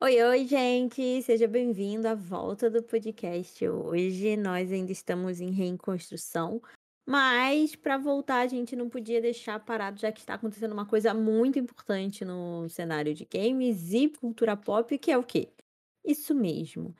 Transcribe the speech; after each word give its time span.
Oi, 0.00 0.22
oi, 0.22 0.46
gente! 0.46 1.22
Seja 1.22 1.48
bem-vindo 1.48 2.06
à 2.06 2.14
volta 2.14 2.70
do 2.70 2.80
podcast. 2.84 3.68
Hoje 3.68 4.36
nós 4.36 4.70
ainda 4.70 4.92
estamos 4.92 5.40
em 5.40 5.50
reconstrução, 5.50 6.62
mas 7.04 7.74
para 7.74 7.98
voltar 7.98 8.42
a 8.42 8.46
gente 8.46 8.76
não 8.76 8.88
podia 8.88 9.20
deixar 9.20 9.58
parado, 9.58 9.98
já 9.98 10.12
que 10.12 10.20
está 10.20 10.34
acontecendo 10.34 10.70
uma 10.70 10.86
coisa 10.86 11.12
muito 11.12 11.58
importante 11.58 12.24
no 12.24 12.68
cenário 12.68 13.12
de 13.12 13.24
games 13.24 13.92
e 13.92 14.08
cultura 14.08 14.56
pop, 14.56 14.96
que 14.96 15.10
é 15.10 15.18
o 15.18 15.24
quê? 15.24 15.48
Isso 16.04 16.32
mesmo, 16.32 16.94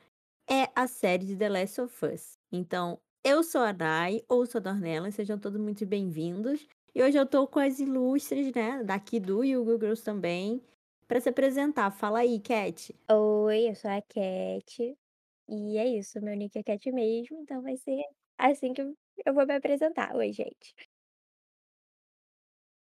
é 0.45 0.67
a 0.75 0.85
série 0.85 1.25
de 1.25 1.37
The 1.37 1.47
Last 1.47 1.79
of 1.79 2.05
Us. 2.05 2.37
Então, 2.51 2.99
eu 3.23 3.43
sou 3.43 3.61
a 3.61 3.71
Dai, 3.71 4.21
ou 4.27 4.45
sou 4.45 4.59
a 4.59 4.61
Dornella, 4.61 5.09
sejam 5.09 5.39
todos 5.39 5.61
muito 5.61 5.85
bem-vindos. 5.85 6.67
E 6.93 7.01
hoje 7.01 7.17
eu 7.17 7.25
tô 7.25 7.47
com 7.47 7.59
as 7.59 7.79
ilustres, 7.79 8.53
né, 8.53 8.83
daqui 8.83 9.21
do 9.21 9.41
e 9.45 9.55
o 9.55 9.79
Girls 9.79 10.03
também, 10.03 10.61
para 11.09 11.19
se 11.21 11.29
apresentar. 11.29 11.91
Fala 11.91 12.19
aí, 12.19 12.39
Cat. 12.39 12.93
Oi, 13.11 13.69
eu 13.69 13.75
sou 13.75 13.89
a 13.91 14.01
Cat. 14.01 14.97
E 15.49 15.77
é 15.77 15.87
isso, 15.99 16.21
meu 16.21 16.35
nick 16.35 16.57
é 16.59 16.63
Cat 16.63 16.91
mesmo, 16.91 17.39
então 17.41 17.61
vai 17.61 17.75
ser 17.77 18.03
assim 18.37 18.73
que 18.73 18.81
eu 19.25 19.33
vou 19.33 19.45
me 19.47 19.55
apresentar. 19.55 20.15
Oi, 20.15 20.31
gente. 20.33 20.73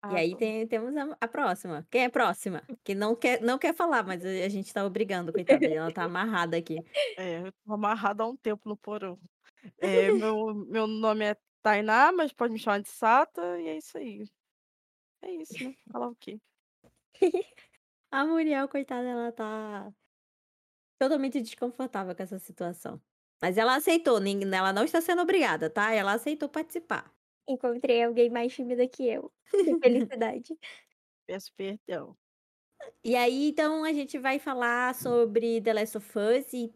E 0.10 0.16
Ah, 0.16 0.18
aí 0.18 0.36
bom. 0.36 0.38
tem 0.38 0.68
temos 0.68 0.96
a 0.98 1.18
a 1.22 1.28
próxima. 1.28 1.88
Quem 1.90 2.02
é 2.02 2.06
a 2.06 2.10
próxima? 2.10 2.62
Que 2.84 2.94
não 2.94 3.16
quer 3.16 3.42
não 3.42 3.58
quer 3.58 3.74
falar, 3.74 4.04
mas 4.04 4.24
a 4.26 4.50
gente 4.50 4.74
tá 4.74 4.86
obrigando, 4.86 5.32
coitada, 5.34 5.70
e 5.70 5.76
ela 5.76 5.92
tá 5.92 6.04
amarrada 6.06 6.58
aqui. 6.58 6.84
É, 7.16 7.40
eu 7.48 7.52
tô 7.66 7.74
amarrada 7.74 8.24
há 8.24 8.28
um 8.28 8.36
tempo 8.36 8.68
no 8.68 8.78
porão. 8.78 9.20
Eh, 9.82 10.12
meu 10.12 10.54
meu 10.56 10.88
nome 10.88 11.26
é 11.26 11.38
Tainá, 11.62 12.12
mas 12.12 12.34
pode 12.34 12.54
me 12.54 12.60
chamar 12.60 12.82
de 12.82 12.90
Sata, 12.90 13.42
e 13.62 13.68
é 13.70 13.78
isso 13.78 13.98
aí. 13.98 14.26
É 15.24 15.32
isso, 15.32 15.64
né, 15.64 15.76
falar 15.92 16.08
o 16.10 16.16
quê? 16.16 16.40
A 18.18 18.20
Muriel, 18.26 18.68
coitada, 18.70 19.08
ela 19.10 19.32
tá 19.32 19.94
totalmente 21.00 21.42
desconfortável 21.42 22.16
com 22.16 22.24
essa 22.24 22.40
situação. 22.40 23.02
Mas 23.42 23.58
ela 23.58 23.76
aceitou, 23.76 24.20
nin 24.20 24.40
ela 24.54 24.72
não 24.74 24.84
está 24.86 25.02
sendo 25.02 25.22
obrigada, 25.22 25.70
tá? 25.70 25.92
Ela 25.92 26.14
aceitou 26.14 26.48
participar. 26.50 27.14
Encontrei 27.48 28.04
alguém 28.04 28.30
mais 28.30 28.54
tímida 28.54 28.88
que 28.88 29.08
eu. 29.08 29.32
Que 29.66 29.74
felicidade. 29.82 30.58
Peço 31.28 31.54
perdão. 31.56 32.18
E 33.04 33.16
aí, 33.16 33.50
então, 33.50 33.84
a 33.84 33.94
gente 33.94 34.18
vai 34.18 34.40
falar 34.40 34.96
sobre 34.96 35.62
The 35.62 35.74
Last 35.74 35.98
of 35.98 36.20
Us 36.20 36.54
e 36.54 36.74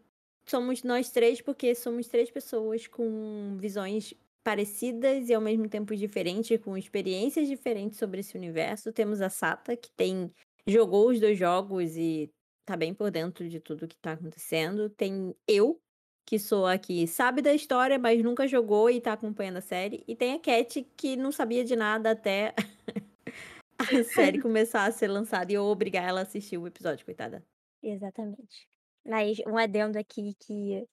somos 0.48 0.82
nós 0.82 1.10
3, 1.10 1.40
porque 1.42 1.74
somos 1.74 2.06
3 2.08 2.30
pessoas 2.30 2.86
com 2.86 3.56
visões 3.58 4.14
parecidas 4.44 5.28
e 5.28 5.34
ao 5.34 5.40
mesmo 5.40 5.68
tempo 5.68 5.94
diferentes, 5.96 6.58
com 6.62 6.76
experiências 6.76 7.48
diferentes 7.48 7.98
sobre 7.98 8.20
esse 8.20 8.36
universo. 8.36 8.92
Temos 8.92 9.20
a 9.20 9.30
Sata, 9.30 9.76
que 9.76 9.90
tem 9.92 10.32
jogou 10.68 11.10
os 11.10 11.20
2 11.20 11.38
jogos 11.38 11.96
e 11.96 12.30
tá 12.66 12.76
bem 12.76 12.94
por 12.94 13.10
dentro 13.10 13.48
de 13.48 13.60
tudo 13.60 13.88
que 13.88 13.96
tá 13.98 14.12
acontecendo. 14.12 14.90
Tem 14.90 15.34
eu, 15.46 15.80
que 16.26 16.38
sou 16.38 16.66
a 16.66 16.78
que 16.78 17.06
sabe 17.06 17.42
da 17.42 17.54
história, 17.54 17.98
mas 17.98 18.22
nunca 18.22 18.46
jogou 18.46 18.90
e 18.90 19.00
tá 19.00 19.12
acompanhando 19.14 19.58
a 19.58 19.60
série. 19.62 20.04
E 20.08 20.14
tem 20.16 20.34
a 20.34 20.40
Cat, 20.40 20.82
que 20.96 21.16
não 21.16 21.32
sabia 21.32 21.64
de 21.64 21.76
nada 21.76 22.10
até 22.12 22.54
a 23.78 24.04
série 24.04 24.38
começar 24.40 24.84
a 24.86 24.92
ser 24.92 25.08
lançada 25.08 25.52
e 25.52 25.54
eu 25.56 25.64
obrigar 25.64 26.04
ela 26.08 26.20
a 26.20 26.22
assistir 26.22 26.58
o 26.58 26.66
episódio, 26.66 27.04
coitada. 27.04 27.44
Exatamente. 27.82 28.68
Mas 29.06 29.38
um 29.46 29.56
adendo 29.56 29.98
aqui 29.98 30.34
que 30.40 30.86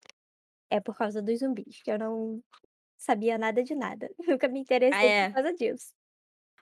é 0.71 0.81
por 0.81 0.97
causa 0.97 1.21
dos 1.21 1.39
zumbis, 1.39 1.81
que 1.83 1.91
eu 1.91 1.99
não 1.99 2.43
sabia 2.97 3.37
nada 3.37 3.63
de 3.63 3.75
nada. 3.75 4.09
Nunca 4.27 4.47
me 4.49 4.59
Ah, 4.89 5.03
interessei 5.03 5.13
por 5.13 5.27
é. 5.27 5.33
causa 5.33 5.53
disso. 5.53 5.93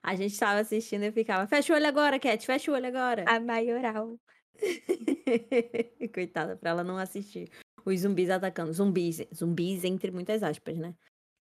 A 0.03 0.15
gente 0.15 0.33
estava 0.33 0.59
assistindo 0.59 1.03
e 1.05 1.11
ficava: 1.13 1.47
"Fecha 1.47 1.71
o 1.73 1.75
olho 1.77 1.87
agora, 1.87 2.19
Cat, 2.19 2.45
fecha 2.45 2.69
o 2.71 2.75
olho 2.75 2.87
agora". 2.87 3.31
A 3.31 3.39
maioral. 3.39 4.19
Coitada, 6.13 6.55
pra 6.57 6.69
ela 6.71 6.83
não 6.83 6.97
assistir 6.97 7.49
os 7.85 7.99
zumbis 8.01 8.29
atacando. 8.29 8.71
Zumbis 8.73 9.17
zumbis 9.33 9.83
entre 9.83 10.11
muitas 10.11 10.43
aspas, 10.43 10.77
né. 10.77 10.95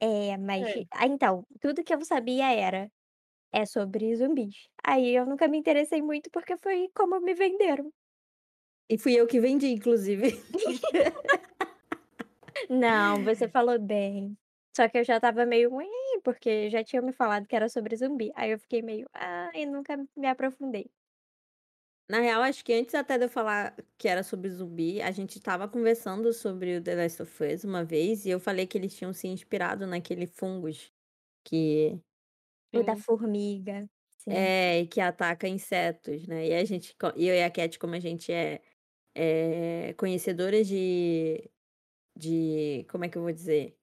É, 0.03 0.37
mas 0.39 0.67
É. 0.67 0.85
ah, 0.95 1.07
então, 1.07 1.47
tudo 1.61 1.85
que 1.85 1.95
eu 1.95 2.03
sabia 2.05 2.51
era 2.53 2.91
é 3.53 3.65
sobre 3.67 4.15
zumbis. 4.17 4.69
Aí 4.85 5.11
eu 5.17 5.27
nunca 5.27 5.49
me 5.49 5.59
interessei 5.59 6.03
muito, 6.03 6.31
porque 6.31 6.57
foi 6.59 6.89
como 6.95 7.21
me 7.21 7.35
venderam. 7.35 7.91
E 8.89 8.99
fui 8.99 9.15
eu 9.15 9.27
que 9.27 9.41
vendi, 9.41 9.69
inclusive. 9.69 10.45
Não, 12.71 13.23
você 13.23 13.49
falou 13.49 13.79
bem. 13.81 14.37
Só 14.77 14.89
que 14.89 14.99
eu 14.99 15.05
já 15.05 15.17
estava 15.17 15.47
meio 15.47 15.71
porque 16.25 16.71
já 16.71 16.83
tinham 16.85 17.05
me 17.05 17.13
falado 17.13 17.47
que 17.49 17.57
era 17.57 17.69
sobre 17.69 17.97
zumbi. 17.97 18.31
Aí 18.37 18.51
eu 18.53 18.59
fiquei 18.59 18.83
meio: 18.83 19.09
"Ai", 19.13 19.67
nunca 19.67 19.97
me 20.17 20.29
aprofundei. 20.29 20.91
Na 22.09 22.19
real, 22.21 22.43
acho 22.43 22.65
que 22.65 22.73
antes 22.73 22.95
até 22.97 23.17
de 23.19 23.25
eu 23.27 23.29
falar 23.29 23.77
que 23.97 24.09
era 24.09 24.23
sobre 24.25 24.51
zumbi, 24.51 25.01
a 25.01 25.13
gente 25.13 25.37
estava 25.39 25.69
conversando 25.69 26.33
sobre 26.33 26.77
o 26.79 26.83
The 26.83 26.97
Last 26.97 27.23
of 27.23 27.45
Us 27.45 27.63
uma 27.63 27.85
vez 27.85 28.27
e 28.27 28.31
eu 28.31 28.41
falei 28.41 28.67
que 28.67 28.77
eles 28.77 28.97
tinham 28.97 29.13
se 29.13 29.29
inspirado 29.29 29.87
naquele 29.87 30.27
fungos 30.27 30.93
que 31.45 32.01
O 32.79 32.83
da 32.83 32.97
Sim. 32.97 33.05
formiga, 33.05 33.89
sim. 34.19 34.53
é, 34.53 34.87
que 34.87 35.01
ataca 35.01 35.49
insetos, 35.49 36.27
né. 36.27 36.49
E 36.49 36.55
a 36.55 36.65
gente 36.65 36.95
co 36.97 37.13
e 37.17 37.27
eu 37.29 37.35
e 37.35 37.43
a 37.43 37.51
Cat, 37.51 37.79
como 37.79 37.95
a 37.95 38.01
gente 38.01 38.33
é 38.33 38.63
é 39.15 39.95
conhecedoras 39.95 40.67
de 40.69 41.51
de 42.17 42.87
como 42.91 43.07
é 43.07 43.11
que 43.11 43.19
eu 43.19 43.23
vou 43.25 43.33
dizer? 43.33 43.80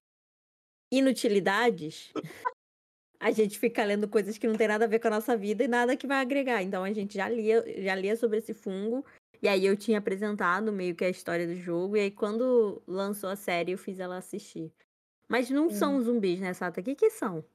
Inutilidades, 0.92 2.16
a 3.20 3.32
gente 3.32 3.60
fica 3.60 3.84
lendo 3.84 4.08
coisas 4.10 4.38
que 4.38 4.48
não 4.48 4.56
tem 4.58 4.68
nada 4.68 4.86
a 4.86 4.88
ver 4.88 5.00
com 5.00 5.08
a 5.08 5.12
nossa 5.12 5.36
vida 5.38 5.64
e 5.64 5.68
nada 5.68 5.98
que 5.98 6.08
vai 6.08 6.20
agregar. 6.22 6.62
Então 6.64 6.84
a 6.84 6.94
gente 6.94 7.16
já 7.16 7.30
lia 7.30 7.64
já 7.84 7.96
lia 7.96 8.16
sobre 8.16 8.40
esse 8.40 8.54
fungo, 8.54 9.06
e 9.42 9.48
aí 9.48 9.66
eu 9.66 9.78
tinha 9.78 10.00
apresentado 10.00 10.72
meio 10.74 10.96
que 10.96 11.06
a 11.06 11.10
história 11.10 11.48
do 11.48 11.56
jogo, 11.56 11.98
e 11.98 12.02
aí 12.02 12.12
quando 12.12 12.82
lançou 12.88 13.30
a 13.30 13.36
série 13.36 13.72
eu 13.74 13.78
fiz 13.78 14.00
ela 14.00 14.18
assistir. 14.18 14.74
Mas 15.30 15.50
não 15.50 15.70
Sim. 15.70 15.72
são 15.72 16.02
zumbis, 16.02 16.40
né, 16.42 16.54
Sata? 16.54 16.82
Que 16.84 16.96
que 16.96 17.10
são? 17.12 17.46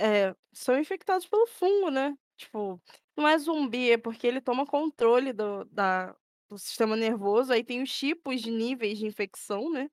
É, 0.00 0.34
são 0.52 0.78
infectados 0.78 1.26
pelo 1.26 1.46
fungo, 1.46 1.90
né. 1.90 2.16
Tipo, 2.36 2.80
não 3.16 3.26
é 3.26 3.36
zumbi, 3.38 3.90
é 3.92 3.98
porque 3.98 4.26
ele 4.26 4.40
toma 4.40 4.66
controle 4.66 5.32
do 5.32 5.64
da 5.66 6.16
do 6.48 6.56
sistema 6.58 6.96
nervoso, 6.96 7.52
aí 7.52 7.62
tem 7.62 7.82
os 7.82 7.92
tipos 7.94 8.40
de 8.40 8.50
níveis 8.50 8.96
de 8.98 9.06
infecção, 9.06 9.70
né. 9.70 9.90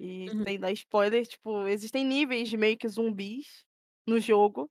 E 0.00 0.30
Uhum. 0.30 0.44
sem 0.46 0.58
dar 0.58 0.72
spoiler, 0.72 1.26
tipo, 1.26 1.66
existem 1.68 2.04
níveis 2.04 2.48
de 2.48 2.56
meio 2.56 2.76
que 2.78 2.88
zumbis 2.88 3.64
no 4.06 4.18
jogo. 4.20 4.70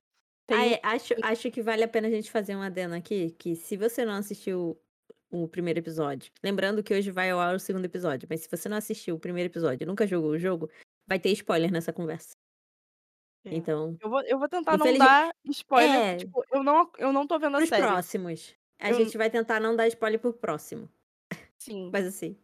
Ah, 0.50 0.66
Tem 0.66 0.66
é, 0.66 0.80
acho 0.82 1.14
acho 1.22 1.50
que 1.50 1.62
vale 1.62 1.82
a 1.82 1.88
pena 1.88 2.08
a 2.08 2.10
gente 2.10 2.30
fazer 2.30 2.54
um 2.56 2.62
adendo 2.62 2.94
aqui, 2.94 3.30
que 3.32 3.54
se 3.56 3.76
você 3.76 4.04
não 4.04 4.14
assistiu 4.14 4.78
o 5.30 5.48
primeiro 5.48 5.78
episódio 5.80 6.30
lembrando 6.44 6.82
que 6.82 6.92
hoje 6.94 7.10
vai 7.10 7.30
ao 7.30 7.40
ar 7.40 7.54
o 7.54 7.58
segundo 7.60 7.86
episódio, 7.86 8.26
mas 8.30 8.40
se 8.42 8.48
você 8.50 8.68
não 8.68 8.76
assistiu 8.76 9.16
o 9.16 9.20
primeiro 9.20 9.48
episódio 9.50 9.84
e 9.84 9.86
nunca 9.86 10.06
jogou 10.06 10.30
o 10.32 10.38
jogo, 10.38 10.70
vai 11.08 11.18
ter 11.18 11.30
spoiler 11.32 11.72
nessa 11.72 11.92
conversa. 11.92 12.34
É. 13.44 13.50
Então, 13.50 13.98
Eu 14.00 14.08
vou 14.10 14.22
eu 14.24 14.38
vou 14.38 14.48
tentar 14.48 14.76
não 14.78 14.96
dar 14.96 15.32
spoiler, 15.50 16.00
é, 16.00 16.16
tipo, 16.16 16.44
eu 16.52 16.62
não 16.62 16.90
eu 16.98 17.12
não 17.12 17.26
tô 17.26 17.38
vendo 17.38 17.56
a 17.56 17.60
para 17.60 17.64
os 17.64 17.70
série. 17.70 17.92
próximos. 17.92 18.54
A 18.80 18.92
Eu 18.92 18.92
gente 18.92 19.16
vai 19.18 19.30
tentar 19.30 19.60
não 19.60 19.76
dar 19.76 19.86
spoiler 19.88 20.20
para 20.20 20.30
o 20.30 20.34
próximo. 20.34 20.88
Sim. 21.58 21.92
Mas 21.92 22.06
assim 22.06 22.38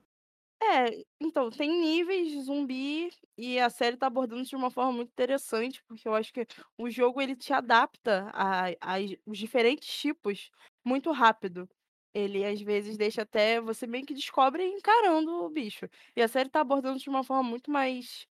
É, 0.60 1.04
então, 1.20 1.50
tem 1.50 1.70
níveis 1.70 2.30
de 2.32 2.40
zumbi 2.42 3.10
e 3.36 3.58
a 3.60 3.70
série 3.70 3.96
tá 3.96 4.08
abordando 4.08 4.42
isso 4.42 4.50
de 4.50 4.56
uma 4.56 4.70
forma 4.70 4.92
muito 4.92 5.10
interessante, 5.10 5.82
porque 5.84 6.06
eu 6.08 6.14
acho 6.14 6.32
que 6.32 6.46
o 6.76 6.90
jogo 6.90 7.20
ele 7.22 7.36
te 7.36 7.52
adapta 7.52 8.28
a 8.34 8.66
as 8.80 9.12
os 9.24 9.38
diferentes 9.38 9.88
tipos 9.88 10.50
muito 10.84 11.12
rápido. 11.12 11.68
Ele, 12.12 12.44
às 12.44 12.60
vezes, 12.60 12.96
deixa 12.96 13.22
até 13.22 13.60
você 13.60 13.86
meio 13.86 14.04
que 14.04 14.14
descobre 14.14 14.64
encarando 14.66 15.30
o 15.44 15.48
bicho. 15.50 15.88
E 16.16 16.22
a 16.22 16.26
série 16.28 16.48
tá 16.48 16.60
abordando 16.60 16.98
de 16.98 17.08
uma 17.08 17.22
forma 17.22 17.42
muito 17.48 17.70
mais, 17.70 18.26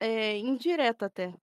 eh, 0.00 0.38
indireta 0.38 1.06
até. 1.06 1.34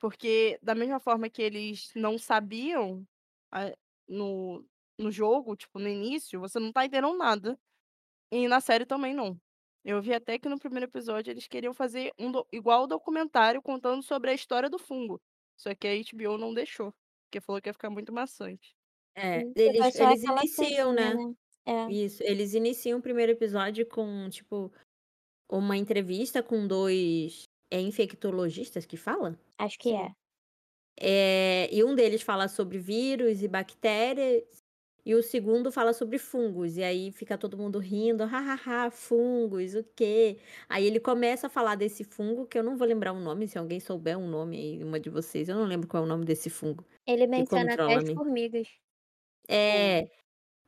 Porque 0.00 0.58
da 0.62 0.74
mesma 0.74 1.00
forma 1.00 1.30
que 1.30 1.42
eles 1.42 1.92
não 1.96 2.18
sabiam, 2.18 3.06
ah, 3.52 3.72
no 4.08 4.64
no 4.98 5.10
jogo, 5.10 5.56
tipo, 5.56 5.78
no 5.80 5.88
início, 5.88 6.40
você 6.40 6.60
não 6.60 6.72
tá 6.72 6.84
entendendo 6.86 7.16
nada. 7.18 7.58
E 8.32 8.48
na 8.48 8.60
série 8.62 8.86
também 8.86 9.14
não. 9.14 9.38
Eu 9.84 10.00
vi 10.00 10.14
até 10.14 10.38
que 10.38 10.48
no 10.48 10.58
primeiro 10.58 10.86
episódio 10.86 11.30
eles 11.30 11.46
queriam 11.46 11.74
fazer 11.74 12.12
um 12.18 12.32
do 12.32 12.46
igual 12.52 12.84
o 12.84 12.86
documentário 12.86 13.60
contando 13.62 14.02
sobre 14.02 14.30
a 14.30 14.34
história 14.34 14.70
do 14.70 14.78
fungo, 14.78 15.20
só 15.56 15.74
que 15.74 15.86
a 15.86 15.92
HBO 15.94 16.38
não 16.38 16.54
deixou, 16.54 16.94
porque 17.26 17.40
falou 17.42 17.60
que 17.60 17.68
ia 17.68 17.74
ficar 17.74 17.90
muito 17.90 18.12
maçante. 18.12 18.74
É, 19.14 19.40
Hum, 19.40 19.52
eles 19.54 19.94
eles 19.94 20.22
iniciam, 20.22 20.92
né. 20.92 21.14
né. 21.14 21.34
É. 21.66 21.92
Isso, 21.92 22.22
eles 22.24 22.54
iniciam 22.54 22.98
o 22.98 23.02
primeiro 23.02 23.32
episódio 23.32 23.86
com, 23.86 24.28
tipo, 24.30 24.72
uma 25.50 25.76
entrevista 25.76 26.42
com 26.42 26.66
2 26.66 27.44
é 27.72 27.80
infectologistas 27.80 28.86
que 28.86 28.96
fala? 28.96 29.38
Acho 29.58 29.78
que 29.78 29.92
é. 29.94 30.12
Eh, 31.00 31.68
e 31.72 31.82
um 31.84 31.94
deles 31.94 32.22
fala 32.22 32.48
sobre 32.48 32.78
vírus 32.78 33.42
e 33.42 33.48
bactérias, 33.48 34.61
e 35.04 35.14
o 35.14 35.22
segundo 35.22 35.72
fala 35.72 35.92
sobre 35.92 36.18
fungos, 36.18 36.76
e 36.76 36.82
aí 36.84 37.12
fica 37.12 37.36
todo 37.38 37.56
mundo 37.58 37.78
rindo: 37.78 38.22
"Ha-ha-ha, 38.24 38.90
fungos, 38.90 39.74
o 39.74 39.84
quê?". 39.96 40.38
Aí 40.68 40.84
ele 40.86 41.00
começa 41.00 41.46
a 41.48 41.50
falar 41.50 41.74
desse 41.76 42.04
fungo, 42.04 42.46
que 42.46 42.58
eu 42.58 42.62
não 42.62 42.76
vou 42.76 42.86
lembrar 42.86 43.12
o 43.12 43.20
nome, 43.20 43.48
se 43.48 43.58
alguém 43.58 43.80
souber 43.80 44.18
um 44.18 44.28
nome 44.28 44.56
aí, 44.58 44.84
uma 44.84 45.00
de 45.00 45.10
vocês, 45.10 45.48
eu 45.48 45.56
não 45.56 45.64
lembro 45.66 45.88
qual 45.88 46.02
é 46.02 46.06
o 46.06 46.08
nome 46.08 46.24
desse 46.24 46.50
fungo, 46.50 46.84
Ele 47.06 47.28
menciona 47.28 47.74
até 47.74 47.94
as 47.94 48.10
formigas. 48.12 48.68
Sim. 49.70 49.94
É, 50.00 50.08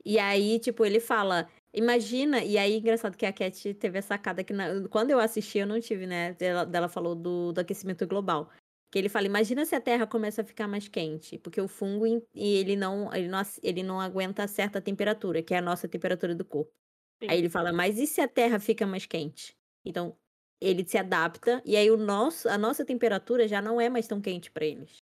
e 0.05 0.19
aí, 0.19 0.59
tipo, 0.61 0.85
ele 0.85 1.01
fala 1.01 1.49
Imagina 1.75 2.45
e 2.45 2.59
aí 2.59 2.79
engraçado 2.79 3.17
que 3.17 3.27
a 3.27 3.33
Cat 3.33 3.75
teve 3.75 3.99
a 3.99 4.03
sacada 4.03 4.45
que 4.45 4.53
na 4.53 4.89
quando 4.91 5.11
eu 5.11 5.21
assisti 5.21 5.59
eu 5.59 5.67
não 5.67 5.81
tive, 5.81 6.07
né, 6.07 6.35
dela 6.35 6.67
dela 6.67 6.89
falou 6.89 7.15
do 7.17 7.53
do 7.53 7.61
aquecimento 7.61 8.07
global, 8.07 8.51
que 8.95 9.01
ele 9.01 9.09
fala: 9.09 9.27
"Imagina 9.27 9.67
se 9.67 9.75
a 9.75 9.81
Terra 9.81 10.07
começa 10.07 10.43
a 10.43 10.45
ficar 10.45 10.69
mais 10.69 10.89
quente", 10.89 11.39
porque 11.39 11.61
o 11.61 11.69
fungo 11.69 12.07
e 12.07 12.23
ele 12.35 12.77
não 12.77 13.13
ele 13.15 13.29
não 13.29 13.43
ele 13.63 13.83
não 13.83 14.01
aguenta 14.01 14.47
certa 14.49 14.81
temperatura, 14.81 15.43
que 15.43 15.55
é 15.55 15.59
a 15.59 15.63
nossa 15.63 15.89
temperatura 15.89 16.35
do 16.35 16.45
corpo. 16.45 16.73
Sim. 17.21 17.31
Aí 17.31 17.39
ele 17.39 17.51
fala: 17.51 17.73
"Mas 17.73 17.99
e 17.99 18.07
se 18.07 18.21
a 18.21 18.29
Terra 18.29 18.61
fica 18.61 18.87
mais 18.87 19.07
quente?". 19.07 19.55
Então, 19.87 20.17
ele 20.61 20.87
se 20.89 20.99
adapta, 20.99 21.63
e 21.67 21.77
aí 21.77 21.91
o 21.91 21.97
nosso 21.99 22.49
a 22.49 22.59
nossa 22.59 22.85
temperatura 22.85 23.49
já 23.49 23.63
não 23.63 23.81
é 23.81 23.89
mais 23.91 24.09
tão 24.09 24.21
quente 24.21 24.51
para 24.53 24.67
eles. 24.67 25.03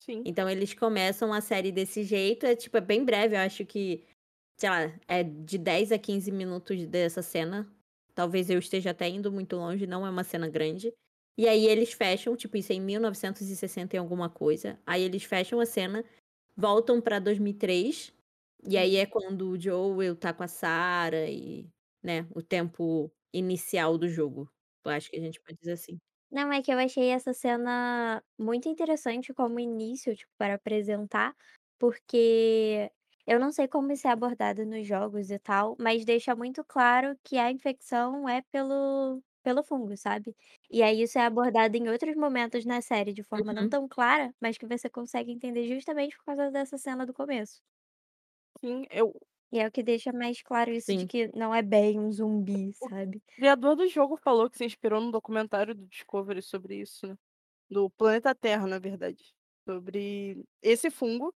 Sim. 0.00 0.26
Então 0.26 0.48
eles 0.48 0.74
começam 0.74 1.32
a 1.32 1.40
série 1.40 1.72
desse 1.72 2.04
jeito, 2.04 2.46
é 2.46 2.54
tipo, 2.54 2.76
é 2.76 2.80
bem 2.80 3.04
breve, 3.04 3.34
eu 3.36 3.40
acho 3.40 3.66
que 3.66 4.04
sei 4.58 4.70
lá, 4.70 5.00
é 5.08 5.24
de 5.24 5.58
10 5.58 5.92
a 5.92 5.98
15 5.98 6.30
minutos 6.32 6.86
dessa 6.86 7.22
cena. 7.22 7.68
Talvez 8.14 8.50
eu 8.50 8.58
esteja 8.58 8.90
até 8.90 9.08
indo 9.08 9.32
muito 9.32 9.56
longe, 9.56 9.86
não 9.86 10.06
é 10.06 10.10
uma 10.10 10.24
cena 10.24 10.48
grande. 10.48 10.92
E 11.36 11.48
aí 11.48 11.66
eles 11.66 11.92
fecham, 11.92 12.36
tipo, 12.36 12.56
isso 12.56 12.72
é 12.72 12.76
em 12.76 12.80
1960 12.80 13.96
e 13.96 13.98
alguma 13.98 14.28
coisa. 14.30 14.78
Aí 14.86 15.02
eles 15.02 15.24
fecham 15.24 15.60
a 15.60 15.66
cena, 15.66 16.04
voltam 16.56 17.00
pra 17.00 17.18
2003. 17.18 18.12
E 18.68 18.76
aí 18.78 18.96
é 18.96 19.06
quando 19.06 19.50
o 19.50 19.58
Joel 19.60 20.14
tá 20.16 20.32
com 20.34 20.42
a 20.44 20.48
Sarah 20.48 21.28
e, 21.30 21.68
né, 22.02 22.26
o 22.34 22.42
tempo 22.42 23.12
inicial 23.32 23.98
do 23.98 24.08
jogo. 24.08 24.50
Eu 24.84 24.90
acho 24.92 25.10
que 25.10 25.16
a 25.16 25.20
gente 25.20 25.40
pode 25.40 25.58
dizer 25.58 25.72
assim. 25.72 25.98
Não, 26.30 26.50
é 26.52 26.62
que 26.62 26.72
eu 26.72 26.78
achei 26.78 27.10
essa 27.10 27.34
cena 27.34 28.22
muito 28.38 28.66
interessante 28.68 29.34
como 29.34 29.60
início, 29.60 30.16
tipo, 30.16 30.32
para 30.38 30.54
apresentar, 30.54 31.36
porque 31.78 32.90
eu 33.26 33.38
não 33.38 33.52
sei 33.52 33.68
como 33.68 33.92
isso 33.92 34.06
é 34.08 34.10
abordado 34.10 34.64
nos 34.64 34.86
jogos 34.86 35.30
e 35.30 35.38
tal, 35.38 35.76
mas 35.78 36.04
deixa 36.06 36.34
muito 36.34 36.64
claro 36.64 37.18
que 37.22 37.36
a 37.38 37.50
infecção 37.50 38.26
é 38.28 38.40
pelo 38.50 39.22
pelo 39.42 39.62
fungo, 39.64 39.96
sabe. 39.96 40.34
E 40.70 40.82
aí 40.82 41.02
isso 41.02 41.18
é 41.18 41.22
abordado 41.26 41.76
em 41.76 41.88
outros 41.88 42.16
momentos 42.16 42.64
na 42.64 42.80
série 42.82 43.12
de 43.12 43.22
forma 43.22 43.52
não 43.52 43.66
Uhum. 43.66 43.68
tão 43.68 43.88
clara, 43.88 44.34
mas 44.40 44.58
que 44.58 44.66
você 44.66 44.88
consegue 44.90 45.32
entender 45.32 45.66
justamente 45.68 46.16
por 46.16 46.24
causa 46.26 46.50
dessa 46.50 46.78
cena 46.78 47.06
do 47.06 47.12
começo. 47.14 47.60
Sim, 48.60 48.86
eu 48.90 49.12
E 49.54 49.56
é 49.60 49.66
o 49.68 49.70
que 49.74 49.84
deixa 49.84 50.12
mais 50.12 50.42
claro 50.42 50.72
isso 50.72 50.92
de 50.96 51.06
Sim. 51.06 51.10
que 51.10 51.28
não 51.36 51.54
é 51.54 51.62
bem 51.62 52.00
um 52.00 52.10
zumbi, 52.10 52.72
O 52.80 52.88
sabe. 52.88 53.22
criador 53.36 53.76
do 53.76 53.88
jogo 53.88 54.16
falou 54.16 54.50
que 54.50 54.56
se 54.58 54.64
inspirou 54.64 55.00
num 55.00 55.10
documentário 55.10 55.74
do 55.74 55.86
Discovery 55.86 56.42
sobre 56.42 56.76
isso, 56.80 57.06
né, 57.06 57.16
do 57.70 57.90
planeta 57.90 58.34
Terra, 58.34 58.66
na 58.66 58.78
verdade, 58.78 59.34
sobre 59.68 60.44
esse 60.62 60.90
fungo, 60.90 61.34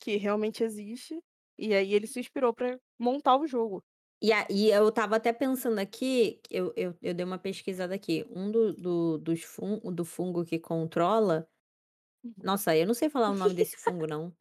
que 0.00 0.16
realmente 0.16 0.64
existe, 0.64 1.20
e 1.58 1.74
aí 1.74 1.94
ele 1.94 2.06
se 2.08 2.20
inspirou 2.20 2.54
pra 2.54 2.78
montar 2.98 3.38
o 3.38 3.46
jogo. 3.48 3.84
E 4.20 4.32
a 4.32 4.46
e 4.50 4.68
eu 4.70 4.88
estava 4.88 5.16
até 5.16 5.32
pensando 5.32 5.78
aqui, 5.78 6.40
eu 6.50 6.72
eu 6.76 6.96
eu 7.00 7.14
dei 7.14 7.24
uma 7.24 7.38
pesquisada 7.38 7.94
aqui, 7.94 8.26
um 8.30 8.50
do 8.50 8.72
do 8.74 9.18
dos 9.18 9.42
fun 9.44 9.78
do 9.94 10.04
fungo 10.04 10.44
que 10.44 10.58
controla 10.58 11.48
Uhum. 12.24 12.34
nossa, 12.42 12.76
eu 12.76 12.86
não 12.86 12.94
sei 12.94 13.08
falar 13.10 13.30
o 13.30 13.34
nome 13.34 13.54
desse 13.54 13.76
fungo 13.78 14.06
não. 14.06 14.34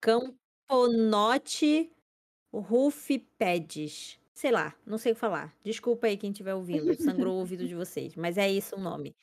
Camponote 0.00 1.92
rufipedis. 2.52 4.20
Sei 4.34 4.50
lá, 4.52 4.76
não 4.86 4.98
sei 4.98 5.14
falar. 5.14 5.56
Desculpa 5.64 6.06
aí 6.08 6.16
quem 6.18 6.30
estiver 6.32 6.54
ouvindo, 6.54 6.96
sangrou 6.98 7.36
o 7.36 7.40
ouvido 7.40 7.66
de 7.66 7.74
vocês, 7.76 8.14
mas 8.16 8.38
é 8.38 8.50
esse 8.52 8.74
o 8.74 8.78
nome. 8.80 9.16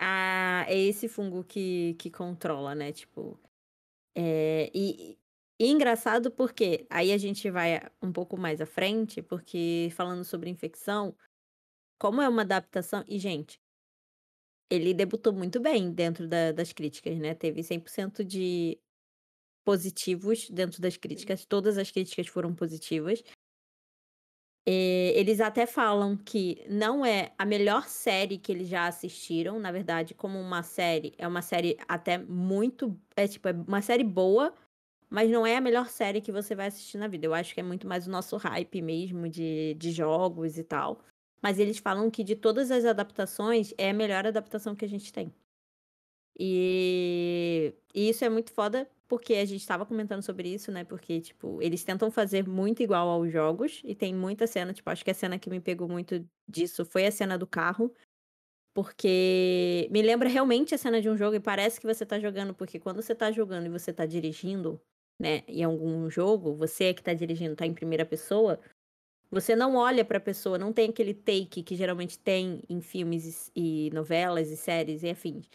Ah, 0.00 0.64
é 0.68 0.76
esse 0.78 1.08
fungo 1.08 1.44
que 1.44 1.94
que 1.94 2.10
controla, 2.10 2.74
né, 2.74 2.92
tipo, 2.92 3.38
eh, 4.16 4.70
e 4.74 5.18
e 5.62 5.66
engraçado 5.68 6.30
porque 6.32 6.86
aí 6.90 7.12
a 7.12 7.18
gente 7.18 7.50
vai 7.50 7.80
um 8.02 8.12
pouco 8.12 8.36
mais 8.38 8.60
à 8.60 8.66
frente, 8.66 9.22
porque 9.22 9.88
falando 9.92 10.24
sobre 10.24 10.50
infecção, 10.50 11.16
como 12.00 12.22
é 12.22 12.28
uma 12.28 12.42
adaptação 12.42 13.04
e 13.08 13.18
gente 13.18 13.58
ele 14.70 14.94
debutou 14.94 15.32
muito 15.32 15.60
bem 15.60 15.92
dentro 15.92 16.26
da 16.28 16.52
das 16.52 16.72
críticas, 16.72 17.18
né, 17.18 17.34
teve 17.34 17.62
100% 17.62 18.24
de 18.24 18.78
positivos 19.64 20.50
dentro 20.50 20.80
das 20.82 20.96
críticas, 20.98 21.46
todas 21.46 21.78
as 21.78 21.90
críticas 21.90 22.28
foram 22.28 22.54
positivas. 22.54 23.22
Eh, 24.66 25.12
eles 25.18 25.40
até 25.40 25.66
falam 25.66 26.16
que 26.16 26.64
não 26.68 27.04
é 27.04 27.32
a 27.36 27.44
melhor 27.44 27.88
série 27.88 28.38
que 28.38 28.52
eles 28.52 28.68
já 28.68 28.86
assistiram, 28.86 29.58
na 29.58 29.72
verdade, 29.72 30.14
como 30.14 30.38
uma 30.40 30.62
série, 30.62 31.12
é 31.18 31.26
uma 31.26 31.42
série 31.42 31.76
até 31.88 32.16
muito 32.18 32.96
é 33.16 33.26
tipo, 33.26 33.48
é 33.48 33.52
uma 33.52 33.82
série 33.82 34.04
boa, 34.04 34.54
mas 35.12 35.30
não 35.30 35.46
é 35.46 35.56
a 35.56 35.60
melhor 35.60 35.88
série 35.88 36.20
que 36.22 36.32
você 36.32 36.54
vai 36.54 36.68
assistir 36.68 36.98
na 36.98 37.08
vida. 37.08 37.26
Eu 37.26 37.34
acho 37.34 37.54
que 37.54 37.60
é 37.60 37.62
muito 37.62 37.86
mais 37.88 38.06
o 38.06 38.10
nosso 38.10 38.36
hype 38.38 38.82
mesmo 38.82 39.28
de 39.28 39.74
de 39.74 39.92
jogos 39.92 40.58
e 40.58 40.64
tal. 40.64 41.00
Mas 41.42 41.58
eles 41.58 41.78
falam 41.78 42.10
que 42.10 42.24
de 42.24 42.36
todas 42.36 42.70
as 42.70 42.84
adaptações, 42.84 43.74
é 43.78 43.90
a 43.90 43.94
melhor 43.94 44.26
adaptação 44.26 44.74
que 44.76 44.84
a 44.84 44.88
gente 44.88 45.12
tem. 45.12 45.32
E 46.38 47.74
e 47.94 48.08
isso 48.08 48.24
é 48.24 48.28
muito 48.30 48.52
foda, 48.52 48.88
porque 49.08 49.34
a 49.34 49.44
gente 49.44 49.60
estava 49.60 49.84
comentando 49.84 50.22
sobre 50.22 50.48
isso, 50.52 50.72
né, 50.72 50.82
porque, 50.84 51.20
tipo, 51.20 51.60
eles 51.60 51.84
tentam 51.84 52.10
fazer 52.10 52.48
muito 52.48 52.82
igual 52.82 53.06
aos 53.08 53.30
jogos, 53.30 53.82
e 53.84 53.94
tem 53.94 54.14
muita 54.14 54.46
cena, 54.46 54.72
tipo, 54.72 54.88
acho 54.88 55.04
que 55.04 55.10
a 55.10 55.14
cena 55.14 55.38
que 55.38 55.50
me 55.50 55.60
pegou 55.60 55.86
muito 55.88 56.26
disso 56.48 56.84
foi 56.86 57.06
a 57.06 57.10
cena 57.12 57.36
do 57.36 57.46
carro, 57.46 57.92
porque 58.74 59.88
me 59.92 60.02
lembra 60.02 60.28
realmente 60.28 60.74
a 60.74 60.78
cena 60.78 61.00
de 61.02 61.10
um 61.10 61.16
jogo 61.16 61.36
e 61.36 61.40
parece 61.40 61.80
que 61.80 61.86
você 61.86 62.06
tá 62.06 62.18
jogando, 62.20 62.54
porque 62.54 62.80
quando 62.80 63.02
você 63.02 63.14
tá 63.14 63.32
jogando 63.32 63.66
e 63.66 63.70
você 63.70 63.92
tá 63.92 64.06
dirigindo, 64.06 64.80
né, 65.22 65.44
em 65.48 65.64
algum 65.64 66.10
jogo, 66.10 66.56
você 66.56 66.86
é 66.86 66.94
que 66.94 67.02
tá 67.04 67.14
dirigindo, 67.14 67.56
tá 67.56 67.66
em 67.66 67.74
primeira 67.74 68.06
pessoa, 68.06 68.60
você 69.30 69.56
não 69.56 69.76
olha 69.76 70.04
pra 70.04 70.20
pessoa, 70.20 70.58
não 70.58 70.72
tem 70.72 70.90
aquele 70.90 71.14
take 71.14 71.62
que 71.62 71.76
geralmente 71.76 72.18
tem 72.18 72.62
em 72.68 72.80
filmes 72.80 73.50
e 73.56 73.88
e 73.88 73.90
novelas 73.92 74.50
e 74.50 74.56
séries 74.56 75.02
e 75.02 75.10
afins, 75.10 75.48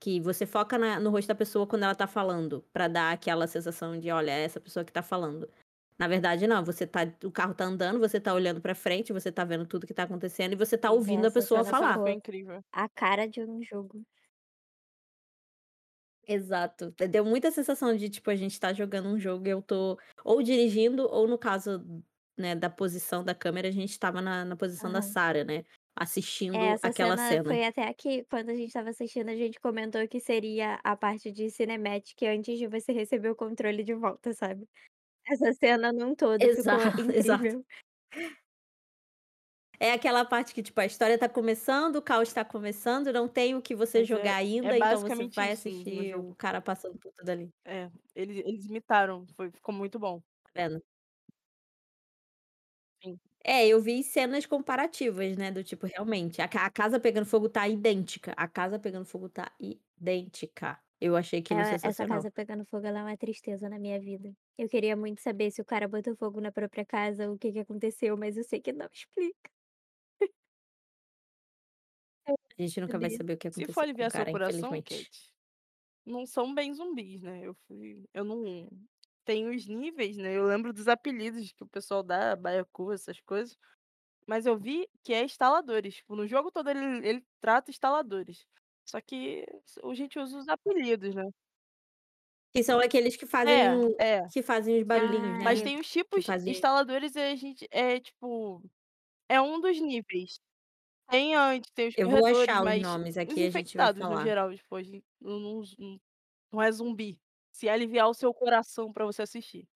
que 0.00 0.20
você 0.20 0.46
foca 0.46 0.78
na 0.78 1.00
no 1.00 1.10
rosto 1.10 1.28
da 1.28 1.34
pessoa 1.34 1.66
quando 1.66 1.84
ela 1.84 1.94
tá 1.94 2.06
falando, 2.06 2.64
pra 2.72 2.88
dar 2.88 3.12
aquela 3.12 3.46
sensação 3.46 3.98
de: 3.98 4.10
"Olha, 4.10 4.30
é 4.32 4.44
essa 4.44 4.60
pessoa 4.60 4.84
que 4.84 4.92
tá 4.92 5.02
falando". 5.02 5.48
Na 5.98 6.08
verdade 6.08 6.46
não, 6.48 6.64
você 6.64 6.86
tá 6.86 7.00
o 7.24 7.30
carro 7.32 7.54
tá 7.54 7.64
andando, 7.66 7.98
você 8.00 8.20
tá 8.20 8.34
olhando 8.34 8.60
pra 8.60 8.74
frente, 8.74 9.12
você 9.12 9.32
tá 9.32 9.44
vendo 9.44 9.66
tudo 9.66 9.86
que 9.86 9.94
tá 9.94 10.04
acontecendo 10.04 10.52
e 10.54 10.56
você 10.56 10.78
tá 10.78 10.90
ouvindo 10.92 11.26
a 11.26 11.30
pessoa 11.32 11.64
falar. 11.64 12.00
Foi 12.00 12.12
incrível. 12.12 12.62
a 12.72 12.88
cara 12.88 13.26
de 13.28 13.42
um 13.44 13.62
jogo. 13.62 14.04
Exato. 16.26 16.94
Deu 17.10 17.24
muita 17.24 17.50
sensação 17.50 17.96
de, 17.96 18.08
tipo, 18.08 18.30
a 18.30 18.36
gente 18.36 18.58
tá 18.58 18.72
jogando 18.72 19.08
um 19.08 19.18
jogo 19.18 19.46
e 19.46 19.50
eu 19.50 19.60
tô 19.62 19.98
ou 20.24 20.42
dirigindo 20.42 21.02
ou 21.10 21.26
no 21.26 21.36
caso, 21.38 21.84
né, 22.38 22.54
da 22.54 22.70
posição 22.70 23.24
da 23.24 23.34
câmera, 23.34 23.68
a 23.68 23.70
gente 23.72 23.90
estava 23.90 24.20
na 24.22 24.44
na 24.44 24.56
posição 24.56 24.90
da. 24.92 25.02
Sarah, 25.02 25.42
né, 25.44 25.64
É, 26.54 26.66
assistindo 26.66 26.72
essa 26.72 26.90
aquela 26.90 27.16
cena 27.16 27.16
cena. 27.16 27.44
foi 27.46 27.64
até 27.64 27.84
a 27.88 27.94
que 27.94 28.24
quando 28.26 28.50
a 28.50 28.54
gente 28.54 28.66
estava 28.68 28.90
assistindo, 28.90 29.30
a 29.30 29.34
gente 29.36 29.58
comentou 29.58 30.06
que 30.06 30.20
seria 30.20 30.74
a 30.84 30.94
parte 30.96 31.32
de 31.32 31.50
cinematic 31.50 32.22
antes 32.24 32.58
de 32.58 32.66
você 32.68 32.92
receber 32.92 33.30
o 33.30 33.36
controle 33.36 33.82
de 33.82 33.94
volta, 33.94 34.34
sabe. 34.34 34.68
Essa 35.26 35.52
cena 35.54 35.92
num 35.92 36.14
todo 36.14 36.46
Exato, 36.48 37.02
exato. 37.12 37.64
É 39.84 39.90
aquela 39.92 40.24
parte 40.24 40.54
que, 40.54 40.62
tipo, 40.62 40.80
a 40.80 40.86
história 40.86 41.18
tá 41.18 41.28
começando, 41.28 41.96
o 41.96 42.02
caos 42.02 42.32
tá 42.32 42.44
começando, 42.44 43.12
não 43.12 43.26
tem 43.28 43.56
o 43.56 43.60
que 43.62 43.74
você 43.74 44.04
Mas 44.04 44.10
é 44.12 44.16
jogar 44.16 44.36
é 44.36 44.36
ainda, 44.36 44.78
então 44.78 45.00
você 45.00 45.26
vai 45.34 45.50
isso 45.50 45.68
no 45.70 46.04
assistir 46.04 46.14
o 46.16 46.34
cara 46.36 46.60
passando 46.62 46.96
por 46.98 47.12
tudo 47.12 47.28
ali. 47.30 47.52
É, 47.64 47.90
eles 48.14 48.38
eles 48.44 48.64
imitaram, 48.66 49.26
foi 49.36 49.50
ficou 49.50 49.74
muito 49.74 49.98
bom. 49.98 50.22
Tá 50.44 50.50
vendo? 50.54 50.82
Sim. 53.02 53.20
É, 53.44 53.66
eu 53.66 53.80
vi 53.80 54.02
cenas 54.04 54.46
comparativas, 54.46 55.36
né, 55.36 55.50
do 55.50 55.64
tipo, 55.64 55.86
realmente, 55.86 56.40
a 56.40 56.44
a 56.44 56.70
casa 56.70 57.00
pegando 57.00 57.26
fogo 57.26 57.48
tá 57.48 57.66
idêntica, 57.68 58.32
a 58.36 58.46
casa 58.48 58.78
pegando 58.78 59.04
fogo 59.04 59.28
tá 59.28 59.50
idêntica. 59.60 60.78
Eu 61.00 61.16
achei 61.16 61.40
aquilo 61.40 61.60
É, 61.60 61.74
essa 61.82 62.06
casa 62.06 62.30
pegando 62.30 62.64
fogo, 62.66 62.86
ela 62.86 63.00
é 63.00 63.02
uma 63.02 63.16
tristeza 63.16 63.68
na 63.68 63.78
minha 63.78 64.00
vida. 64.00 64.32
Eu 64.56 64.68
queria 64.68 64.96
muito 64.96 65.20
saber 65.20 65.50
se 65.50 65.60
o 65.60 65.64
cara 65.64 65.88
botou 65.88 66.16
fogo 66.16 66.40
na 66.40 66.52
própria 66.52 66.84
casa, 66.86 67.30
o 67.30 67.38
que 67.38 67.52
que 67.52 67.58
aconteceu, 67.60 68.16
mas 68.16 68.36
eu 68.36 68.44
sei 68.44 68.60
que 68.60 68.72
não 68.72 68.88
explica. 68.92 69.51
A 72.64 72.66
gente 72.68 72.80
nunca 72.80 72.98
vai 72.98 73.10
saber. 73.10 73.34
o 73.34 73.38
que 73.38 73.48
Se 73.50 73.66
for 73.66 73.82
aconteceu 73.82 73.90
com 73.96 74.02
o 74.04 74.06
aliviar 74.06 74.10
seu 74.10 74.26
cara, 74.26 74.32
coração. 74.32 74.84
Kate, 74.84 75.10
não 76.06 76.26
são 76.26 76.54
bem 76.54 76.74
zumbis, 76.74 77.22
né, 77.22 77.46
eu 77.46 77.54
fui 77.66 78.04
eu 78.14 78.24
não 78.24 78.68
tem 79.24 79.48
os 79.48 79.66
níveis, 79.66 80.16
né, 80.16 80.36
eu 80.36 80.46
lembro 80.46 80.72
dos 80.72 80.88
apelidos 80.88 81.52
que 81.52 81.62
o 81.64 81.68
pessoal 81.68 82.02
dá, 82.02 82.34
baiacu, 82.36 82.92
essas 82.92 83.20
coisas, 83.20 83.56
mas 84.26 84.46
eu 84.46 84.58
vi 84.58 84.88
que 85.04 85.14
é 85.14 85.24
instaladores, 85.24 85.96
tipo, 85.96 86.16
no 86.16 86.26
jogo 86.28 86.50
todo 86.52 86.70
ele 86.70 87.06
ele 87.08 87.26
trata 87.40 87.70
instaladores, 87.70 88.46
só 88.88 89.00
que 89.00 89.46
a 89.84 89.94
gente 89.94 90.18
usa 90.20 90.38
os 90.38 90.48
apelidos, 90.48 91.14
né. 91.14 91.24
Que 92.54 92.62
são 92.62 92.78
aqueles 92.80 93.16
que 93.16 93.26
fazem 93.26 93.58
É, 93.98 94.16
é. 94.18 94.22
que 94.30 94.42
fazem 94.42 94.78
os 94.78 94.84
barulhinhos, 94.84 95.38
Ah, 95.40 95.44
né, 95.44 95.44
Mas 95.44 95.62
tem 95.62 95.78
os 95.78 95.88
tipos 95.90 96.26
fazem 96.26 96.46
instaladores 96.46 97.14
e 97.16 97.20
a 97.20 97.34
gente 97.36 97.66
é 97.70 98.00
tipo, 98.00 98.62
é 99.28 99.40
um 99.40 99.60
dos 99.60 99.80
níveis. 99.80 100.40
Tem 101.12 101.34
antes, 101.36 101.70
tem 101.74 101.88
os 101.88 101.96
Eu 101.96 102.08
vou 102.08 102.24
corredores, 102.24 102.26
achar 102.26 102.64
os 102.64 102.74
mas 102.74 102.78
nomes 102.78 103.16
os 103.26 103.36
aqui 103.36 103.44
a 103.44 103.50
gente 103.50 103.76
vai 103.76 103.88
infectados 103.88 104.02
no 104.06 104.16
falar. 104.16 104.16
geral, 104.16 104.54
tipo, 104.54 104.76
não 105.20 105.38
não 105.40 105.62
não 105.78 106.00
não 106.52 106.62
é 106.62 106.72
zumbi, 106.72 107.20
se 107.52 107.68
aliviar 107.68 108.08
o 108.08 108.14
seu 108.14 108.32
coração 108.34 108.92
pra 108.92 109.04
você 109.06 109.22
assistir. 109.22 109.68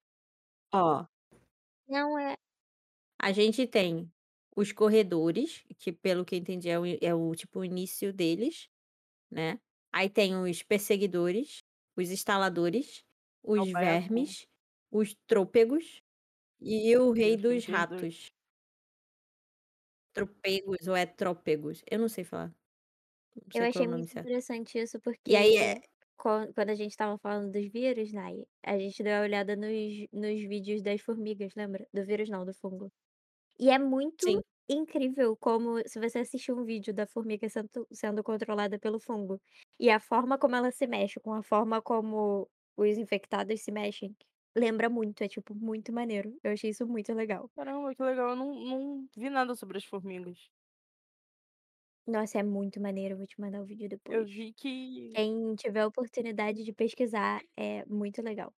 Ó 0.72 1.06
Não 1.88 2.18
é 2.18 2.36
A 3.20 3.32
gente 3.32 3.66
tem 3.66 4.10
os 4.56 4.72
corredores, 4.72 5.64
que 5.78 5.92
pelo 5.92 6.24
que 6.24 6.34
eu 6.34 6.38
entendi 6.38 6.68
é 6.68 6.78
o, 6.78 6.84
é 6.86 7.14
o 7.14 7.34
tipo 7.34 7.60
o 7.60 7.64
início 7.64 8.12
deles, 8.12 8.68
né? 9.30 9.60
Aí 9.92 10.10
tem 10.10 10.36
os 10.36 10.62
perseguidores, 10.62 11.64
os 11.96 12.10
instaladores, 12.10 13.04
os 13.44 13.66
vermes, 13.72 14.46
os 14.92 15.14
trôpegos 15.28 16.02
e 16.60 16.96
o 16.98 17.12
rei 17.12 17.36
Deus, 17.36 17.44
tem 17.46 17.60
dos 17.60 17.66
ratos. 17.66 18.32
Tropegos 20.16 20.82
ou 20.90 20.96
é 20.96 21.06
trópegos? 21.06 21.78
Eu 21.92 21.98
não 22.02 22.08
sei 22.08 22.24
falar. 22.24 22.50
Não 23.34 23.50
Eu 23.54 23.62
sei 23.62 23.68
qual 23.68 23.84
é 23.84 23.86
achei 23.86 23.86
muito 23.88 24.10
certo. 24.12 24.34
interessante 24.34 24.78
isso, 24.78 25.00
E 25.26 25.36
aí 25.36 25.56
porque 25.56 25.72
é. 25.72 25.82
quan- 26.16 26.52
quando 26.54 26.70
a 26.70 26.74
gente 26.74 26.90
estava 26.92 27.18
falando 27.18 27.50
dos 27.52 27.66
vírus, 27.72 28.12
Nai, 28.12 28.44
a 28.62 28.78
gente 28.78 29.02
deu 29.02 29.14
uma 29.14 29.22
olhada 29.22 29.56
nos, 29.56 29.72
nos 30.12 30.40
vídeos 30.42 30.82
das 30.82 31.00
formigas, 31.00 31.52
lembra? 31.56 31.86
Do 31.92 32.04
vírus 32.04 32.28
não, 32.28 32.44
do 32.44 32.54
fungo. 32.54 32.90
E 33.60 33.70
é 33.70 33.78
muito 33.78 34.26
Sim. 34.26 34.42
incrível 34.68 35.36
como, 35.38 35.78
se 35.88 36.00
você 36.00 36.20
assistir 36.20 36.52
um 36.52 36.64
vídeo 36.64 36.94
da 36.94 37.06
formiga 37.06 37.48
sendo, 37.48 37.88
sendo 37.92 38.24
controlada 38.24 38.78
pelo 38.78 39.00
fungo, 39.00 39.40
e 39.80 39.90
a 39.90 40.00
forma 40.00 40.38
como 40.38 40.56
ela 40.56 40.72
se 40.72 40.86
mexe, 40.86 41.20
com 41.20 41.32
a 41.34 41.42
forma 41.42 41.82
como 41.82 42.48
os 42.76 42.98
infectados 42.98 43.62
se 43.62 43.72
mexem, 43.72 44.16
lembra 44.56 44.88
muito, 44.90 45.22
é 45.22 45.28
tipo 45.28 45.54
muito 45.54 45.92
maneiro. 45.92 46.38
Eu 46.42 46.52
achei 46.52 46.70
isso 46.70 46.86
muito 46.86 47.12
legal. 47.14 47.50
Caramba, 47.54 47.94
que 47.94 48.02
legal. 48.02 48.30
Eu 48.30 48.36
não, 48.36 48.54
não 48.54 49.08
vi 49.16 49.28
nada 49.30 49.54
sobre 49.54 49.76
as 49.78 49.84
formigas. 49.84 50.50
Nossa, 52.06 52.38
é 52.38 52.42
muito 52.42 52.80
maneiro, 52.80 53.14
eu 53.14 53.18
vou 53.18 53.26
te 53.26 53.40
mandar 53.40 53.60
o 53.62 53.64
vídeo 53.64 53.88
Eu 54.08 54.24
depois. 54.24 54.26
vi 54.26 54.52
que. 54.52 54.70
Quem 55.14 55.54
tiver 55.56 55.80
a 55.82 55.86
oportunidade 55.88 56.64
de 56.64 56.72
pesquisar, 56.72 57.42
é 57.56 57.84
muito 57.86 58.22
legal. 58.22 58.54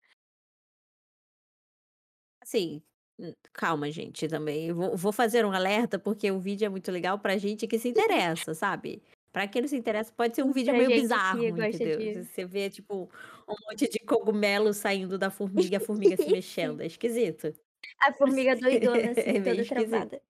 Assim, 2.43 2.83
hum, 3.19 3.33
calma, 3.53 3.91
gente, 3.91 4.29
também. 4.29 4.69
Eu 4.69 4.77
vou, 4.77 4.97
vou 4.97 5.13
fazer 5.13 5.45
um 5.45 5.53
alerta, 5.53 5.99
porque 5.99 6.31
o 6.31 6.39
vídeo 6.41 6.67
é 6.67 6.69
muito 6.69 6.91
legal 6.93 7.19
pra 7.19 7.39
gente 7.39 7.67
que 7.67 7.79
se 7.79 7.89
interessa, 8.49 8.55
sabe? 8.55 9.03
Pra 9.37 9.47
quem 9.47 9.61
não 9.61 9.69
se 9.69 9.77
interessa, 9.77 10.11
pode 10.17 10.35
ser 10.35 10.43
um 10.45 10.51
vídeo 10.51 10.73
Pra 10.73 10.79
meio 10.79 10.91
bizarro, 10.91 11.59
entendeu? 11.59 12.01
de. 12.01 12.25
Você 12.25 12.47
vê, 12.47 12.71
tipo, 12.71 13.11
um 13.47 13.55
monte 13.69 13.87
de 13.87 13.99
cogumelo 13.99 14.73
saindo 14.73 15.19
da 15.19 15.29
formiga, 15.31 15.77
a 15.77 15.81
formiga 15.81 16.17
se 16.17 16.31
mexendo. 16.31 16.81
É 16.81 16.87
esquisito. 16.87 17.55
A 18.01 18.13
formiga 18.15 18.57
doidona, 18.57 19.11
assim, 19.13 19.37
É 19.37 19.41
toda 19.41 19.65
travada. 19.67 20.23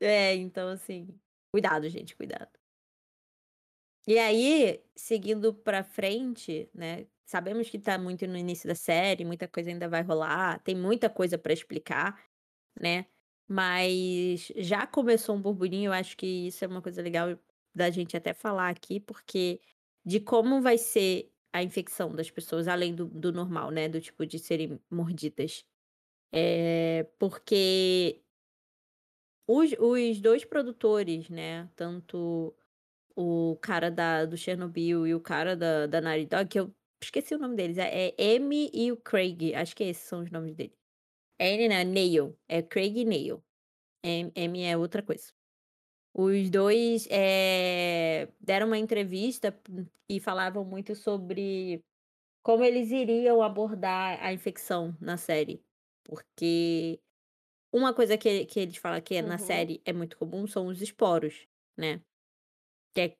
É, 0.00 0.34
então, 0.36 0.68
assim, 0.68 1.20
cuidado, 1.52 1.88
gente, 1.88 2.14
cuidado. 2.16 2.58
E 4.06 4.18
aí, 4.18 4.82
seguindo 4.96 5.52
pra 5.54 5.82
frente, 5.84 6.70
né? 6.74 7.06
Sabemos 7.26 7.68
que 7.68 7.78
tá 7.78 7.98
muito 7.98 8.26
no 8.26 8.36
início 8.38 8.66
da 8.66 8.74
série, 8.74 9.24
muita 9.24 9.46
coisa 9.46 9.68
ainda 9.70 9.86
vai 9.88 10.02
rolar, 10.02 10.60
tem 10.62 10.74
muita 10.74 11.10
coisa 11.10 11.36
pra 11.36 11.52
explicar, 11.52 12.24
né? 12.80 13.06
Mas 13.48 14.52
já 14.56 14.86
começou 14.86 15.36
um 15.36 15.40
burburinho, 15.42 15.88
eu 15.88 15.92
acho 15.92 16.16
que 16.16 16.48
isso 16.48 16.64
é 16.64 16.68
uma 16.68 16.82
coisa 16.82 17.00
legal 17.02 17.38
da 17.74 17.90
gente 17.90 18.16
até 18.16 18.34
falar 18.34 18.68
aqui, 18.70 19.00
porque 19.00 19.60
de 20.04 20.20
como 20.20 20.60
vai 20.62 20.78
ser 20.78 21.32
a 21.52 21.62
infecção 21.62 22.14
das 22.14 22.30
pessoas, 22.30 22.68
além 22.68 22.94
do, 22.94 23.06
do 23.06 23.32
normal, 23.32 23.70
né? 23.70 23.88
Do 23.88 24.00
tipo 24.00 24.26
de 24.26 24.38
serem 24.38 24.80
mordidas. 24.90 25.64
É, 26.32 27.04
porque 27.18 28.22
os, 29.46 29.72
os 29.78 30.20
dois 30.20 30.44
produtores, 30.44 31.28
né? 31.30 31.68
Tanto 31.76 32.54
o 33.16 33.56
cara 33.62 33.90
da, 33.90 34.24
do 34.26 34.36
Chernobyl 34.36 35.06
e 35.06 35.14
o 35.14 35.20
cara 35.20 35.56
da, 35.56 35.86
da 35.86 36.00
Naughty 36.00 36.26
Dog, 36.26 36.48
que 36.48 36.60
eu 36.60 36.74
esqueci 37.02 37.34
o 37.34 37.38
nome 37.38 37.56
deles, 37.56 37.78
é, 37.78 38.14
é 38.18 38.36
Amy 38.36 38.70
e 38.74 38.92
o 38.92 38.96
Craig, 38.98 39.54
acho 39.54 39.76
que 39.76 39.84
esses 39.84 40.04
são 40.04 40.22
os 40.22 40.30
nomes 40.30 40.54
deles. 40.56 40.77
É 41.38 41.54
N, 41.54 41.68
não, 41.68 41.92
Neil, 41.92 42.38
é 42.48 42.62
Craig 42.62 42.98
e 43.00 43.04
Neil. 43.04 43.44
M, 44.04 44.32
M 44.34 44.62
é 44.64 44.76
outra 44.76 45.02
coisa. 45.02 45.32
Os 46.14 46.50
dois 46.50 47.06
é, 47.10 48.28
deram 48.40 48.66
uma 48.68 48.78
entrevista 48.78 49.58
e 50.08 50.20
falavam 50.20 50.64
muito 50.64 50.94
sobre 50.96 51.84
como 52.42 52.64
eles 52.64 52.90
iriam 52.90 53.42
abordar 53.42 54.22
a 54.24 54.32
infecção 54.32 54.96
na 55.00 55.16
série. 55.16 55.64
Porque 56.04 57.00
uma 57.72 57.94
coisa 57.94 58.18
que, 58.18 58.46
que 58.46 58.60
eles 58.60 58.76
falam 58.78 59.00
que 59.02 59.16
é 59.16 59.22
na 59.22 59.38
Uhum. 59.38 59.38
série 59.38 59.82
é 59.84 59.92
muito 59.92 60.18
comum 60.18 60.46
são 60.46 60.66
os 60.68 60.82
esporos, 60.82 61.48
né? 61.76 62.02
Que 62.94 63.00
é- 63.02 63.18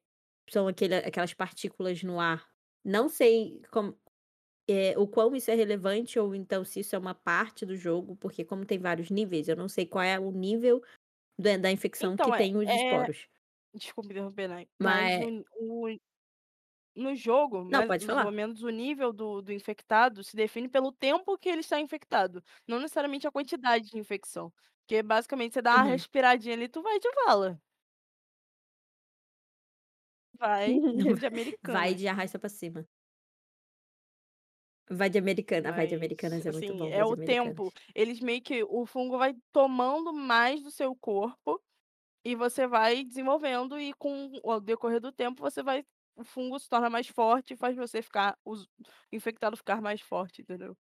são 0.51 0.69
aquele, 0.69 0.97
aquelas 0.97 1.35
partículas 1.35 2.03
no 2.03 2.21
ar. 2.21 2.49
Não 2.85 3.09
sei 3.09 3.63
como, 3.71 3.99
é, 4.69 4.99
o 4.99 5.07
quão 5.09 5.35
isso 5.37 5.51
é 5.51 5.55
relevante 5.55 6.19
ou 6.19 6.35
então 6.35 6.65
se 6.65 6.81
isso 6.81 6.95
é 6.97 6.99
uma 6.99 7.15
parte 7.15 7.67
do 7.67 7.77
jogo, 7.77 8.17
porque 8.17 8.45
como 8.45 8.67
tem 8.67 8.79
vários 8.79 9.11
níveis, 9.11 9.49
eu 9.49 9.57
não 9.57 9.69
sei 9.69 9.87
qual 9.87 10.05
é 10.05 10.19
o 10.19 10.31
nível 10.33 10.83
da, 11.39 11.57
da 11.59 11.71
infecção 11.73 12.17
Então, 12.17 12.33
que 12.33 12.33
é, 12.35 12.43
tem 12.43 12.57
os 12.57 12.71
é. 13.05 13.09
esporos. 13.09 13.29
Desculpa 13.75 14.13
interromper, 14.13 14.49
Nai. 14.49 14.69
Mas 14.81 15.17
Mas. 15.19 15.19
o, 15.19 15.45
o- 15.89 15.99
no 16.97 17.15
jogo, 17.17 17.65
Não, 17.69 17.85
mais, 17.85 17.87
pode 17.87 18.05
falar. 18.05 18.33
menos 18.33 18.63
o 18.63 18.71
nível 18.71 19.13
do, 19.13 19.43
do 19.43 19.53
infectado 19.53 20.25
se 20.25 20.37
define 20.37 20.69
pelo 20.69 20.93
tempo 20.93 21.39
que 21.39 21.49
ele 21.49 21.61
está 21.61 21.81
infectado. 21.81 22.43
Não 22.67 22.81
necessariamente 22.81 23.27
a 23.27 23.33
quantidade 23.33 23.91
de 23.91 23.99
infecção. 23.99 24.53
Porque 24.83 25.03
basicamente 25.03 25.55
você 25.55 25.63
dá 25.63 25.77
uma 25.77 25.85
Uhum. 25.85 25.93
respiradinha 25.93 26.55
ali, 26.55 26.69
tu 26.69 26.83
vai 26.83 26.99
de 27.01 27.09
vala. 27.27 27.61
Vai 30.39 30.83
de 31.19 31.27
Vai 31.63 31.95
americanas. 31.95 31.95
de 31.95 32.09
arrasta 32.09 32.39
pra 32.39 32.49
cima. 32.49 32.87
Vai 34.91 35.09
de 35.11 35.19
americana. 35.19 35.73
Vai 35.73 35.87
de 35.87 35.95
americanas 35.95 36.47
é 36.47 36.53
muito 36.53 36.73
assim, 36.73 36.75
bom. 36.75 36.95
é 36.95 37.05
o 37.05 37.17
tempo. 37.17 37.73
Eles 37.95 38.21
meio 38.21 38.43
que. 38.43 38.63
O 38.65 38.87
fungo 38.87 39.19
vai 39.19 39.35
tomando 39.53 40.13
mais 40.13 40.63
do 40.63 40.71
seu 40.71 40.95
corpo 40.97 41.63
e 42.25 42.37
você 42.37 42.67
vai 42.69 43.05
desenvolvendo, 43.05 43.81
e 43.81 43.95
com 43.95 44.33
o 44.45 44.61
decorrer 44.61 45.01
do 45.01 45.13
tempo, 45.13 45.43
você 45.43 45.63
vai. 45.63 45.85
O 46.17 46.25
fungo 46.25 46.59
se 46.61 46.69
torna 46.69 46.91
mais 46.91 47.09
forte 47.09 47.55
e 47.55 47.59
faz 47.59 47.77
você 47.77 48.03
ficar. 48.03 48.39
O 48.45 48.55
infectado 49.13 49.57
ficar 49.57 49.83
mais 49.83 50.01
forte, 50.03 50.43
entendeu? 50.43 50.77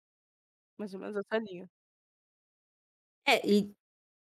Mais 0.79 0.93
ou 0.93 1.00
menos 1.01 1.17
essa 1.17 1.39
linha. 1.39 1.69
É, 3.27 3.41
e 3.47 3.74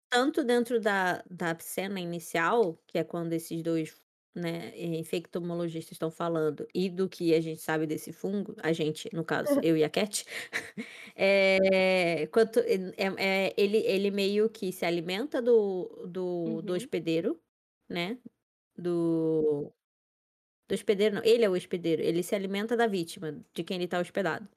tanto 0.10 0.44
dentro 0.44 0.80
da, 0.82 1.24
da 1.30 1.58
cena 1.60 2.00
inicial, 2.00 2.78
que 2.88 2.98
é 3.00 3.04
quando 3.06 3.34
esses 3.34 3.62
dois 3.64 4.02
né, 4.36 4.72
infectomologistas 4.78 5.94
estão 5.94 6.12
falando, 6.12 6.68
e 6.74 6.90
do 6.90 7.10
que 7.10 7.34
a 7.34 7.42
gente 7.42 7.62
sabe 7.62 7.88
desse 7.88 8.14
fungo, 8.14 8.56
a 8.60 8.72
gente, 8.74 9.10
no 9.14 9.24
caso, 9.26 9.58
eu 9.62 9.76
e 9.78 9.84
a 9.84 9.90
Cat, 9.90 10.26
é, 11.16 12.28
quanto, 12.32 12.60
é, 12.60 13.48
é- 13.50 13.54
ele, 13.58 13.78
ele 13.80 14.12
meio 14.12 14.50
que 14.50 14.72
se 14.72 14.86
alimenta 14.86 15.42
do, 15.42 16.06
do, 16.08 16.62
do 16.64 16.74
Uhum. 16.74 16.76
hospedeiro, 16.76 17.42
né? 17.90 18.20
Do, 18.78 19.74
do 20.68 20.76
hospedeiro, 20.76 21.16
não, 21.16 21.24
ele 21.24 21.44
é 21.46 21.50
o 21.50 21.54
hospedeiro, 21.54 22.02
ele 22.02 22.24
se 22.24 22.36
alimenta 22.36 22.78
da 22.78 22.88
vítima, 22.88 23.44
de 23.54 23.64
quem 23.64 23.78
ele 23.78 23.88
tá 23.88 24.00
hospedado. 24.00 24.48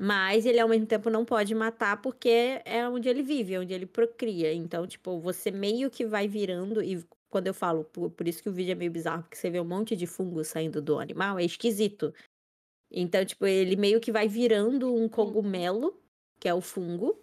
Mas 0.00 0.46
ele, 0.46 0.60
ao 0.60 0.68
mesmo 0.68 0.86
tempo, 0.86 1.10
não 1.10 1.24
pode 1.24 1.54
matar 1.54 2.00
porque 2.02 2.60
é 2.64 2.88
onde 2.88 3.08
ele 3.08 3.22
vive, 3.22 3.54
é 3.54 3.60
onde 3.60 3.74
ele 3.74 3.86
procria. 3.86 4.52
Então, 4.54 4.86
tipo, 4.86 5.20
você 5.20 5.50
meio 5.50 5.90
que 5.90 6.06
vai 6.06 6.28
virando. 6.28 6.82
E 6.82 7.04
quando 7.30 7.46
eu 7.48 7.54
falo, 7.54 7.84
por, 7.84 8.10
por 8.10 8.26
isso 8.28 8.42
que 8.42 8.48
o 8.48 8.52
vídeo 8.52 8.72
é 8.72 8.74
meio 8.74 8.90
bizarro, 8.92 9.22
porque 9.24 9.36
você 9.36 9.50
vê 9.50 9.60
um 9.60 9.64
monte 9.64 9.96
de 9.96 10.06
fungo 10.06 10.42
saindo 10.44 10.80
do 10.82 10.98
animal, 10.98 11.38
é 11.38 11.44
esquisito. 11.44 12.12
Então, 12.90 13.24
tipo, 13.24 13.46
ele 13.46 13.76
meio 13.76 14.00
que 14.00 14.12
vai 14.12 14.28
virando 14.28 14.94
um 14.94 15.02
Uhum. 15.02 15.08
cogumelo, 15.08 16.02
que 16.40 16.48
é 16.48 16.54
o 16.54 16.60
fungo. 16.60 17.22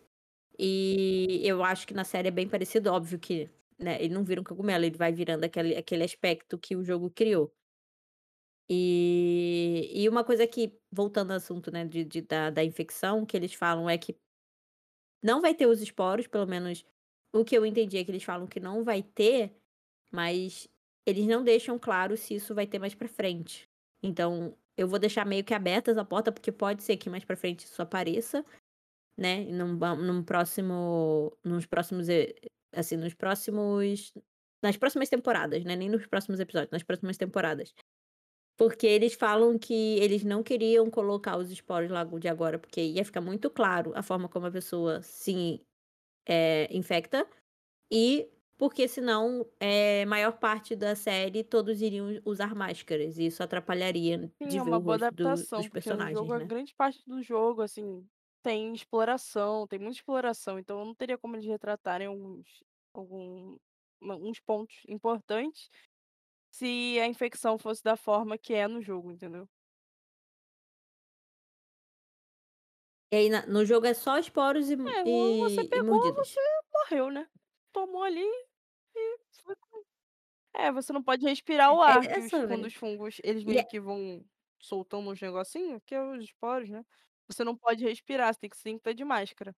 E 0.60 1.42
eu 1.44 1.64
acho 1.64 1.88
que 1.88 1.94
na 1.94 2.04
série 2.06 2.30
é 2.30 2.32
bem 2.32 2.48
parecido, 2.50 2.92
óbvio 2.92 3.20
que 3.20 3.50
né, 3.80 4.02
ele 4.04 4.14
não 4.14 4.24
vira 4.26 4.42
um 4.42 4.44
cogumelo, 4.44 4.86
ele 4.86 4.98
vai 4.98 5.12
virando 5.14 5.44
aquele, 5.46 5.76
aquele 5.78 6.04
aspecto 6.04 6.58
que 6.60 6.76
o 6.76 6.84
jogo 6.84 7.10
criou. 7.12 7.54
E, 8.70 9.92
e 9.94 10.10
uma 10.10 10.24
coisa 10.24 10.48
que, 10.48 10.80
voltando 10.92 11.32
ao 11.32 11.38
assunto, 11.38 11.72
né, 11.72 11.86
de, 11.86 12.04
de- 12.04 12.22
da, 12.22 12.50
da 12.50 12.64
infecção, 12.64 13.26
que 13.26 13.38
eles 13.38 13.54
falam 13.54 13.90
é 13.90 13.98
que 13.98 14.18
não 15.22 15.42
vai 15.42 15.54
ter 15.56 15.66
os 15.68 15.82
esporos, 15.82 16.28
pelo 16.28 16.46
menos 16.48 16.86
o 17.34 17.44
que 17.44 17.58
eu 17.58 17.66
entendi 17.66 17.98
é 17.98 18.04
que 18.04 18.12
eles 18.12 18.24
falam 18.24 18.48
que 18.48 18.60
não 18.60 18.84
vai 18.84 19.04
ter, 19.04 19.56
mas 20.12 20.68
eles 21.06 21.28
não 21.28 21.44
deixam 21.44 21.78
claro 21.78 22.18
se 22.18 22.36
isso 22.36 22.56
vai 22.56 22.66
ter 22.68 22.80
mais 22.80 22.96
pra 22.96 23.08
frente. 23.08 23.70
Então, 24.02 24.58
eu 24.78 24.88
vou 24.88 25.00
deixar 25.00 25.26
meio 25.26 25.44
que 25.44 25.54
abertas 25.54 25.98
a 25.98 26.06
porta, 26.06 26.32
porque 26.32 26.52
pode 26.52 26.84
ser 26.84 26.98
que 26.98 27.10
mais 27.10 27.24
pra 27.24 27.36
frente 27.36 27.66
isso 27.66 27.82
apareça, 27.82 28.46
né? 29.18 29.46
Num, 29.46 29.78
num 29.98 30.24
próximo. 30.24 31.36
Nos 31.44 31.66
próximos. 31.66 32.08
Assim, 32.74 32.98
nos 32.98 33.14
próximos. 33.14 34.14
Nas 34.64 34.78
próximas 34.78 35.10
temporadas, 35.10 35.64
né? 35.64 35.76
Nem 35.76 35.90
nos 35.90 36.08
próximos 36.08 36.40
episódios, 36.40 36.72
nas 36.72 36.84
próximas 36.84 37.18
temporadas. 37.18 37.74
Porque 38.58 38.88
eles 38.88 39.14
falam 39.14 39.60
que 39.60 40.00
eles 40.00 40.24
não 40.24 40.42
queriam 40.42 40.90
colocar 40.90 41.38
os 41.38 41.52
esporos 41.52 41.92
lá 41.92 42.04
de 42.06 42.28
agora, 42.28 42.58
porque 42.58 42.82
ia 42.82 43.04
ficar 43.04 43.22
muito 43.22 43.50
claro 43.50 43.92
a 43.96 44.02
forma 44.02 44.30
como 44.30 44.46
a 44.46 44.52
pessoa 44.52 45.02
se 45.02 45.62
é, 46.28 46.68
infecta. 46.76 47.28
E 47.92 48.30
porque 48.58 48.88
senão, 48.88 49.46
é, 49.60 50.06
maior 50.06 50.34
parte 50.40 50.76
da 50.76 50.96
série, 50.96 51.44
todos 51.44 51.82
iriam 51.82 52.22
usar 52.26 52.56
máscaras. 52.56 53.18
E 53.18 53.28
isso 53.28 53.44
atrapalharia 53.44 54.32
Sim, 54.42 54.48
de 54.48 54.60
é 54.60 54.62
ver 54.62 54.72
uma 54.72 54.78
o 54.78 54.80
boa 54.80 54.96
rosto 54.96 55.14
do- 55.16 55.48
adaptação, 55.48 55.66
dos 55.66 55.70
personagens, 55.70 56.14
jogo, 56.14 56.34
a 56.34 56.40
né? 56.40 56.50
grande 56.50 56.74
parte 56.76 57.02
do 57.08 57.22
jogo, 57.24 57.62
assim, 57.62 58.06
tem 58.44 58.74
exploração, 58.74 59.66
tem 59.66 59.80
muita 59.80 59.96
exploração, 59.98 60.60
então 60.60 60.84
não 60.84 60.94
teria 60.94 61.18
como 61.18 61.36
eles 61.36 61.46
retratarem 61.46 62.08
alguns 62.08 62.64
algum 62.94 63.58
uma 64.02 64.16
uns 64.18 64.40
pontos 64.42 64.82
importantes, 64.88 65.70
se 66.52 67.00
a 67.02 67.08
infecção 67.08 67.58
fosse 67.60 67.84
da 67.84 67.98
forma 67.98 68.38
que 68.38 68.54
é 68.54 68.68
no 68.68 68.82
jogo, 68.82 69.12
entendeu? 69.12 69.48
E 73.12 73.16
aí 73.18 73.30
no 73.48 73.66
jogo 73.66 73.86
é 73.88 73.94
só 73.94 74.18
esporos 74.20 74.70
e 74.70 74.76
É, 74.88 75.04
ou 75.04 75.38
você 75.38 75.64
e 75.74 76.08
e 76.08 76.12
pegou, 76.12 76.14
você 76.14 76.40
morreu, 76.74 77.10
né. 77.12 77.28
Tomou 77.76 78.04
ali 78.04 78.22
e 78.96 79.18
foi 79.44 79.56
é, 80.54 80.72
você 80.72 80.94
não 80.94 81.04
pode 81.04 81.26
respirar 81.26 81.74
o 81.74 81.82
ar 81.82 82.06
É 82.06 82.18
é 82.18 82.20
os 82.20 82.42
quando 82.48 82.66
sobre. 82.66 82.68
os 82.68 82.76
fungos, 82.76 83.18
eles 83.24 83.44
meio 83.46 83.64
é 83.64 83.66
que 83.66 83.80
vão 83.80 84.26
soltando 84.62 85.10
uns 85.12 85.22
negocinho, 85.22 85.82
que 85.82 85.96
é 85.96 86.04
os 86.04 86.24
esporos, 86.24 86.70
né, 86.70 86.86
você 87.28 87.44
não 87.44 87.58
pode 87.58 87.84
respirar, 87.86 88.34
você 88.34 88.42
tem 88.42 88.50
que 88.52 88.58
estar 88.58 88.94
de 88.94 89.06
máscara. 89.06 89.56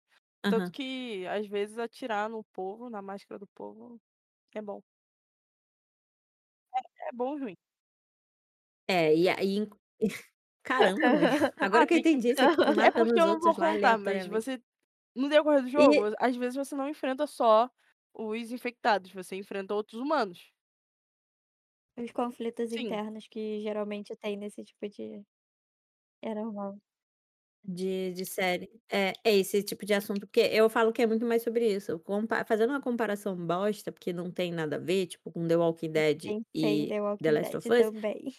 Tanto 0.48 0.70
Aham. 0.70 0.72
que, 0.72 1.26
às 1.28 1.46
vezes, 1.48 1.78
atirar 1.78 2.30
no 2.30 2.44
povo, 2.52 2.90
na 2.90 3.02
máscara 3.02 3.38
do 3.40 3.46
povo, 3.48 4.00
é 4.54 4.62
bom. 4.62 4.82
É, 6.74 7.08
é 7.08 7.12
bom 7.12 7.36
e 7.36 7.40
ruim. 7.40 7.56
É, 8.88 9.14
e 9.16 9.28
aí 9.28 9.68
caramba, 10.64 11.08
agora 11.60 11.86
que 11.88 11.94
eu 11.94 11.98
entendi, 11.98 12.34
fica 12.36 12.54
é 12.86 12.90
porque 12.92 13.20
eu 13.20 13.26
não 13.26 13.40
vou 13.40 13.56
contar, 13.56 13.98
mas 13.98 14.26
você 14.26 14.62
no 15.16 15.28
decorrer 15.28 15.62
do 15.62 15.68
jogo, 15.68 16.02
E 16.02 16.16
às 16.18 16.36
vezes 16.36 16.56
você 16.56 16.74
não 16.76 16.88
enfrenta 16.88 17.26
só 17.26 17.70
os 18.16 18.50
infectados, 18.52 19.12
você 19.12 19.36
enfrenta 19.36 19.74
outros 19.74 20.00
humanos. 20.00 20.52
Os 22.02 22.10
conflitos 22.20 22.72
Sim. 22.74 22.80
internos 22.80 23.26
que 23.28 23.60
geralmente 23.60 24.16
tem 24.16 24.34
nesse 24.36 24.64
tipo 24.64 24.88
de 24.88 25.22
é 26.22 26.34
normal. 26.34 26.78
De 27.64 28.12
de 28.12 28.24
série. 28.24 28.70
É, 28.90 29.12
é 29.24 29.36
esse 29.36 29.60
tipo 29.62 29.84
de 29.84 29.92
assunto, 29.94 30.20
porque 30.26 30.40
eu 30.40 30.70
falo 30.70 30.92
que 30.92 31.02
é 31.02 31.06
muito 31.06 31.26
mais 31.26 31.42
sobre 31.42 31.66
isso, 31.74 31.98
compa 31.98 32.44
fazendo 32.44 32.70
uma 32.70 32.80
comparação 32.80 33.34
bosta, 33.36 33.90
porque 33.90 34.12
não 34.12 34.30
tem 34.30 34.52
nada 34.52 34.76
a 34.76 34.78
ver, 34.78 35.06
tipo, 35.08 35.32
com 35.32 35.46
The 35.48 35.56
Walking 35.56 35.90
Dead 35.92 36.24
e 36.54 36.88
The 36.88 37.00
The 37.22 37.32
Walking 37.32 37.32
Last 37.32 37.56
Dead 37.56 37.56
of 37.56 37.72
Us 37.72 37.90
também. 37.90 38.30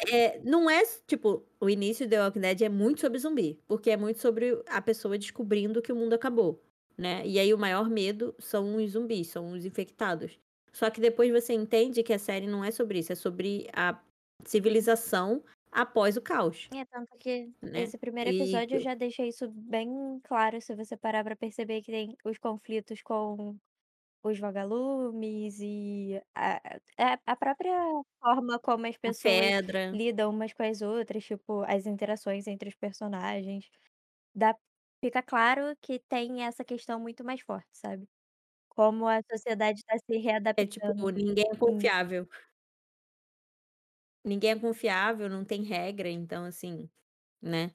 Eh, 0.00 0.40
não 0.44 0.70
é 0.70 0.82
tipo, 1.06 1.44
o 1.60 1.68
início 1.68 2.06
de 2.06 2.10
The 2.10 2.22
Walking 2.22 2.40
Dead 2.40 2.62
é 2.62 2.68
muito 2.68 3.00
sobre 3.00 3.18
zumbi, 3.18 3.60
porque 3.66 3.90
é 3.90 3.96
muito 3.96 4.20
sobre 4.20 4.62
a 4.68 4.80
pessoa 4.80 5.18
descobrindo 5.18 5.82
que 5.82 5.92
o 5.92 5.96
mundo 5.96 6.12
acabou, 6.14 6.64
né, 6.98 7.26
e 7.26 7.38
aí 7.38 7.52
o 7.54 7.58
maior 7.58 7.88
medo 7.88 8.34
são 8.38 8.76
os 8.76 8.92
zumbis, 8.92 9.28
são 9.28 9.52
os 9.52 9.64
infectados. 9.64 10.38
Só 10.72 10.90
que 10.90 11.00
depois 11.00 11.30
você 11.32 11.52
entende 11.54 12.02
que 12.02 12.12
a 12.12 12.18
série 12.18 12.46
não 12.46 12.64
é 12.64 12.70
sobre 12.70 12.98
isso, 12.98 13.12
é 13.12 13.16
sobre 13.16 13.68
a 13.74 14.00
civilização 14.46 15.42
após 15.72 16.16
o 16.16 16.22
caos, 16.22 16.70
É, 16.70 16.84
tanto 16.84 17.16
que 17.18 17.50
né, 17.62 17.82
esse 17.82 17.96
primeiro 17.98 18.28
e 18.28 18.30
episódio 18.30 18.78
já 18.78 18.94
deixa 18.94 19.24
isso 19.24 19.48
bem 19.50 20.20
claro, 20.22 20.60
se 20.60 20.74
você 20.74 20.96
parar 20.98 21.24
pra 21.24 21.34
perceber 21.36 21.80
que 21.82 21.90
tem 21.90 22.14
os 22.24 22.38
conflitos 22.38 23.02
com 23.02 23.56
os 24.24 24.38
vagalumes 24.40 25.60
e 25.60 26.20
a 26.34 26.56
a 26.98 27.20
a 27.26 27.36
própria 27.36 27.72
forma 28.20 28.58
como 28.60 28.86
as 28.86 28.96
pessoas 28.98 29.56
lidam 29.92 30.30
umas 30.30 30.52
com 30.54 30.62
as 30.64 30.82
outras, 30.82 31.24
tipo, 31.24 31.62
as 31.62 31.86
interações 31.86 32.46
entre 32.48 32.68
os 32.70 32.76
personagens, 32.76 33.68
dá 34.34 34.54
fica 35.00 35.22
claro 35.22 35.74
que 35.82 36.00
tem 36.08 36.44
essa 36.44 36.64
questão 36.64 37.00
muito 37.00 37.24
mais 37.24 37.40
forte, 37.42 37.68
sabe. 37.74 38.08
Como 38.68 39.06
a 39.08 39.20
sociedade 39.30 39.82
tá 39.84 39.96
se 39.98 40.18
É 40.56 40.66
tipo, 40.66 40.92
readaptando. 40.96 41.10
ninguém 41.10 41.44
é 41.52 41.56
Hum. 41.56 41.56
confiável. 41.56 42.28
Ninguém 44.24 44.50
é 44.50 44.58
confiável, 44.58 45.28
não 45.28 45.44
tem 45.44 45.62
regra, 45.62 46.08
então 46.10 46.44
assim, 46.44 46.90
né. 47.42 47.74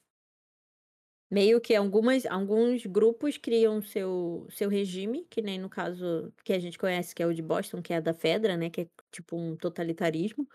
Meio 1.31 1.59
que 1.59 1.73
algumas 1.75 2.25
alguns 2.25 2.85
grupos 2.85 3.37
criam 3.37 3.81
seu 3.81 4.45
seu 4.51 4.69
regime, 4.69 5.25
que 5.29 5.41
nem 5.41 5.57
no 5.57 5.69
caso 5.69 6.31
que 6.43 6.53
a 6.53 6.59
gente 6.59 6.77
conhece, 6.77 7.15
que 7.15 7.23
é 7.23 7.25
o 7.27 7.33
de 7.33 7.41
Boston, 7.41 7.81
que 7.81 7.93
é 7.93 7.99
da 8.01 8.13
Fedra, 8.13 8.55
né, 8.55 8.69
que 8.69 8.81
é 8.81 8.87
tipo 9.11 9.35
um 9.35 9.55
totalitarismo, 9.55 10.47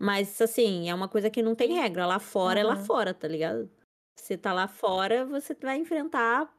mas 0.00 0.40
assim, 0.40 0.88
é 0.90 0.94
uma 0.94 1.08
coisa 1.08 1.30
que 1.30 1.42
não 1.42 1.54
tem 1.56 1.74
regra, 1.74 2.06
lá 2.06 2.18
fora 2.20 2.60
é 2.60 2.64
lá 2.64 2.76
Aham. 2.76 2.90
fora, 2.90 3.14
tá 3.14 3.28
ligado. 3.28 3.70
Você 4.20 4.36
tá 4.36 4.52
lá 4.52 4.68
fora, 4.68 5.24
você 5.24 5.54
vai 5.54 5.76
enfrentar 5.78 6.52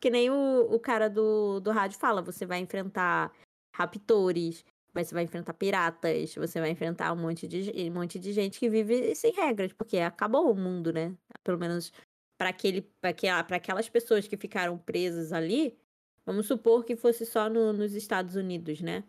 que 0.00 0.10
nem 0.10 0.30
o 0.30 0.68
o 0.74 0.78
cara 0.80 1.08
do 1.08 1.60
do 1.60 1.70
rádio 1.70 1.98
fala, 1.98 2.22
você 2.22 2.44
vai 2.46 2.58
enfrentar 2.60 3.32
raptores, 3.74 4.64
mas 4.94 5.08
você 5.08 5.14
vai 5.14 5.24
enfrentar 5.24 5.54
piratas, 5.54 6.34
você 6.34 6.60
vai 6.60 6.70
enfrentar 6.70 7.12
um 7.12 7.16
monte 7.16 7.48
de 7.48 7.70
um 7.90 7.94
monte 7.94 8.18
de 8.18 8.32
gente 8.32 8.58
que 8.60 8.68
vive 8.70 9.14
sem 9.14 9.32
regras, 9.32 9.72
porque 9.72 9.98
acabou 9.98 10.50
o 10.52 10.54
mundo, 10.56 10.92
né, 10.92 11.16
pelo 11.44 11.58
menos 11.58 11.92
pra 12.38 12.50
aquele 12.50 12.90
aquela 13.02 13.42
pra 13.44 13.56
aquelas 13.56 13.88
pessoas 13.88 14.28
que 14.28 14.36
ficaram 14.36 14.76
presas 14.78 15.32
ali, 15.32 15.78
vamos 16.26 16.46
supor 16.46 16.84
que 16.84 16.96
fosse 16.96 17.24
só 17.26 17.48
no 17.48 17.72
nos 17.72 17.94
Estados 17.94 18.36
Unidos, 18.36 18.80
né, 18.82 19.04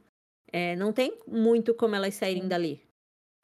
eh, 0.54 0.76
não 0.78 0.94
tem 0.94 1.18
muito 1.28 1.74
como 1.76 1.96
elas 1.96 2.16
saírem 2.16 2.48
dali. 2.48 2.87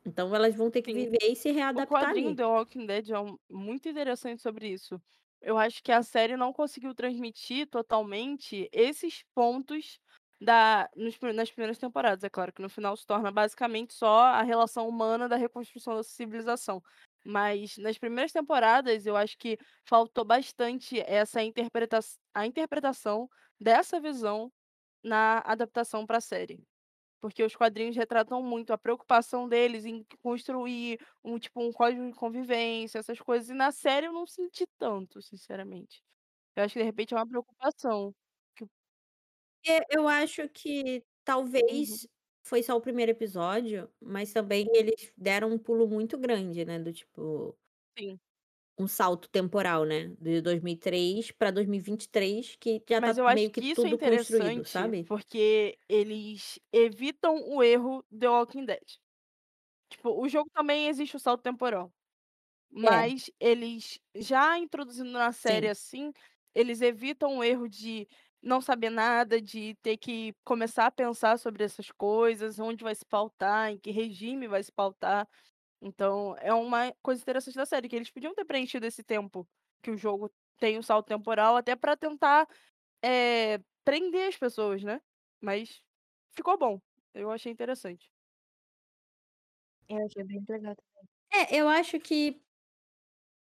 Então 0.05 0.33
elas 0.35 0.55
vão 0.55 0.69
ter 0.71 0.81
que 0.81 0.93
Sim. 0.93 1.07
viver 1.09 1.19
e 1.31 1.35
se 1.35 1.51
O 1.73 1.81
readaptar 1.81 1.83
quadrinho 1.83 2.35
ali. 2.35 2.35
The 2.35 2.45
Walking 2.45 2.85
Dead 2.87 3.09
é 3.11 3.19
um 3.19 3.37
muito 3.49 3.89
interessante 3.89 4.41
sobre 4.41 4.69
isso. 4.69 5.01
Eu 5.41 5.57
acho 5.57 5.83
que 5.83 5.91
a 5.91 6.03
série 6.03 6.37
não 6.37 6.53
conseguiu 6.53 6.95
transmitir 6.95 7.69
totalmente 7.69 8.69
esses 8.73 9.23
pontos 9.35 9.99
da 10.41 10.89
nos 10.95 11.17
nas 11.35 11.51
primeiras 11.51 11.77
temporadas, 11.79 12.23
é 12.23 12.29
claro 12.29 12.53
que 12.53 12.61
no 12.61 12.69
final 12.69 12.95
se 12.97 13.05
torna 13.07 13.31
basicamente 13.31 13.93
só 13.93 14.19
a 14.25 14.43
relação 14.43 14.87
humana 14.89 15.29
da 15.29 15.37
reconstrução 15.37 15.95
da 15.95 16.03
civilização, 16.03 16.81
mas 17.25 17.77
nas 17.77 17.97
primeiras 17.97 18.31
temporadas 18.33 19.05
eu 19.05 19.15
acho 19.17 19.37
que 19.37 19.57
faltou 19.87 20.25
bastante 20.25 20.99
essa 21.01 21.43
interpreta 21.43 21.99
a 22.33 22.45
interpretação 22.47 23.29
dessa 23.59 23.99
visão 24.01 24.51
na 25.03 25.39
adaptação 25.45 26.05
pra 26.05 26.21
série. 26.21 26.63
Porque 27.23 27.41
os 27.41 27.55
quadrinhos 27.55 27.95
retratam 27.95 28.43
muito 28.43 28.73
a 28.73 28.77
preocupação 28.77 29.47
deles 29.47 29.85
em 29.85 30.05
construir 30.21 30.99
um 31.23 31.39
tipo, 31.39 31.61
um 31.63 31.71
código 31.71 32.05
de 32.05 32.13
convivência, 32.17 32.99
essas 32.99 33.17
coisas, 33.21 33.49
e 33.49 33.53
na 33.53 33.71
série 33.71 34.07
eu 34.07 34.11
não 34.11 34.27
senti 34.27 34.65
tanto, 34.77 35.21
sinceramente. 35.21 36.03
Eu 36.55 36.63
acho 36.63 36.73
que 36.73 36.79
de 36.79 36.85
repente 36.85 37.13
é 37.13 37.17
uma 37.17 37.27
preocupação, 37.27 38.15
que 38.55 38.65
É, 39.65 39.79
eu 39.97 40.07
acho 40.09 40.49
que 40.49 41.05
Uhum. 41.61 41.99
talvez 41.99 42.05
foi 42.45 42.61
só 42.61 42.75
o 42.75 42.81
primeiro 42.81 43.11
episódio, 43.11 43.89
mas 44.01 44.33
também 44.33 44.67
eles 44.73 45.13
deram 45.17 45.49
um 45.53 45.57
pulo 45.57 45.87
muito 45.87 46.17
grande, 46.17 46.65
né, 46.65 46.77
do 46.79 46.91
tipo 46.91 47.57
Sim. 47.97 48.19
Um 48.77 48.87
salto 48.87 49.29
temporal, 49.29 49.85
né, 49.85 50.09
de 50.19 50.41
2003 50.41 51.31
pra 51.31 51.51
2023 51.51 52.55
que 52.57 52.83
já 52.89 52.99
Mas 52.99 53.17
tá 53.17 53.17
eu 53.17 53.27
acho 53.27 53.49
meio 53.49 53.51
que 53.51 53.61
que 53.61 53.69
isso 53.71 53.87
é 53.87 53.89
tudo 53.89 53.99
construído, 53.99 54.63
interessante, 54.69 54.69
sabe. 54.69 55.07
porque 55.07 55.77
eles 55.89 56.59
evitam 56.71 57.35
o 57.49 57.63
erro 57.63 58.03
The 58.17 58.29
Walking 58.29 58.65
Dead. 58.65 58.83
Tipo, 59.89 60.11
o 60.21 60.27
jogo 60.29 60.49
também 60.53 60.87
existe 60.87 61.15
o 61.15 61.19
salto 61.19 61.41
temporal, 61.43 61.93
É. 62.81 63.13
mas 63.13 63.31
eles 63.39 63.99
já 64.15 64.57
introduzindo 64.59 65.11
na 65.11 65.31
série, 65.33 65.67
Sim. 65.67 65.69
assim, 65.69 66.11
eles 66.55 66.81
evitam 66.81 67.39
o 67.39 67.43
erro 67.43 67.69
de 67.69 68.07
não 68.43 68.61
saber 68.61 68.89
nada, 68.91 69.41
de 69.41 69.75
ter 69.83 69.97
que 69.97 70.33
começar 70.45 70.87
a 70.87 70.91
pensar 70.91 71.39
sobre 71.39 71.63
essas 71.63 71.91
coisas, 71.91 72.59
onde 72.59 72.83
vai 72.83 72.95
se 72.95 73.05
pautar, 73.05 73.71
em 73.71 73.79
que 73.79 73.91
regime 73.91 74.47
vai 74.47 74.63
se 74.63 74.71
pautar. 74.71 75.27
Então 75.83 76.35
é 76.39 76.53
uma 76.53 76.93
coisa 77.03 77.21
interessante 77.21 77.55
da 77.55 77.65
série, 77.65 77.89
que 77.89 77.95
eles 77.97 78.09
podiam 78.11 78.33
ter 78.33 78.45
preenchido 78.45 78.85
esse 78.85 79.03
tempo 79.03 79.47
que 79.83 79.91
o 79.91 79.97
jogo 79.97 80.31
tem 80.59 80.77
o 80.77 80.83
salto 80.83 81.07
temporal, 81.07 81.57
até 81.57 81.75
pra 81.75 81.97
tentar, 81.97 82.47
eh, 83.03 83.59
prender 83.85 84.29
as 84.29 84.37
pessoas, 84.37 84.83
né, 84.83 85.01
mas 85.41 85.83
ficou 86.35 86.57
bom, 86.57 86.81
eu 87.13 87.31
achei 87.31 87.51
interessante. 87.51 88.09
Eu 89.89 90.05
achei 90.05 90.23
bem 90.23 90.43
legal 90.49 90.75
também. 90.75 91.07
É, 91.31 91.55
eu 91.59 91.67
acho 91.69 91.99
que 91.99 92.43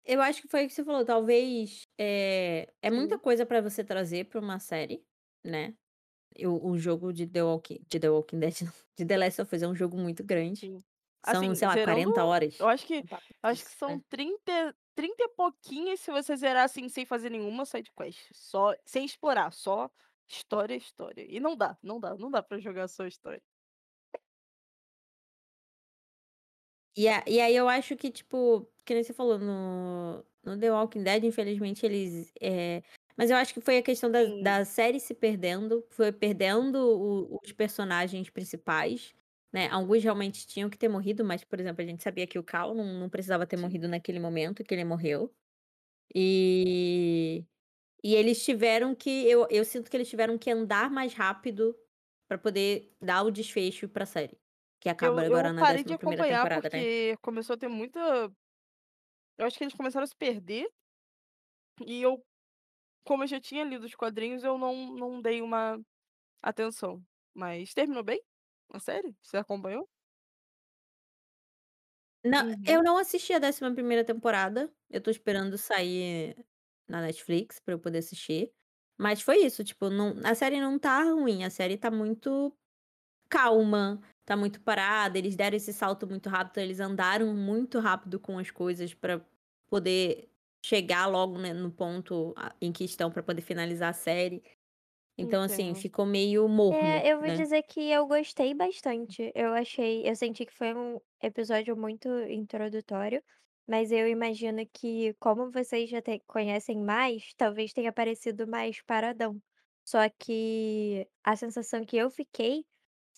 eu 0.05 0.21
acho 0.21 0.43
que 0.43 0.49
foi 0.49 0.65
o 0.65 0.69
que 0.69 0.75
você 0.75 0.85
falou, 0.85 1.05
talvez, 1.05 1.87
eh, 1.99 2.69
é 2.83 2.91
muita 2.91 3.19
coisa 3.19 3.47
pra 3.47 3.61
você 3.63 3.83
trazer 3.83 4.27
pra 4.27 4.41
uma 4.41 4.59
série, 4.59 5.05
né. 5.45 5.75
O 6.47 6.71
o 6.73 6.79
jogo 6.79 7.13
de 7.13 7.27
The 7.27 7.43
Walking 7.45 7.85
de 7.89 8.01
The 8.01 8.11
Walking 8.11 8.41
Dead 8.41 8.55
não, 8.65 8.73
de 8.99 9.07
The 9.07 9.19
Last 9.19 9.43
of 9.43 9.57
Us 9.57 9.63
é 9.63 9.69
um 9.69 9.75
jogo 9.77 9.97
muito 9.99 10.25
grande. 10.25 10.63
Sim. 10.63 10.85
São, 11.25 11.53
Assim, 11.53 11.55
sei 11.55 11.67
lá, 11.69 11.77
zerando 11.77 11.79
40 11.79 12.25
eu 12.59 12.67
horas, 12.67 12.69
acho 12.69 12.87
que 12.87 12.97
eu 13.43 13.49
acho 13.51 13.65
que 13.65 13.71
são 13.71 13.99
é. 13.99 14.05
30 14.09 14.77
30 14.95 15.25
e 15.25 15.29
pouquinhos 15.31 16.01
se 16.01 16.11
você 16.13 16.37
zerar, 16.37 16.65
assim, 16.65 16.89
sem 16.89 17.05
fazer 17.07 17.29
nenhuma 17.31 17.65
side 17.67 17.91
quest, 17.97 18.29
só 18.33 18.75
sem 18.87 19.05
explorar, 19.05 19.51
só 19.53 19.91
história, 20.29 20.75
história. 20.77 21.27
E 21.29 21.41
não 21.41 21.57
dá, 21.57 21.77
não 21.83 21.99
dá, 22.01 22.15
não 22.17 22.31
dá 22.31 22.43
pra 22.43 22.59
jogar 22.61 22.87
só 22.89 23.07
história. 23.07 23.43
E 26.97 27.09
a 27.09 27.25
e 27.27 27.41
aí 27.41 27.55
eu 27.57 27.69
acho 27.69 27.97
que, 27.97 28.11
tipo, 28.11 28.69
que 28.85 28.95
nem 28.95 29.03
você 29.03 29.13
falou, 29.13 29.39
no 29.39 30.25
no 30.45 30.59
The 30.61 30.71
Walking 30.71 31.03
Dead, 31.03 31.25
infelizmente, 31.25 31.85
eles, 31.87 32.31
eh 32.41 32.83
mas 33.17 33.31
eu 33.31 33.37
acho 33.37 33.55
que 33.55 33.61
foi 33.61 33.79
a 33.79 33.83
questão 33.83 34.11
da 34.11 34.25
da 34.43 34.65
série 34.65 35.01
se 35.01 35.15
perdendo, 35.15 35.85
foi 35.91 36.13
perdendo 36.13 36.77
o 36.79 37.41
os 37.45 37.53
personagens 37.53 38.31
principais, 38.31 39.15
né, 39.55 39.69
alguns 39.71 40.05
realmente 40.05 40.47
tinham 40.49 40.71
que 40.71 40.79
ter 40.79 40.89
morrido, 40.91 41.25
mas, 41.25 41.45
por 41.45 41.61
exemplo, 41.61 41.83
a 41.83 41.87
gente 41.87 42.05
sabia 42.05 42.27
que 42.29 42.39
o 42.41 42.45
Carl 42.45 42.75
não 42.75 42.87
não 43.01 43.11
precisava 43.11 43.47
ter 43.47 43.59
morrido 43.59 43.89
naquele 43.89 44.21
momento 44.21 44.65
que 44.65 44.75
ele 44.75 44.85
morreu. 44.87 45.35
E 46.15 47.47
e 48.05 48.15
eles 48.17 48.45
tiveram 48.45 48.95
que 48.95 49.11
eu 49.31 49.47
eu 49.51 49.65
sinto 49.65 49.91
que 49.91 49.97
eles 49.97 50.09
tiveram 50.11 50.39
que 50.39 50.51
andar 50.51 50.91
mais 50.91 51.15
rápido 51.15 51.77
pra 52.29 52.39
poder 52.39 52.95
dar 53.03 53.23
o 53.25 53.31
desfecho 53.33 53.89
pra 53.89 54.07
série, 54.07 54.39
que 54.81 54.89
Eu 55.01 55.19
acaba 55.19 55.21
agora 55.21 55.53
eu 55.53 55.53
na 55.53 55.65
parei 55.65 55.85
de 55.85 55.93
décima 55.93 55.99
primeira 55.99 56.25
acompanhar, 56.25 56.27
temporada, 56.27 56.71
né. 56.73 56.89
porque 56.89 57.17
começou 57.21 57.55
a 57.55 57.59
ter 57.59 57.69
muita 57.69 58.01
eu 59.39 59.47
acho 59.47 59.57
que 59.59 59.65
eles 59.65 59.75
começaram 59.75 60.05
a 60.05 60.07
se 60.07 60.17
perder 60.17 60.69
e 61.87 62.03
eu, 62.03 62.25
como 63.05 63.25
eu 63.25 63.29
já 63.29 63.41
tinha 63.41 63.65
lido 63.65 63.85
os 63.87 63.95
quadrinhos, 63.95 64.45
eu 64.45 64.59
não 64.59 64.95
não 64.97 65.23
dei 65.23 65.43
uma 65.43 65.81
atenção. 66.43 67.05
Mas 67.35 67.75
terminou 67.75 68.05
bem 68.05 68.23
a 68.71 68.79
série? 68.81 69.17
Você 69.23 69.37
acompanhou? 69.37 69.89
Não, 72.25 72.43
Uhum. 72.43 72.67
eu 72.67 72.83
não 72.83 72.97
assisti 72.97 73.33
a 73.35 73.39
décima 73.39 73.73
primeira 73.75 74.03
temporada, 74.05 74.73
eu 74.91 75.01
tô 75.01 75.11
esperando 75.11 75.59
sair 75.59 76.35
na 76.89 77.03
Netflix 77.03 77.59
pra 77.61 77.75
eu 77.75 77.79
poder 77.79 77.99
assistir, 77.99 78.51
mas 78.99 79.21
foi 79.21 79.39
isso, 79.45 79.63
tipo, 79.63 79.91
não 79.91 80.15
a 80.25 80.35
série 80.35 80.59
não 80.61 80.79
tá 80.79 81.03
ruim, 81.05 81.45
a 81.45 81.51
série 81.51 81.77
tá 81.77 81.91
muito 81.91 82.57
calma, 83.31 84.01
tá 84.25 84.37
muito 84.37 84.61
parada, 84.63 85.19
eles 85.19 85.37
deram 85.37 85.57
esse 85.57 85.73
salto 85.73 86.07
muito 86.09 86.29
rápido, 86.31 86.59
eles 86.61 86.81
andaram 86.81 87.35
muito 87.35 87.81
rápido 87.81 88.21
com 88.21 88.39
as 88.39 88.51
coisas 88.51 88.95
pra 88.95 89.25
poder 89.69 90.31
chegar 90.65 91.07
logo, 91.07 91.39
né, 91.39 91.53
no 91.55 91.73
ponto 91.73 92.35
a 92.37 92.55
em 92.61 92.73
que 92.73 92.85
estão 92.85 93.11
pra 93.11 93.23
poder 93.23 93.43
finalizar 93.43 93.91
a 93.91 93.95
série. 93.95 94.43
Então, 95.19 95.43
assim, 95.43 95.75
ficou 95.75 96.07
meio 96.07 96.49
morno, 96.49 97.03
É, 97.03 97.11
eu 97.13 97.21
vou 97.21 97.31
né. 97.31 97.33
dizer 97.33 97.63
que 97.63 97.91
eu 97.91 98.07
gostei 98.07 98.55
bastante. 98.55 99.31
Eu 99.35 99.53
achei 99.55 100.09
eu 100.09 100.17
senti 100.17 100.47
que 100.47 100.53
foi 100.55 100.75
um 100.75 100.99
episódio 101.23 101.77
muito 101.77 102.09
introdutório, 102.29 103.23
mas 103.69 103.93
eu 103.93 104.09
imagino 104.09 104.67
que, 104.73 105.15
como 105.21 105.51
vocês 105.51 105.91
já 105.91 106.01
te 106.03 106.21
conhecem 106.27 106.81
mais, 106.83 107.33
talvez 107.37 107.73
tenha 107.73 107.93
parecido 107.93 108.47
mais 108.49 108.81
paradão. 108.83 109.41
Só 109.87 110.09
que 110.19 111.07
a 111.23 111.37
sensação 111.37 111.85
que 111.85 111.97
eu 111.97 112.11
fiquei 112.11 112.65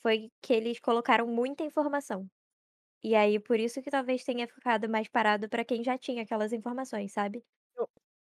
foi 0.02 0.30
que 0.42 0.52
eles 0.52 0.80
colocaram 0.80 1.26
muita 1.28 1.64
informação. 1.64 2.28
E 3.02 3.14
aí, 3.14 3.40
por 3.40 3.58
isso 3.60 3.82
que 3.82 3.90
talvez 3.90 4.24
tenha 4.24 4.46
ficado 4.48 4.88
mais 4.88 5.08
parado 5.08 5.48
pra 5.48 5.64
quem 5.64 5.82
já 5.84 5.98
tinha 5.98 6.22
aquelas 6.24 6.52
informações, 6.52 7.12
sabe. 7.12 7.44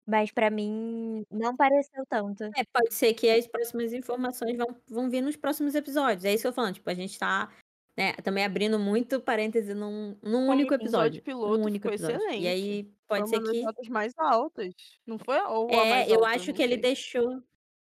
Eu 0.08 0.12
Mas 0.12 0.32
pra 0.32 0.50
mim 0.50 1.24
não 1.32 1.56
pareceu 1.56 2.06
tanto. 2.10 2.56
É, 2.56 2.64
pode 2.74 2.94
ser 2.94 3.14
que 3.14 3.30
as 3.30 3.48
próximas 3.48 3.94
informações 3.94 4.58
vão 4.58 4.68
vão 4.88 5.10
vir 5.10 5.22
nos 5.22 5.38
próximos 5.38 5.74
episódios, 5.74 6.26
é 6.26 6.34
isso 6.34 6.42
que 6.44 6.48
eu 6.48 6.52
tô 6.52 6.56
falando, 6.56 6.76
tipo, 6.76 6.90
a 6.90 6.94
gente 6.94 7.18
tá, 7.18 7.50
né, 7.98 8.14
também 8.24 8.44
abrindo 8.44 8.78
muito 8.78 9.22
parêntese 9.22 9.74
num 9.74 10.18
num 10.22 10.50
Como 10.50 10.52
único 10.52 10.74
episódio 10.74 11.22
episódio, 11.22 11.24
piloto 11.24 11.70
único 11.70 11.70
ficou 11.70 11.92
episódio. 11.92 12.22
E 12.36 12.46
excelente. 12.46 12.48
aí 12.48 12.94
Foi 13.08 13.22
pode 13.22 13.30
ser 13.30 13.40
uma 13.40 13.42
das 13.42 13.60
que 13.60 13.62
notas 13.62 13.88
mais 13.90 14.14
altas, 14.18 14.74
não 15.06 15.18
foi? 15.20 15.40
Ou 15.42 15.78
a 15.80 15.86
mais 15.86 16.10
É, 16.10 16.14
eu 16.14 16.24
alta? 16.24 16.26
acho 16.26 16.54
Não 16.54 16.54
que 16.54 16.62
ele 16.62 16.78
sei. 16.78 16.78
deixou 16.78 17.44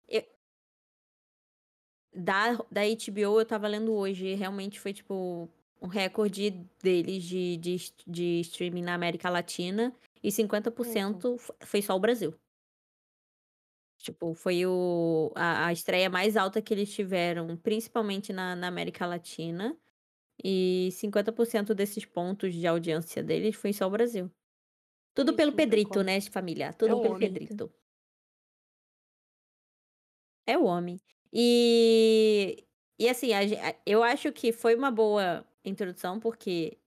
e 0.09 0.27
Da 2.13 2.55
da 2.71 2.83
HBO 2.85 3.21
eu 3.39 3.41
estava 3.43 3.69
lendo 3.69 3.93
hoje 3.95 4.27
e 4.27 4.35
realmente 4.35 4.81
foi, 4.81 4.93
tipo, 4.93 5.49
um 5.81 5.87
recorde 5.87 6.51
deles 6.83 7.23
de 7.23 7.57
de 7.57 7.77
de 8.07 8.41
streaming 8.41 8.83
na 8.83 8.95
América 8.95 9.31
Latina 9.31 9.95
e 10.23 10.31
cinquenta 10.33 10.71
por 10.71 10.85
Então. 10.85 11.25
cento 11.25 11.37
fo 11.39 11.53
foi 11.65 11.83
só 11.83 11.95
o 11.97 12.01
Brasil. 12.01 12.35
Tipo, 13.99 14.33
foi 14.35 14.65
o 14.67 15.31
a 15.37 15.67
a 15.67 15.73
estreia 15.73 16.09
mais 16.09 16.35
alta 16.37 16.63
que 16.63 16.73
eles 16.73 16.93
tiveram, 16.95 17.55
principalmente 17.57 18.33
na 18.33 18.57
na 18.57 18.67
América 18.69 19.05
Latina, 19.07 19.77
e 20.45 20.91
50% 20.93 21.75
desses 21.75 22.05
pontos 22.07 22.55
de 22.55 22.67
audiência 22.67 23.23
deles 23.23 23.57
foi 23.57 23.73
só 23.73 23.87
o 23.89 23.91
Brasil. 23.91 24.31
Tudo 25.15 25.35
pelo 25.35 25.53
não 25.53 25.63
tem 25.63 25.81
Pedrito, 25.87 26.03
né, 26.03 26.21
família, 26.23 26.73
É 26.85 26.93
tudo 26.93 26.95
o 26.95 26.99
pelo 26.99 27.17
homem. 27.17 27.33
Perfeito. 27.39 27.41
Pedrito. 27.41 27.73
É 30.47 30.57
o 30.59 30.65
homem. 30.65 31.01
E 31.33 32.67
e 32.99 33.09
assim, 33.09 33.33
a 33.33 33.41
eu 33.87 34.03
acho 34.03 34.33
que 34.33 34.53
foi 34.53 34.75
uma 34.75 34.91
boa 34.91 35.47
introdução, 35.65 36.21
porque 36.21 36.80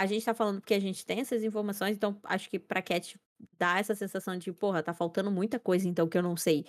a 0.00 0.06
gente 0.06 0.24
tá 0.24 0.34
falando 0.34 0.60
porque 0.60 0.74
a 0.74 0.80
gente 0.80 1.04
tem 1.06 1.20
essas 1.20 1.42
informações, 1.44 1.96
então 1.96 2.18
acho 2.24 2.48
que 2.50 2.58
pra 2.58 2.82
Cat 2.82 3.18
dá 3.58 3.78
essa 3.78 3.94
sensação 3.94 4.36
de: 4.38 4.52
"Porra, 4.52 4.82
tá 4.82 4.94
faltando 4.94 5.30
muita 5.30 5.58
coisa 5.60 5.88
então 5.88 6.08
que 6.08 6.18
eu 6.18 6.22
não 6.22 6.36
sei". 6.36 6.66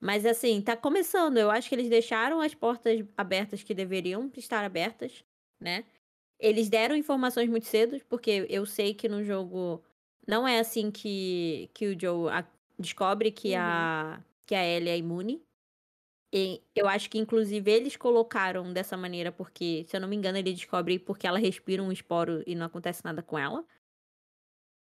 Mas 0.00 0.26
assim, 0.26 0.60
tá 0.62 0.76
começando, 0.76 1.38
eu 1.38 1.50
acho 1.50 1.68
que 1.68 1.74
eles 1.76 1.88
deixaram 1.90 2.40
as 2.40 2.54
portas 2.54 3.04
abertas 3.16 3.62
que 3.62 3.74
deveriam 3.74 4.30
estar 4.36 4.64
abertas, 4.64 5.24
né. 5.60 5.84
Eles 6.40 6.68
deram 6.70 6.96
informações 6.96 7.48
muito 7.50 7.66
cedo, 7.66 8.00
porque 8.08 8.46
eu 8.50 8.66
sei 8.66 8.94
que 8.94 9.08
no 9.08 9.24
jogo 9.24 9.82
não 10.28 10.46
é 10.48 10.58
assim 10.60 10.90
que 10.90 11.70
que 11.74 11.88
o 11.88 12.00
Joe 12.00 12.30
a 12.32 12.46
descobre 12.78 13.30
que 13.32 13.54
Uhum. 13.54 13.88
a 13.94 14.22
que 14.46 14.54
a 14.56 14.64
Ellie 14.66 14.90
é 14.90 14.98
imune. 14.98 15.42
E 16.34 16.62
eu 16.74 16.88
acho 16.88 17.10
que 17.10 17.18
inclusive 17.18 17.70
eles 17.70 17.94
colocaram 17.96 18.72
dessa 18.72 18.96
maneira, 18.96 19.30
porque, 19.30 19.84
se 19.86 19.94
eu 19.96 20.00
não 20.00 20.08
me 20.08 20.16
engano, 20.16 20.38
ele 20.38 20.54
descobre 20.54 20.98
porque 20.98 21.26
ela 21.26 21.38
respira 21.38 21.82
um 21.82 21.92
esporo 21.92 22.42
e 22.46 22.54
não 22.54 22.64
acontece 22.66 23.04
nada 23.04 23.22
com 23.22 23.38
ela. 23.38 23.66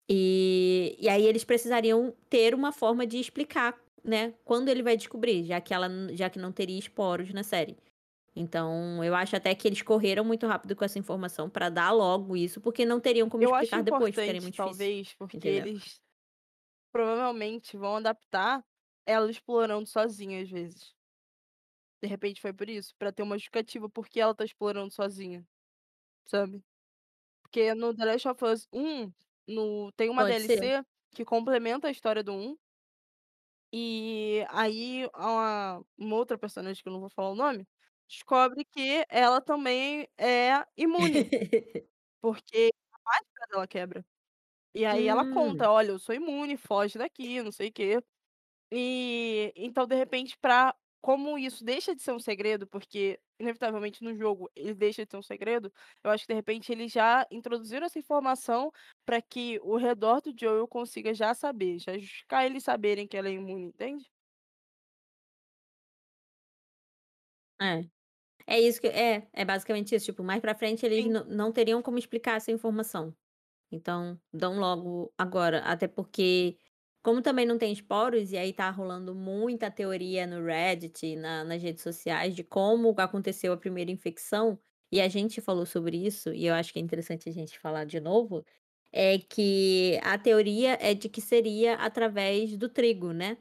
E 0.08 0.96
e 1.00 1.08
aí 1.08 1.24
eles 1.26 1.44
precisariam 1.44 2.14
ter 2.30 2.54
uma 2.54 2.72
forma 2.72 3.06
de 3.06 3.18
explicar, 3.18 3.76
né, 4.04 4.34
quando 4.44 4.68
ele 4.68 4.82
vai 4.82 4.96
descobrir, 4.96 5.44
já 5.44 5.60
que 5.60 5.74
ela 5.74 5.88
já 6.14 6.30
que 6.30 6.38
não 6.38 6.52
teria 6.52 6.78
esporos 6.78 7.32
na 7.32 7.42
série. 7.42 7.76
Então 8.36 9.02
eu 9.04 9.14
acho 9.14 9.36
até 9.36 9.54
que 9.54 9.68
eles 9.68 9.82
correram 9.82 10.24
muito 10.24 10.46
rápido 10.46 10.76
com 10.76 10.84
essa 10.84 10.98
informação 10.98 11.50
pra 11.50 11.68
dar 11.70 11.92
logo 11.92 12.36
isso, 12.36 12.60
porque 12.60 12.84
não 12.86 13.00
teriam 13.00 13.28
como 13.30 13.42
Eu 13.42 13.54
explicar 13.54 13.82
depois, 13.82 14.16
importante, 14.16 14.40
muito 14.40 14.54
difícil, 14.54 14.54
talvez, 14.54 15.14
porque 15.14 15.46
entendeu? 15.46 15.66
eles 15.66 16.00
provavelmente 16.92 17.76
vão 17.76 17.96
adaptar 17.96 18.64
ela 19.06 19.30
explorando 19.30 19.88
sozinha, 19.88 20.42
às 20.42 20.50
vezes. 20.50 20.95
De 22.02 22.08
repente 22.08 22.40
foi 22.40 22.52
por 22.52 22.68
isso, 22.68 22.94
pra 22.98 23.10
ter 23.12 23.22
uma 23.22 23.36
justificativa 23.36 23.88
por 23.88 24.06
que 24.08 24.20
ela 24.20 24.34
tá 24.34 24.44
explorando 24.44 24.92
sozinha, 24.92 25.46
sabe. 26.26 26.62
Porque 27.42 27.74
no 27.74 27.94
The 27.94 28.04
Last 28.06 28.28
of 28.28 28.44
Us 28.44 28.68
1, 28.72 29.12
no 29.48 29.92
tem 29.92 30.10
uma 30.10 30.24
Pode 30.24 30.38
ser. 30.40 30.66
DLC 30.66 30.84
que 31.14 31.24
complementa 31.24 31.88
a 31.88 31.92
história 31.92 32.22
do 32.24 32.32
1 32.34 32.56
e 33.72 34.44
aí 34.50 35.08
a 35.14 35.80
uma 35.98 36.16
outra 36.16 36.38
personagem, 36.38 36.82
que 36.82 36.88
eu 36.88 36.92
não 36.92 37.00
vou 37.00 37.10
falar 37.10 37.30
o 37.30 37.34
nome, 37.34 37.66
descobre 38.08 38.64
que 38.64 39.04
ela 39.08 39.40
também 39.40 40.08
é 40.18 40.64
imune, 40.76 41.28
porque 42.20 42.70
a 42.92 42.98
máscara 43.10 43.46
dela 43.50 43.68
quebra. 43.68 44.06
E 44.74 44.86
aí 44.86 45.06
ela 45.08 45.24
Hum. 45.24 45.26
conta: 45.26 45.70
"Olha, 45.70 45.90
eu 45.92 45.98
sou 46.00 46.14
imune, 46.14 46.56
foge 46.58 46.98
daqui, 46.98 47.42
não 47.42 47.52
sei 47.52 47.68
o 47.70 47.72
quê". 47.74 48.02
E, 48.72 49.52
então, 49.56 49.86
de 49.86 49.96
repente, 49.96 50.36
pra 50.40 50.74
como 51.06 51.38
isso 51.38 51.64
deixa 51.64 51.94
de 51.94 52.02
ser 52.02 52.12
um 52.12 52.18
segredo, 52.18 52.66
porque 52.66 53.20
inevitavelmente 53.38 54.02
no 54.02 54.12
jogo 54.16 54.50
ele 54.56 54.74
deixa 54.74 55.04
de 55.04 55.10
ser 55.12 55.16
um 55.18 55.22
segredo, 55.22 55.72
eu 56.02 56.10
acho 56.10 56.24
que 56.26 56.32
de 56.32 56.34
repente 56.34 56.72
eles 56.72 56.90
já 56.92 57.24
introduziram 57.30 57.86
essa 57.86 57.98
informação 58.00 58.72
pra 59.04 59.22
que 59.22 59.60
o 59.62 59.76
redor 59.76 60.20
do 60.20 60.34
Joel 60.38 60.66
consiga 60.68 61.14
já 61.14 61.32
saber, 61.34 61.78
já 61.78 61.96
justificar 61.96 62.44
eles 62.46 62.64
saberem 62.64 63.06
que 63.06 63.16
ela 63.16 63.28
é 63.28 63.32
imune, 63.32 63.66
entende? 63.68 64.04
É. 67.60 67.84
É 68.46 68.60
isso 68.60 68.80
que 68.80 68.88
é, 68.88 69.28
é 69.32 69.44
basicamente 69.44 69.94
isso, 69.94 70.06
tipo, 70.06 70.22
mais 70.24 70.40
pra 70.40 70.54
frente 70.54 70.86
eles 70.86 71.06
não 71.28 71.52
teriam 71.52 71.82
como 71.82 71.98
explicar 71.98 72.36
essa 72.36 72.52
informação. 72.52 73.16
Então, 73.72 74.20
dão 74.32 74.58
logo 74.60 75.12
agora, 75.18 75.60
até 75.60 75.88
porque, 75.88 76.58
como 77.06 77.22
também 77.22 77.46
não 77.46 77.56
tem 77.56 77.72
esporos, 77.72 78.32
e 78.32 78.36
aí 78.36 78.52
tá 78.52 78.68
rolando 78.68 79.14
muita 79.14 79.70
teoria 79.70 80.26
no 80.26 80.44
Reddit, 80.44 81.14
na 81.14 81.44
nas 81.44 81.62
redes 81.62 81.80
sociais, 81.84 82.34
de 82.34 82.42
como 82.42 82.92
aconteceu 82.98 83.52
a 83.52 83.56
primeira 83.56 83.92
infecção, 83.92 84.58
e 84.90 85.00
a 85.00 85.06
gente 85.08 85.40
falou 85.40 85.64
sobre 85.64 85.96
isso, 86.04 86.34
e 86.34 86.46
eu 86.46 86.54
acho 86.54 86.72
que 86.72 86.80
é 86.80 86.82
interessante 86.82 87.28
a 87.28 87.32
gente 87.32 87.60
falar 87.60 87.84
de 87.86 88.00
novo, 88.00 88.44
é 88.92 89.18
que 89.20 90.00
a 90.02 90.18
teoria 90.18 90.76
é 90.80 90.94
de 90.94 91.08
que 91.08 91.20
seria 91.20 91.74
através 91.76 92.56
do 92.56 92.68
trigo, 92.68 93.12
né. 93.12 93.38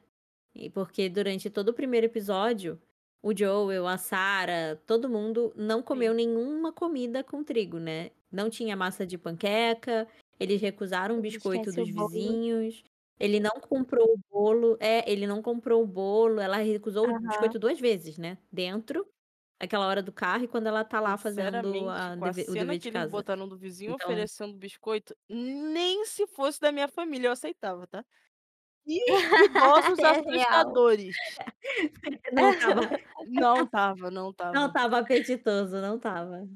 E 0.56 0.70
porque 0.70 1.10
durante 1.10 1.50
todo 1.50 1.70
o 1.70 1.74
primeiro 1.74 2.06
episódio, 2.06 2.80
o 3.24 3.36
Joel, 3.36 3.88
a 3.88 3.98
Sarah, 3.98 4.76
todo 4.86 5.10
mundo 5.10 5.52
não 5.56 5.82
comeu 5.84 6.14
nenhuma 6.14 6.72
comida 6.72 7.24
com 7.24 7.44
trigo, 7.44 7.80
né. 7.80 8.12
Não 8.32 8.48
tinha 8.50 8.76
massa 8.76 9.08
de 9.08 9.18
panqueca, 9.18 10.08
eles 10.40 10.62
recusaram 10.62 11.18
o 11.18 11.22
biscoito 11.22 11.72
esquece 11.72 11.82
dos 11.82 11.90
vizinhos, 11.90 12.84
ele 13.20 13.40
não 13.40 13.52
comprou 13.62 14.14
o 14.14 14.20
bolo 14.30 14.78
é, 14.80 15.10
ele 15.12 15.28
não 15.28 15.42
comprou 15.42 15.84
o 15.84 15.88
bolo, 15.88 16.40
ela 16.42 16.58
recusou 16.58 17.10
o 17.10 17.14
Aham. 17.14 17.26
biscoito 17.28 17.60
2 17.60 17.80
vezes, 17.80 18.18
né, 18.18 18.38
dentro, 18.52 19.08
aquela 19.60 19.88
hora 19.88 20.04
do 20.04 20.12
carro 20.14 20.46
e 20.46 20.48
quando 20.48 20.68
ela 20.68 20.84
tá 20.86 21.00
lá 21.02 21.18
fazendo 21.18 21.90
a 21.90 22.16
com 22.18 22.26
a 22.26 22.32
deve 22.32 22.46
o 22.50 22.56
dever 22.58 22.78
de 22.80 22.92
casa. 22.92 23.10
botaram 23.10 23.48
do 23.48 23.58
vizinho 23.58 23.94
Então 23.94 24.30
oferecendo 24.34 24.58
biscoito, 24.58 25.16
nem 25.30 26.06
se 26.06 26.28
fosse 26.28 26.60
da 26.60 26.72
minha 26.72 26.88
família 26.88 27.28
eu 27.28 27.32
aceitava, 27.32 27.88
tá. 27.88 28.06
Que 29.34 29.46
idosos 29.46 30.04
É 30.04 30.04
assustadores. 30.04 31.18
Não 32.32 32.52
estava 32.52 32.82
Não 33.28 33.64
estava, 33.66 34.12
não 34.12 34.32
não 34.54 34.68
estava. 34.68 34.68
estava 34.68 35.00
apetitoso, 35.00 35.80
não 35.82 35.98
estava. 35.98 36.48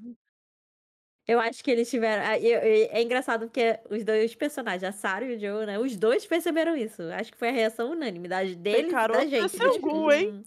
Eu 1.29 1.39
acho 1.39 1.63
que 1.63 1.69
eles 1.69 1.87
tiveram. 1.89 2.23
ah, 2.25 2.39
eu- 2.39 2.59
eu- 2.59 2.89
É 2.91 3.01
engraçado 3.03 3.41
porque 3.45 3.79
os 3.89 4.03
dois 4.03 4.33
personagens, 4.33 4.83
a 4.83 4.91
Sarah 4.91 5.25
e 5.27 5.35
o 5.35 5.39
Joe, 5.39 5.65
né? 5.67 5.77
Os 5.77 5.95
dois 5.95 6.25
perceberam 6.25 6.75
isso. 6.75 7.03
Acho 7.03 7.31
que 7.31 7.37
foi 7.37 7.49
a 7.49 7.51
reação 7.51 7.91
unânime 7.91 8.27
da- 8.27 8.43
deles 8.43 8.91
e 8.91 9.07
da 9.07 9.25
gente. 9.27 9.51
tipo, 9.51 9.79
cu, 9.81 10.11
hein? 10.11 10.31
"Hum, 10.31 10.43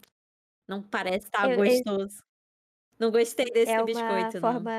não 0.68 0.82
parece 0.82 1.26
estar 1.26 1.44
Eu- 1.50 1.64
eu- 1.64 1.84
gostoso. 1.84 2.22
Não 2.98 3.10
gostei 3.12 3.46
desse 3.52 3.72
É 3.72 3.76
uma 3.78 3.84
biscoito, 3.86 4.40
não. 4.40 4.52
forma 4.54 4.72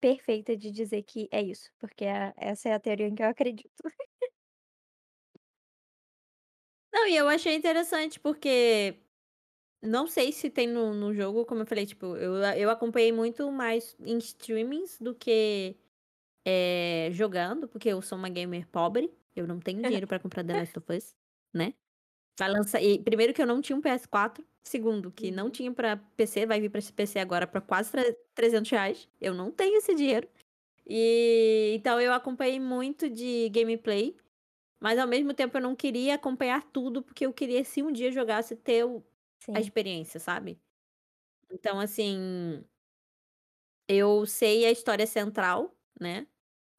perfeita 0.00 0.56
de 0.56 0.70
dizer 0.70 1.02
que 1.04 1.28
é 1.32 1.42
isso, 1.42 1.70
porque 1.80 2.06
a- 2.06 2.34
essa 2.36 2.68
é 2.70 2.74
a 2.74 2.80
teoria 2.80 3.08
em 3.08 3.14
que 3.14 3.22
eu 3.22 3.28
acredito. 3.28 3.72
Não, 6.92 7.06
e 7.08 7.16
eu 7.16 7.28
achei 7.28 7.54
interessante 7.54 8.20
porque 8.20 9.03
não 9.84 10.06
sei 10.06 10.32
se 10.32 10.50
tem 10.50 10.66
no, 10.66 10.94
no 10.94 11.12
jogo, 11.14 11.44
como 11.46 11.62
eu 11.62 11.66
falei, 11.66 11.86
tipo, 11.86 12.16
eu, 12.16 12.34
eu 12.36 12.70
acompanhei 12.70 13.12
muito 13.12 13.50
mais 13.52 13.96
em 14.00 14.18
streamings 14.18 14.98
do 15.00 15.14
que 15.14 15.76
é, 16.46 17.08
jogando, 17.12 17.68
porque 17.68 17.88
eu 17.88 18.02
sou 18.02 18.18
uma 18.18 18.28
gamer 18.28 18.66
pobre, 18.68 19.12
eu 19.36 19.46
não 19.46 19.60
tenho 19.60 19.82
dinheiro 19.82 20.06
pra 20.06 20.18
comprar 20.20 20.44
The 20.44 20.54
Last 20.54 20.78
of 20.78 20.92
Us, 20.92 21.16
né? 21.54 21.74
Vai 22.38 22.50
lançar, 22.50 22.82
e, 22.82 22.98
primeiro 22.98 23.34
que 23.34 23.42
eu 23.42 23.46
não 23.46 23.60
tinha 23.60 23.76
um 23.76 23.82
PS4, 23.82 24.44
segundo 24.64 25.10
que 25.12 25.30
não 25.30 25.46
Uhum. 25.46 25.50
tinha 25.52 25.72
pra 25.72 25.96
PC, 25.96 26.46
vai 26.46 26.60
vir 26.60 26.70
pra 26.70 26.78
esse 26.80 26.92
PC 26.92 27.18
agora 27.20 27.46
pra 27.46 27.60
quase 27.60 27.92
tre- 27.92 28.16
300 28.34 28.70
reais, 28.70 29.08
eu 29.20 29.34
não 29.34 29.50
tenho 29.52 29.76
esse 29.78 29.94
dinheiro. 29.94 30.28
E 30.86 31.72
então 31.76 32.00
eu 32.00 32.12
acompanhei 32.12 32.60
muito 32.60 33.08
de 33.08 33.48
gameplay, 33.50 34.16
mas 34.80 34.98
ao 34.98 35.08
mesmo 35.08 35.34
tempo 35.34 35.56
eu 35.56 35.62
não 35.62 35.76
queria 35.76 36.14
acompanhar 36.16 36.62
tudo, 36.72 37.02
porque 37.02 37.26
eu 37.26 37.32
queria, 37.32 37.64
se 37.64 37.82
um 37.82 37.92
dia 37.92 38.12
jogasse, 38.12 38.56
ter 38.56 38.84
o- 38.84 39.02
a 39.52 39.60
Sim. 39.60 39.60
experiência, 39.60 40.20
sabe? 40.20 40.60
Então, 41.50 41.80
assim, 41.80 42.64
eu 43.88 44.24
sei 44.26 44.64
a 44.66 44.70
história 44.70 45.06
central, 45.06 45.76
né? 46.00 46.26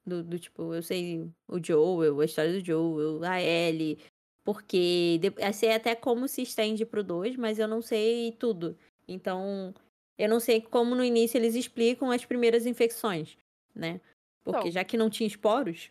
Do, 0.05 0.23
do 0.23 0.37
tipo, 0.37 0.73
eu 0.73 0.83
sei 0.83 1.31
o 1.47 1.59
Joel, 1.63 2.19
a 2.21 2.25
história 2.25 2.53
do 2.53 2.63
Joel, 2.63 3.23
a 3.23 3.41
Ellie, 3.41 3.97
porque 4.43 5.19
eu 5.39 5.53
sei 5.53 5.73
até 5.73 5.95
como 5.95 6.27
se 6.27 6.43
estende 6.43 6.85
pro 6.85 7.03
2, 7.03 7.35
mas 7.35 7.57
eu 7.57 7.67
não 7.67 7.81
sei 7.81 8.31
tudo. 8.33 8.77
Então, 9.07 9.73
eu 10.17 10.29
não 10.29 10.39
sei 10.39 10.61
como 10.61 10.93
no 10.95 11.03
início 11.03 11.37
eles 11.37 11.55
explicam 11.55 12.11
as 12.11 12.23
primeiras 12.23 12.67
infecções, 12.67 13.35
né? 13.73 13.99
Porque 14.43 14.69
Então. 14.69 14.71
já 14.71 14.83
que 14.83 14.95
não 14.95 15.09
tinha 15.09 15.25
esporos, 15.27 15.89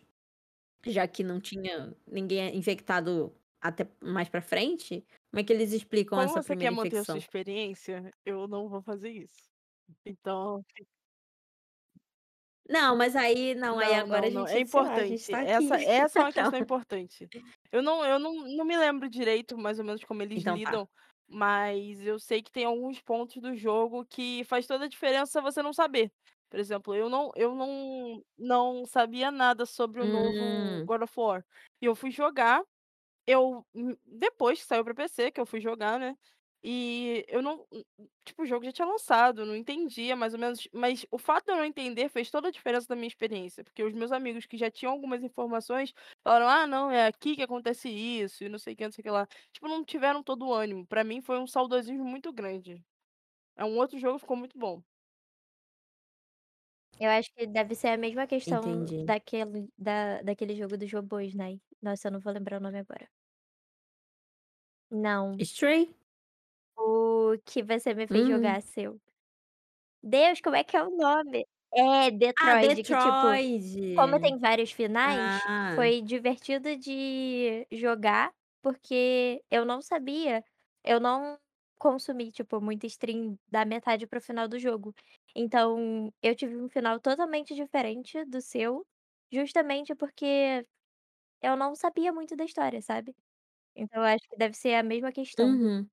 já 0.85 1.07
que 1.07 1.23
não 1.23 1.39
tinha 1.39 1.95
ninguém 2.07 2.55
infectado 2.57 3.33
até 3.61 3.87
mais 4.03 4.29
pra 4.29 4.41
frente, 4.41 5.05
como 5.35 5.41
é 5.41 5.43
que 5.43 5.51
eles 5.53 5.73
explicam 5.73 6.17
Como 6.17 6.27
essa 6.27 6.41
você 6.41 6.55
quer 6.57 6.71
primeira 6.71 6.71
manter 6.71 6.97
a 6.97 7.03
infecção? 7.03 7.05
sua 7.05 7.19
experiência, 7.19 8.11
eu 8.25 8.47
não 8.47 8.69
vou 8.69 8.81
fazer 8.81 9.09
isso. 9.11 9.49
Então, 10.05 10.65
Não, 12.67 12.95
mas 12.97 13.15
aí 13.15 13.53
não, 13.55 13.77
aí 13.79 13.93
não, 13.93 14.05
agora 14.05 14.25
não, 14.25 14.27
a 14.27 14.29
não. 14.29 14.47
gente, 14.47 14.47
É 14.47 14.59
sei 14.65 14.81
lá, 14.81 14.95
a 14.95 15.03
gente 15.03 15.23
importante. 15.23 15.29
tá 15.29 15.41
aqui. 15.41 15.53
Essa, 15.57 15.77
essa 15.81 16.19
é 16.19 16.21
uma 16.23 16.33
questão 16.33 16.57
Não. 16.57 16.65
importante. 16.65 17.29
Eu 17.71 17.81
não, 17.83 18.05
eu 18.05 18.19
não, 18.19 18.33
não 18.33 18.65
me 18.65 18.77
lembro 18.77 19.09
direito, 19.09 19.57
mais 19.57 19.79
ou 19.79 19.85
menos, 19.85 20.03
como 20.03 20.21
eles 20.21 20.43
Então 20.43 20.59
tá. 20.59 20.79
lidam, 20.79 20.87
mas 21.27 21.99
eu 22.05 22.17
sei 22.19 22.41
que 22.41 22.51
tem 22.51 22.65
alguns 22.65 23.01
pontos 23.01 23.41
do 23.41 23.55
jogo 23.55 24.05
que 24.05 24.43
faz 24.45 24.65
toda 24.67 24.85
a 24.85 24.87
diferença 24.87 25.41
você 25.41 25.61
não 25.61 25.73
saber. 25.73 26.11
Por 26.49 26.59
exemplo, 26.59 26.95
eu 26.95 27.09
não, 27.09 27.31
eu 27.35 27.53
não, 27.55 28.21
não 28.37 28.85
sabia 28.85 29.31
nada 29.31 29.65
sobre 29.65 30.01
o 30.01 30.07
novo 30.07 30.81
Hum, 30.81 30.87
God 30.87 31.01
of 31.03 31.13
War. 31.19 31.45
E 31.81 31.85
eu 31.85 31.95
fui 31.95 32.11
jogar, 32.11 32.61
eu 33.27 33.65
hum, 33.73 33.95
depois 34.05 34.59
que 34.61 34.65
saiu 34.67 34.83
pra 34.83 34.93
PC, 34.95 35.31
que 35.31 35.39
eu 35.41 35.45
fui 35.45 35.59
jogar, 35.61 35.99
né? 35.99 36.15
E 36.67 37.23
eu 37.27 37.41
não, 37.43 37.67
tipo, 38.25 38.41
o 38.43 38.45
jogo 38.45 38.65
já 38.65 38.71
tinha 38.71 38.87
lançado, 38.87 39.45
não 39.45 39.55
entendia 39.55 40.15
mais 40.15 40.33
ou 40.33 40.39
menos, 40.39 40.67
mas 40.73 41.05
o 41.11 41.17
fato 41.19 41.45
de 41.45 41.51
eu 41.51 41.57
não 41.57 41.65
entender 41.65 42.09
fez 42.09 42.31
toda 42.31 42.47
a 42.47 42.51
diferença 42.51 42.87
da 42.87 42.95
minha 42.95 43.07
experiência, 43.07 43.63
porque 43.63 43.83
os 43.83 43.93
meus 43.93 44.11
amigos 44.11 44.47
que 44.47 44.57
já 44.57 44.71
tinham 44.71 44.91
algumas 44.91 45.23
informações 45.23 45.93
falaram: 46.23 46.47
"Ah, 46.49 46.65
não, 46.67 46.89
é 46.91 47.05
aqui 47.07 47.35
que 47.35 47.43
acontece 47.43 47.87
isso 47.89 48.43
e 48.43 48.49
não 48.49 48.57
sei 48.59 48.73
o 48.73 48.77
que, 48.77 48.83
não 48.85 48.91
sei 48.91 49.01
o 49.01 49.05
que 49.05 49.11
lá". 49.11 49.27
Tipo, 49.53 49.67
não 49.67 49.83
tiveram 49.85 50.23
todo 50.23 50.47
o 50.47 50.53
ânimo. 50.53 50.87
Pra 50.87 51.03
mim 51.03 51.21
foi 51.21 51.37
um 51.39 51.45
saudosismo 51.47 52.03
muito 52.05 52.33
grande. 52.33 52.83
É 53.57 53.65
um 53.65 53.77
outro 53.77 53.99
jogo 53.99 54.15
que 54.15 54.21
ficou 54.21 54.37
muito 54.37 54.57
bom. 54.59 54.81
Eu 56.99 57.09
acho 57.09 57.29
que 57.35 57.45
deve 57.47 57.75
ser 57.75 57.89
a 57.89 57.97
mesma 57.97 58.25
questão 58.27 58.61
entendi. 58.65 59.01
daquele, 59.01 59.69
da, 59.77 60.21
daquele 60.21 60.55
jogo 60.55 60.77
dos 60.77 60.91
robôs, 60.93 61.33
né? 61.35 61.59
Nossa, 61.85 62.07
eu 62.07 62.11
não 62.13 62.19
vou 62.19 62.33
lembrar 62.33 62.57
o 62.59 62.63
nome 62.65 62.79
agora. 62.79 63.07
Não, 64.89 65.43
Stray? 65.43 65.95
o 66.77 67.37
que 67.45 67.61
você 67.63 67.93
me 67.93 68.07
fez 68.07 68.25
Hum. 68.25 68.27
jogar, 68.27 68.61
seu. 68.61 68.99
Deus, 70.03 70.39
como 70.41 70.55
é 70.55 70.63
que 70.63 70.77
é 70.77 70.83
o 70.83 70.89
nome? 70.95 71.45
É, 71.73 72.09
Ah, 72.39 72.55
Detroit, 72.57 72.81
que 72.83 72.95
tipo, 72.95 73.41
como 73.93 74.19
Detroit! 74.19 74.21
tem 74.21 74.39
vários 74.39 74.71
finais, 74.71 75.47
Ah, 75.47 75.75
foi 75.75 76.01
divertido 76.01 76.77
de 76.77 77.67
jogar, 77.71 78.31
porque 78.61 79.43
eu 79.51 79.65
não 79.65 79.81
sabia, 79.81 80.43
eu 80.83 80.99
não 80.99 81.39
consumi, 81.79 82.31
tipo, 82.31 82.61
muita 82.61 82.87
stream 82.87 83.37
da 83.47 83.65
metade 83.65 84.07
pro 84.07 84.21
final 84.21 84.47
do 84.47 84.59
jogo. 84.59 84.93
Então, 85.35 86.11
eu 86.21 86.35
tive 86.35 86.57
um 86.57 86.69
final 86.69 86.99
totalmente 86.99 87.55
diferente 87.55 88.25
do 88.25 88.41
seu, 88.41 88.85
justamente 89.31 89.95
porque 89.95 90.65
eu 91.45 91.55
não 91.57 91.75
sabia 91.75 92.11
muito 92.13 92.35
da 92.35 92.45
história, 92.45 92.81
sabe? 92.81 93.15
Então, 93.75 94.01
eu 94.01 94.07
acho 94.07 94.27
que 94.29 94.37
deve 94.37 94.55
ser 94.57 94.75
a 94.75 94.83
mesma 94.83 95.11
questão. 95.13 95.59
uhum. 95.59 95.89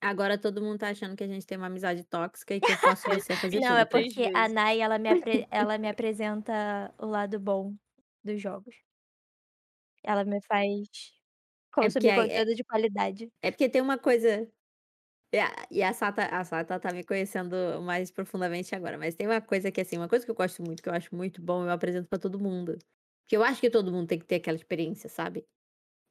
Agora 0.00 0.38
todo 0.40 0.62
mundo 0.62 0.78
tá 0.78 0.88
achando 0.90 1.16
que 1.16 1.24
a 1.24 1.26
gente 1.28 1.46
tem 1.46 1.56
uma 1.58 1.66
amizade 1.68 2.04
tóxica 2.04 2.54
e 2.54 2.60
que 2.60 2.70
eu 2.72 2.76
forço 2.76 3.10
você 3.10 3.36
fazer 3.36 3.62
Não, 3.62 3.76
é. 3.76 3.84
Três 3.88 4.14
porque 4.14 4.30
a 4.34 4.48
vezes. 4.48 4.48
Nai, 4.48 4.80
ela 4.80 4.98
me, 4.98 5.08
apre- 5.10 5.46
ela 5.50 5.78
me 5.78 5.88
apresenta 5.88 6.94
o 6.98 7.06
lado 7.06 7.38
bom 7.40 7.74
dos 8.24 8.40
jogos. 8.40 8.74
Ela 10.02 10.24
me 10.24 10.40
faz 10.48 10.88
É 11.80 11.88
porque, 11.90 12.08
consumir 12.08 12.14
é, 12.20 12.40
é, 12.42 12.44
conteúdo 12.44 12.54
de 12.54 12.64
qualidade. 12.64 13.30
é 13.42 13.50
porque 13.50 13.68
tem 13.68 13.82
uma 13.82 13.98
coisa. 13.98 14.50
E 15.32 15.38
a, 15.40 15.66
e 15.70 15.82
a 15.82 15.92
Sata, 15.94 16.24
a 16.26 16.44
Sata 16.44 16.80
tá 16.80 16.92
me 16.92 17.04
conhecendo 17.04 17.56
mais 17.82 18.10
profundamente 18.10 18.74
agora, 18.74 18.98
mas 18.98 19.14
tem 19.16 19.26
uma 19.28 19.40
coisa 19.42 19.72
que, 19.72 19.80
assim, 19.82 19.96
uma 19.98 20.08
coisa 20.08 20.24
que 20.26 20.30
eu 20.32 20.34
gosto 20.36 20.62
muito, 20.64 20.82
que 20.82 20.88
eu 20.88 20.94
acho 20.94 21.14
muito 21.16 21.42
bom, 21.42 21.64
eu 21.64 21.70
apresento 21.72 22.08
pra 22.08 22.18
todo 22.18 22.40
mundo. 22.40 22.78
Que 23.28 23.36
eu 23.36 23.42
acho 23.42 23.60
que 23.60 23.70
todo 23.70 23.92
mundo 23.92 24.08
tem 24.08 24.18
que 24.18 24.26
ter 24.26 24.36
aquela 24.36 24.56
experiência, 24.56 25.08
sabe? 25.08 25.46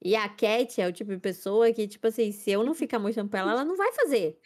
E 0.04 0.16
a 0.16 0.28
Cat 0.28 0.80
é 0.80 0.88
o 0.88 0.92
tipo 0.92 1.12
de 1.12 1.20
pessoa 1.20 1.72
que, 1.72 1.88
tipo 1.88 2.06
assim, 2.08 2.32
se 2.32 2.50
eu 2.52 2.64
não 2.64 2.74
ficar 2.74 2.98
mostrando 3.00 3.30
pra 3.30 3.40
ela, 3.40 3.52
ela 3.52 3.64
não 3.66 3.76
vai 3.76 3.92
fazer. 3.94 4.38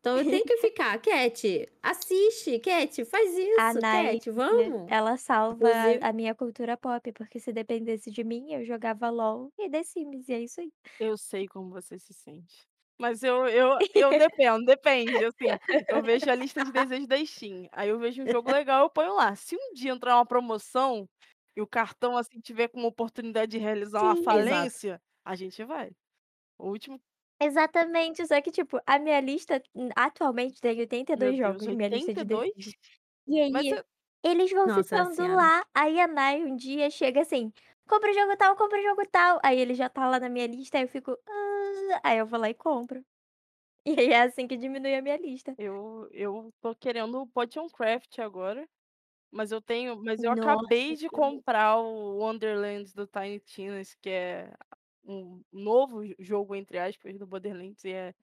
Então 0.00 0.18
eu 0.18 0.26
tenho 0.26 0.44
que 0.46 0.56
ficar, 0.58 0.98
Cat, 1.00 1.68
assiste, 1.82 2.58
Cat, 2.60 3.04
faz 3.04 3.36
A 3.56 3.74
isso, 3.74 3.80
Nai, 3.80 4.18
Cat, 4.18 4.30
vamos. 4.30 4.90
ela 4.90 5.16
salva 5.16 5.68
Inclusive, 5.68 6.00
a 6.02 6.12
minha 6.12 6.34
cultura 6.34 6.76
pop, 6.76 7.12
porque 7.12 7.40
se 7.40 7.52
dependesse 7.52 8.10
de 8.10 8.24
mim, 8.24 8.52
eu 8.52 8.64
jogava 8.64 9.10
LOL 9.10 9.52
e 9.58 9.70
The 9.70 9.82
Sims, 9.84 10.28
e 10.28 10.32
é 10.34 10.40
isso 10.42 10.60
aí. 10.60 10.72
Eu 10.98 11.16
sei 11.16 11.46
como 11.48 11.70
você 11.70 11.98
se 11.98 12.12
sente. 12.12 12.66
Mas 12.98 13.22
eu 13.22 13.48
eu 13.48 13.78
eu 13.94 14.14
dependo, 14.14 14.64
depende, 14.66 15.24
assim, 15.24 15.58
eu 15.88 16.02
vejo 16.02 16.30
a 16.30 16.34
lista 16.34 16.62
de 16.62 16.70
desejos 16.70 17.06
da 17.06 17.24
Steam, 17.24 17.66
aí 17.72 17.88
eu 17.88 17.98
vejo 17.98 18.22
um 18.22 18.28
jogo 18.28 18.50
legal, 18.50 18.84
eu 18.84 18.90
ponho 18.90 19.14
lá. 19.14 19.34
Se 19.34 19.56
um 19.56 19.72
dia 19.74 19.92
entrar 19.92 20.16
uma 20.16 20.26
promoção 20.26 21.08
e 21.56 21.60
o 21.62 21.66
cartão, 21.66 22.16
assim, 22.16 22.40
tiver 22.40 22.68
com 22.68 22.78
uma 22.80 22.88
oportunidade 22.88 23.52
de 23.52 23.58
realizar 23.58 24.02
uma 24.02 24.16
Sim. 24.16 24.26
exato. 24.30 24.72
falência, 24.74 25.02
a 25.24 25.34
gente 25.36 25.64
vai. 25.64 25.92
O 26.58 26.68
último 26.70 27.00
Exatamente, 27.42 28.26
só 28.26 28.40
que, 28.42 28.50
tipo, 28.50 28.78
a 28.86 28.98
minha 28.98 29.18
lista 29.20 29.62
hum, 29.74 29.88
atualmente 29.96 30.60
tem 30.60 30.78
Meu 31.14 31.32
82 31.32 31.34
Deus, 31.34 31.66
jogos, 31.66 31.74
minha 31.74 31.88
lista 31.88 32.12
de 32.14 32.24
82? 32.24 32.52
desejos. 32.64 32.74
E 33.26 33.40
Mas 33.48 33.66
aí, 33.66 33.68
você 33.68 33.84
eles 34.24 34.50
vão 34.52 34.68
Nossa 34.68 35.04
ficando 35.08 35.14
senhora. 35.14 35.36
lá, 35.36 35.64
aí 35.74 36.00
a 36.00 36.08
Nai 36.08 36.44
um 36.44 36.56
dia 36.56 36.90
chega 36.90 37.22
assim: 37.22 37.52
"Compra 37.88 38.10
o 38.10 38.14
jogo 38.14 38.36
tal, 38.36 38.56
compra 38.56 38.78
o 38.80 38.82
jogo 38.82 39.02
tal", 39.10 39.40
aí 39.44 39.58
ele 39.60 39.74
já 39.74 39.88
tá 39.90 40.08
lá 40.08 40.20
na 40.20 40.28
minha 40.30 40.46
lista, 40.46 40.78
aí 40.78 40.84
eu 40.84 40.88
fico: 40.88 41.12
"Hã", 41.12 42.00
aí 42.04 42.18
eu 42.18 42.26
vou 42.26 42.40
lá 42.40 42.50
e 42.50 42.54
compro. 42.54 43.04
E 43.86 43.90
aí 44.00 44.12
é 44.12 44.22
assim 44.22 44.46
que 44.48 44.56
diminui 44.58 44.94
a 44.96 45.02
minha 45.02 45.16
lista. 45.18 45.56
eu 45.56 46.08
eu 46.12 46.52
tô 46.60 46.74
querendo 46.74 47.20
o 47.20 47.26
Potion 47.26 47.68
Craft 47.68 48.18
agora, 48.20 48.68
mas 49.30 49.52
eu 49.52 49.60
tenho 49.62 49.96
mas 50.04 50.22
eu 50.22 50.30
Nossa, 50.30 50.32
acabei 50.32 50.94
de 50.96 51.10
comprar 51.10 51.78
o 51.78 52.18
Wonderlands 52.18 52.92
do 52.94 53.06
Tiny 53.06 53.40
Tinas, 53.40 53.94
que 53.94 54.10
é 54.10 54.52
um 55.04 55.42
novo 55.52 56.04
jo 56.06 56.14
jogo, 56.18 56.54
entre 56.56 56.78
aspas, 56.78 57.18
do 57.18 57.26
Borderlands 57.26 57.84
e 57.84 57.90
é 57.92 58.14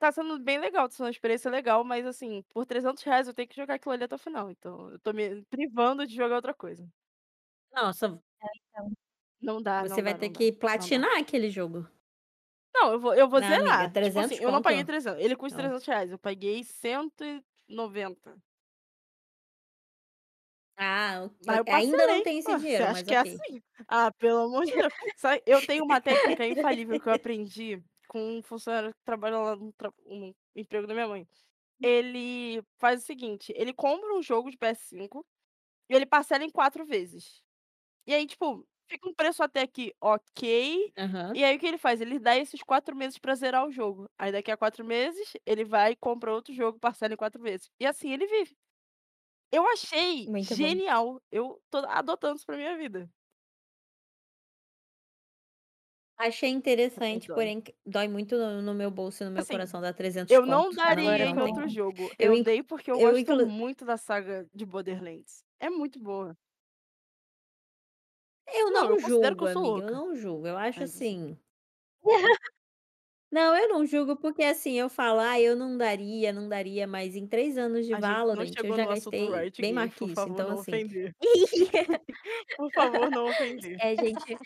tá 0.00 0.12
sendo 0.12 0.38
bem 0.38 0.58
legal, 0.60 0.88
tá 0.88 0.94
sendo 0.94 1.06
uma 1.06 1.10
experiência 1.10 1.50
legal, 1.50 1.82
mas, 1.82 2.06
assim, 2.06 2.42
por 2.50 2.64
300 2.64 3.02
reais 3.02 3.26
eu 3.26 3.34
tenho 3.34 3.48
que 3.48 3.56
jogar 3.56 3.74
aquilo 3.74 3.92
ali 3.94 4.04
até 4.04 4.14
o 4.14 4.18
final, 4.18 4.48
então 4.48 4.90
eu 4.92 4.98
tô 5.00 5.12
me 5.12 5.44
privando 5.46 6.06
de 6.06 6.14
jogar 6.14 6.36
outra 6.36 6.54
coisa. 6.54 6.88
Nossa, 7.72 8.20
É, 8.42 8.46
então. 8.70 8.92
Não 9.40 9.62
dá, 9.62 9.84
você 9.86 10.02
não 10.02 10.02
vai 10.02 10.14
dá, 10.14 10.16
ter 10.16 10.28
não 10.28 10.32
dá, 10.32 10.40
que 10.40 10.52
não 10.76 10.88
dá. 10.88 10.98
platinar 10.98 11.18
aquele 11.18 11.48
jogo. 11.50 11.86
Não, 12.74 12.92
eu 12.92 13.00
vou 13.00 13.14
eu 13.14 13.28
vou 13.28 13.40
Não, 13.40 13.46
amiga, 13.62 13.88
zerar. 13.88 13.96
Tipo 14.00 14.18
300 14.18 14.20
assim, 14.20 14.36
eu 14.36 14.50
não 14.50 14.62
paguei 14.62 14.84
conto? 14.84 14.84
300, 14.84 15.20
ele 15.22 15.36
custa 15.36 15.56
Nossa. 15.56 15.78
300 15.78 15.86
reais, 15.86 16.10
eu 16.10 16.18
paguei 16.18 16.62
190. 16.64 18.38
Ah, 20.78 21.24
Mas 21.44 21.58
eu 21.58 21.64
ok. 21.64 21.72
Ainda 21.72 22.06
não 22.06 22.20
parcelei. 22.20 22.22
tem 22.22 22.38
esse 22.38 22.54
dinheiro, 22.54 22.88
mas 22.88 23.02
que 23.06 23.14
é 23.14 23.18
ok. 23.18 23.20
assim? 23.20 23.62
Ah, 23.88 24.12
pelo 24.12 24.40
amor 24.44 24.66
de 24.66 24.72
Deus. 24.74 24.92
Sabe, 25.16 25.42
eu 25.46 25.62
tenho 25.62 25.84
uma 25.84 26.00
técnica 26.00 26.46
infalível 26.46 27.00
que 27.00 27.08
eu 27.08 27.12
aprendi 27.12 27.82
com 28.08 28.38
um 28.38 28.42
funcionário 28.42 28.92
que 28.94 29.00
trabalha 29.04 29.38
lá 29.38 29.56
no 29.56 29.72
tra 29.72 29.92
no 30.06 30.34
emprego 30.56 30.86
da 30.86 30.94
minha 30.94 31.08
mãe. 31.08 31.26
ele 31.82 32.62
faz 32.80 33.02
o 33.02 33.06
seguinte, 33.06 33.52
ele 33.56 33.72
compra 33.74 34.14
um 34.16 34.22
jogo 34.22 34.50
de 34.50 34.58
PS5 34.58 35.26
e 35.90 35.94
ele 35.96 36.06
parcela 36.06 36.44
em 36.44 36.50
4 36.50 36.86
vezes. 36.86 37.42
E 38.06 38.14
aí, 38.14 38.26
tipo, 38.26 38.66
fica 38.90 39.08
um 39.08 39.14
preço 39.14 39.42
até 39.42 39.62
aqui 39.62 39.92
ok, 40.02 40.92
Aham. 40.96 41.36
e 41.36 41.44
aí 41.44 41.56
o 41.56 41.60
que 41.60 41.66
ele 41.66 41.78
faz? 41.78 42.00
Ele 42.00 42.18
dá 42.20 42.36
esses 42.38 42.62
4 42.62 42.96
meses 42.96 43.18
pra 43.18 43.34
zerar 43.36 43.66
o 43.66 43.72
jogo. 43.72 44.08
Aí 44.18 44.32
daqui 44.32 44.50
a 44.52 44.56
4 44.58 44.84
meses, 44.84 45.32
ele 45.46 45.64
vai 45.64 45.92
e 45.92 45.96
compra 45.96 46.32
outro 46.34 46.54
jogo, 46.54 46.78
parcela 46.80 47.14
em 47.14 47.16
4 47.18 47.42
vezes. 47.42 47.70
E 47.80 47.86
assim 47.86 48.12
ele 48.12 48.26
vive. 48.26 48.56
Eu 49.52 49.66
achei 49.66 50.26
Muito 50.26 50.56
bom. 50.56 50.78
genial. 50.78 51.22
Eu 51.30 51.62
tô 51.70 51.78
adotando 51.78 52.36
isso 52.36 52.46
pra 52.46 52.56
minha 52.56 52.76
vida. 52.76 53.10
Achei 56.16 56.50
interessante, 56.50 57.28
dói. 57.28 57.28
porém 57.30 57.62
dói 57.86 58.08
muito 58.08 58.36
no 58.36 58.60
no 58.60 58.74
meu 58.74 58.90
bolso 58.90 59.22
e 59.22 59.26
no 59.26 59.30
meu 59.32 59.46
Assim, 59.46 59.46
coração 59.46 59.80
dar 59.80 59.94
300 59.94 60.36
Eu 60.36 60.46
não 60.46 60.72
conto. 60.72 60.74
daria 60.74 61.24
Agora 61.24 61.30
em 61.30 61.38
não. 61.38 61.38
outro 61.40 61.68
jogo. 61.68 62.12
Eu 62.18 62.32
Eu 62.32 62.34
in 62.34 62.44
dei 62.44 62.62
porque 62.62 62.90
eu 62.90 62.98
eu 62.98 63.18
gosto 63.18 63.18
inclu 63.18 63.46
muito 63.46 63.84
da 63.84 63.96
saga 63.96 64.48
de 64.54 64.66
Borderlands. 64.66 65.44
É 65.60 65.70
muito 65.70 66.00
boa. 66.00 66.36
Eu 68.46 68.70
Não, 68.70 68.84
não 68.84 68.88
eu 68.90 68.98
considero 68.98 69.36
que 69.36 69.42
julgo, 69.42 69.44
eu 69.44 69.48
sou 69.48 69.62
amiga, 69.62 69.82
eu 69.82 69.90
louca. 69.92 69.94
não 69.94 70.14
julgo. 70.14 70.46
Eu 70.46 70.56
acho 70.56 70.82
Mas 70.82 70.94
assim 70.96 71.02
assim 71.02 71.38
Não, 73.32 73.54
eu 73.54 73.68
não 73.68 73.84
julgo, 73.84 74.16
porque 74.16 74.42
assim, 74.42 74.72
eu 74.78 74.88
falo: 74.88 75.20
"Ai, 75.20 75.42
eu 75.46 75.54
não 75.54 75.76
daria, 75.76 76.32
não 76.32 76.48
daria", 76.48 76.86
mas 76.86 77.14
em 77.14 77.26
3 77.26 77.58
anos 77.58 77.84
de 77.86 77.94
A 77.94 78.00
gente 78.02 78.20
não 78.34 78.44
Valorant 78.44 78.52
eu 78.62 78.70
chegou 78.70 78.76
já 78.76 78.84
no 78.84 78.90
assunto 78.90 79.24
gastei 79.24 79.30
Riot 79.32 79.62
bem 79.62 79.72
mais 79.72 79.90
Games, 79.90 79.94
que 79.94 80.04
por 80.04 80.08
isso, 80.08 80.28
favor, 80.28 80.28
então 80.28 80.48
não 80.48 80.52
assim 80.52 80.60
ofender. 80.60 81.14
Por 82.56 82.72
favor, 82.72 83.10
não 83.10 83.28
ofender. 83.28 83.82
É, 83.82 83.96
gente, 83.96 84.40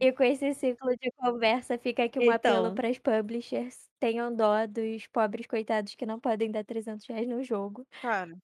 e 0.00 0.12
com 0.12 0.24
esse 0.24 0.54
ciclo 0.54 0.90
de 1.00 1.12
conversa, 1.12 1.78
fica 1.78 2.04
aqui 2.04 2.20
um 2.20 2.30
apelo 2.30 2.72
Então 2.72 2.74
para 2.74 2.88
as 2.88 2.98
publishers, 2.98 3.88
tenham 4.00 4.34
dó 4.34 4.66
dos 4.66 5.06
pobres 5.08 5.46
coitados 5.46 5.94
que 5.96 6.06
não 6.06 6.20
podem 6.20 6.50
dar 6.52 6.64
R$300 6.64 7.26
no 7.28 7.42
jogo. 7.44 7.86
Cara 8.02 8.34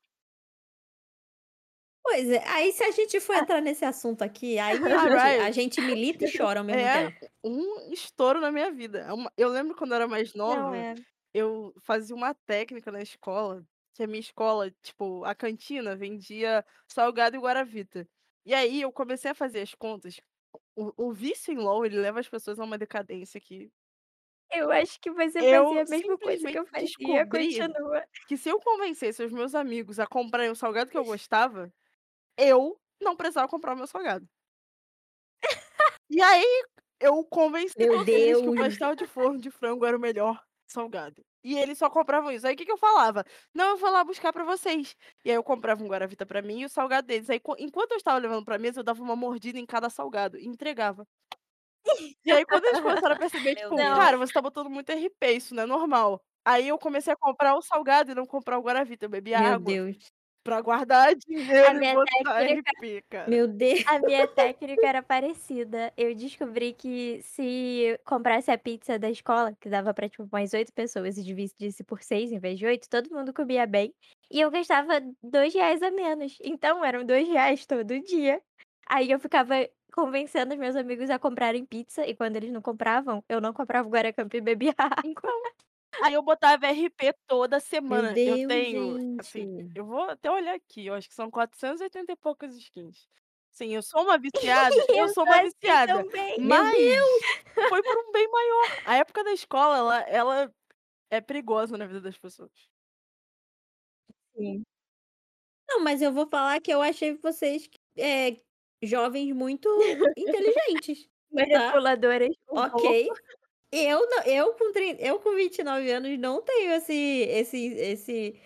Pois 2.05 2.29
é, 2.31 2.43
aí 2.49 2.73
se 2.73 2.83
a 2.83 2.91
gente 2.91 3.21
for 3.21 3.35
Ah. 3.35 3.43
entrar 3.43 3.61
nesse 3.61 3.85
assunto 3.85 4.23
aqui, 4.23 4.59
aí 4.59 4.79
a 4.95 4.99
A 5.03 5.09
gente 5.09 5.39
a 5.39 5.51
gente 5.51 5.81
milita 5.81 6.25
e 6.25 6.29
chora 6.29 6.61
ao 6.61 6.65
mesmo 6.65 6.89
é 6.89 6.89
tempo. 6.89 7.31
um 7.45 7.93
estouro 7.93 8.41
na 8.41 8.53
minha 8.53 8.71
vida. 8.73 9.01
É 9.01 9.43
eu 9.43 9.49
lembro 9.51 9.77
quando 9.77 9.93
eu 9.93 9.97
era 9.97 10.09
mais 10.09 10.35
nova, 10.35 10.77
é. 10.77 10.95
eu 11.35 11.75
fazia 11.83 12.15
uma 12.17 12.35
técnica 12.35 12.93
na 12.93 13.03
escola, 13.03 13.65
que 13.95 14.03
a 14.03 14.07
minha 14.07 14.21
escola, 14.21 14.71
tipo, 14.83 15.25
a 15.25 15.35
cantina 15.35 15.97
vendia 15.97 16.65
salgado 16.89 17.37
e 17.37 17.41
guaravita. 17.41 18.09
E 18.47 18.55
aí 18.55 18.81
eu 18.83 18.93
comecei 18.93 19.31
a 19.31 19.35
fazer 19.35 19.61
as 19.63 19.75
contas, 19.75 20.21
o 20.77 20.93
o 21.09 21.13
vício 21.13 21.53
em 21.55 21.59
LOL, 21.59 21.87
ele 21.87 22.01
leva 22.01 22.21
as 22.21 22.29
pessoas 22.29 22.61
a 22.61 22.65
uma 22.65 22.79
decadência 22.79 23.41
que 23.41 23.71
Eu 24.53 24.71
acho 24.73 25.01
que 25.01 25.11
você 25.11 25.43
eu 25.43 25.43
fazia 25.45 25.83
a 25.83 25.87
mesma 25.87 26.19
coisa 26.19 26.49
que 26.49 26.59
eu 26.59 26.67
fazia, 26.67 27.27
continua. 27.27 28.05
que 28.27 28.37
se 28.37 28.49
eu 28.49 28.61
convencesse 28.61 29.23
os 29.25 29.33
meus 29.33 29.55
amigos 29.55 29.99
a 29.99 30.07
comprarem 30.07 30.51
o 30.51 30.57
salgado 30.57 30.91
que 30.91 30.97
eu 30.99 31.05
gostava, 31.05 31.73
eu 32.39 32.79
não 33.03 33.17
precisava 33.17 33.49
comprar 33.49 33.75
o 33.75 33.77
meu 33.77 33.87
salgado. 33.87 34.29
E 36.11 36.21
aí, 36.23 36.65
eu 37.01 37.25
convenci 37.25 37.75
Meu 37.77 37.99
eles 38.19 38.41
que 38.41 38.49
o 38.49 38.53
Deus. 38.53 38.55
pastel 38.55 38.97
de 38.97 39.07
forno 39.07 39.39
de 39.41 39.51
frango 39.51 39.87
era 39.87 39.97
o 39.97 40.01
melhor 40.01 40.43
salgado. 40.67 41.23
E 41.45 41.57
eles 41.57 41.79
só 41.79 41.89
compravam 41.89 42.31
isso. 42.31 42.47
Aí 42.47 42.55
o 42.55 42.57
que 42.57 42.67
que 42.67 42.73
eu 42.73 42.77
falava? 42.77 43.25
"Não, 43.55 43.71
eu 43.71 43.77
vou 43.79 43.91
lá 43.91 44.05
buscar 44.05 44.33
pra 44.33 44.45
vocês". 44.45 44.95
E 45.25 45.31
aí 45.31 45.37
eu 45.37 45.43
comprava 45.43 45.83
um 45.83 45.89
guaravita 45.89 46.27
pra 46.27 46.43
mim 46.43 46.61
e 46.61 46.65
o 46.67 46.69
salgado 46.69 47.07
deles. 47.07 47.31
Aí 47.31 47.41
quan 47.41 47.55
enquanto 47.59 47.93
eu 47.93 47.97
estava 47.97 48.19
levando 48.19 48.45
pra 48.45 48.59
mesa, 48.59 48.81
eu 48.81 48.85
dava 48.85 49.03
uma 49.03 49.17
mordida 49.17 49.59
em 49.59 49.65
cada 49.67 49.89
salgado 49.89 50.37
e 50.39 50.47
entregava. 50.47 51.07
E 52.25 52.33
aí 52.33 52.47
quando 52.47 52.65
eles 52.67 52.81
começaram 52.81 53.15
a 53.15 53.19
perceber, 53.19 53.57
Meu 53.57 53.71
tipo: 53.71 53.75
Deus. 53.75 53.91
"Cara, 53.91 54.19
você 54.19 54.33
tá 54.33 54.43
botando 54.43 54.71
muito 54.71 54.91
RP, 54.93 55.33
isso 55.33 55.55
não 55.55 55.65
é 55.65 55.67
normal". 55.67 56.23
Aí 56.45 56.69
eu 56.69 56.79
comecei 56.79 57.13
a 57.13 57.17
comprar 57.17 57.55
o 57.57 57.63
salgado 57.63 58.13
e 58.13 58.15
não 58.15 58.27
comprar 58.27 58.59
o 58.59 58.63
guaravita, 58.63 59.07
eu 59.07 59.11
bebia 59.11 59.39
Meu 59.39 59.57
água 59.57 59.61
Deus. 59.61 60.11
Pra 60.43 60.61
guardar 60.61 61.15
A 61.63 61.75
dinheiro 61.75 61.81
e 61.81 61.81
minha 61.81 61.97
botar 61.97 62.43
técnica 62.43 62.73
RP, 62.79 63.03
cara. 63.11 63.33
Meu 63.33 63.47
Deus. 63.49 63.85
a 63.85 63.99
minha 64.01 64.27
técnica 64.29 64.87
era 64.87 65.03
parecida. 65.03 65.93
Eu 65.97 66.15
descobri 66.15 66.75
que 66.75 67.21
se 67.23 67.99
comprasse 68.05 68.51
a 68.51 68.59
pizza 68.59 68.99
da 68.99 69.11
escola, 69.11 69.55
que 69.61 69.69
dava 69.69 69.95
pra, 69.95 70.09
tipo, 70.09 70.25
umas 70.33 70.53
8 70.55 70.73
pessoas 70.73 71.17
e 71.19 71.25
dividisse 71.25 71.85
por 71.85 72.03
6 72.03 72.33
em 72.33 72.39
vez 72.39 72.59
de 72.59 72.67
8, 72.67 72.89
todo 72.89 73.11
mundo 73.15 73.33
comia 73.35 73.67
bem, 73.67 73.95
e 74.31 74.41
eu 74.41 74.51
gastava 74.51 75.01
R$2 75.23 75.83
a 75.83 75.91
menos. 75.91 76.39
Então 76.43 76.85
eram 76.85 77.05
R$2 77.05 77.67
todo 77.67 78.01
dia. 78.01 78.41
Aí 78.89 79.11
eu 79.11 79.21
ficava 79.21 79.55
convencendo 79.95 80.53
os 80.55 80.59
meus 80.61 80.77
amigos 80.77 81.11
a 81.11 81.19
comprarem 81.19 81.65
pizza 81.67 82.07
e 82.07 82.15
quando 82.15 82.37
eles 82.37 82.53
não 82.53 82.63
compravam, 82.63 83.25
eu 83.29 83.41
não 83.41 83.53
comprava 83.53 83.89
o 83.89 83.91
Guaracamp 83.91 84.33
e 84.35 84.41
bebia 84.41 84.75
água. 84.79 85.33
Aí 86.03 86.15
eu 86.15 86.23
botava 86.23 86.67
RP 86.67 87.13
toda 87.27 87.61
semana. 87.61 88.19
Eu 88.25 88.39
Deus, 88.39 88.47
tenho, 88.47 88.99
assim, 89.19 89.71
eu 89.75 89.85
vou 89.85 90.03
até 90.11 90.31
olhar 90.31 90.55
aqui, 90.55 90.87
eu 90.87 90.95
acho 90.95 91.09
que 91.09 91.15
são 91.15 91.31
480 91.31 92.13
e 92.13 92.17
poucas 92.17 92.57
skins. 92.57 93.07
Sim, 93.51 93.75
eu 93.75 93.83
sou 93.83 94.03
uma 94.03 94.19
viciada, 94.19 94.77
eu 94.95 95.09
Eu 95.09 95.09
sou 95.09 95.25
uma 95.25 95.41
viciada, 95.41 96.07
também. 96.09 96.41
Meu 96.43 96.67
mas 96.67 96.73
Deus. 96.73 97.25
foi 97.69 97.83
por 97.85 97.99
um 97.99 98.13
bem 98.13 98.29
maior. 98.31 98.81
A 98.85 98.97
época 98.97 99.25
da 99.25 99.33
escola, 99.33 99.77
ela 99.79 100.01
ela 100.03 100.55
é 101.11 101.21
perigosa 101.21 101.77
na 101.79 101.87
vida 101.87 102.01
das 102.03 102.19
pessoas. 102.19 102.53
Sim. 104.37 104.65
Não, 105.69 105.81
mas 105.83 106.03
eu 106.03 106.13
vou 106.13 106.27
falar 106.29 106.61
que 106.61 106.73
eu 106.73 106.83
achei 106.83 107.17
vocês, 107.17 107.69
eh, 107.97 108.41
jovens 108.83 109.33
muito 109.33 109.69
inteligentes, 110.17 111.09
tá. 111.53 111.79
Manipuladoras 111.79 112.35
pouco. 112.47 112.71
Ok. 112.75 113.17
Eu 113.73 114.01
não 114.09 114.23
eu 114.25 114.55
com 114.55 114.73
trin 114.73 114.97
eu 114.99 115.21
com 115.21 115.35
29 115.37 115.91
anos 115.93 116.19
não 116.19 116.43
tenho 116.43 116.73
esse 116.73 116.93
esse 116.93 117.67
esse 117.77 118.43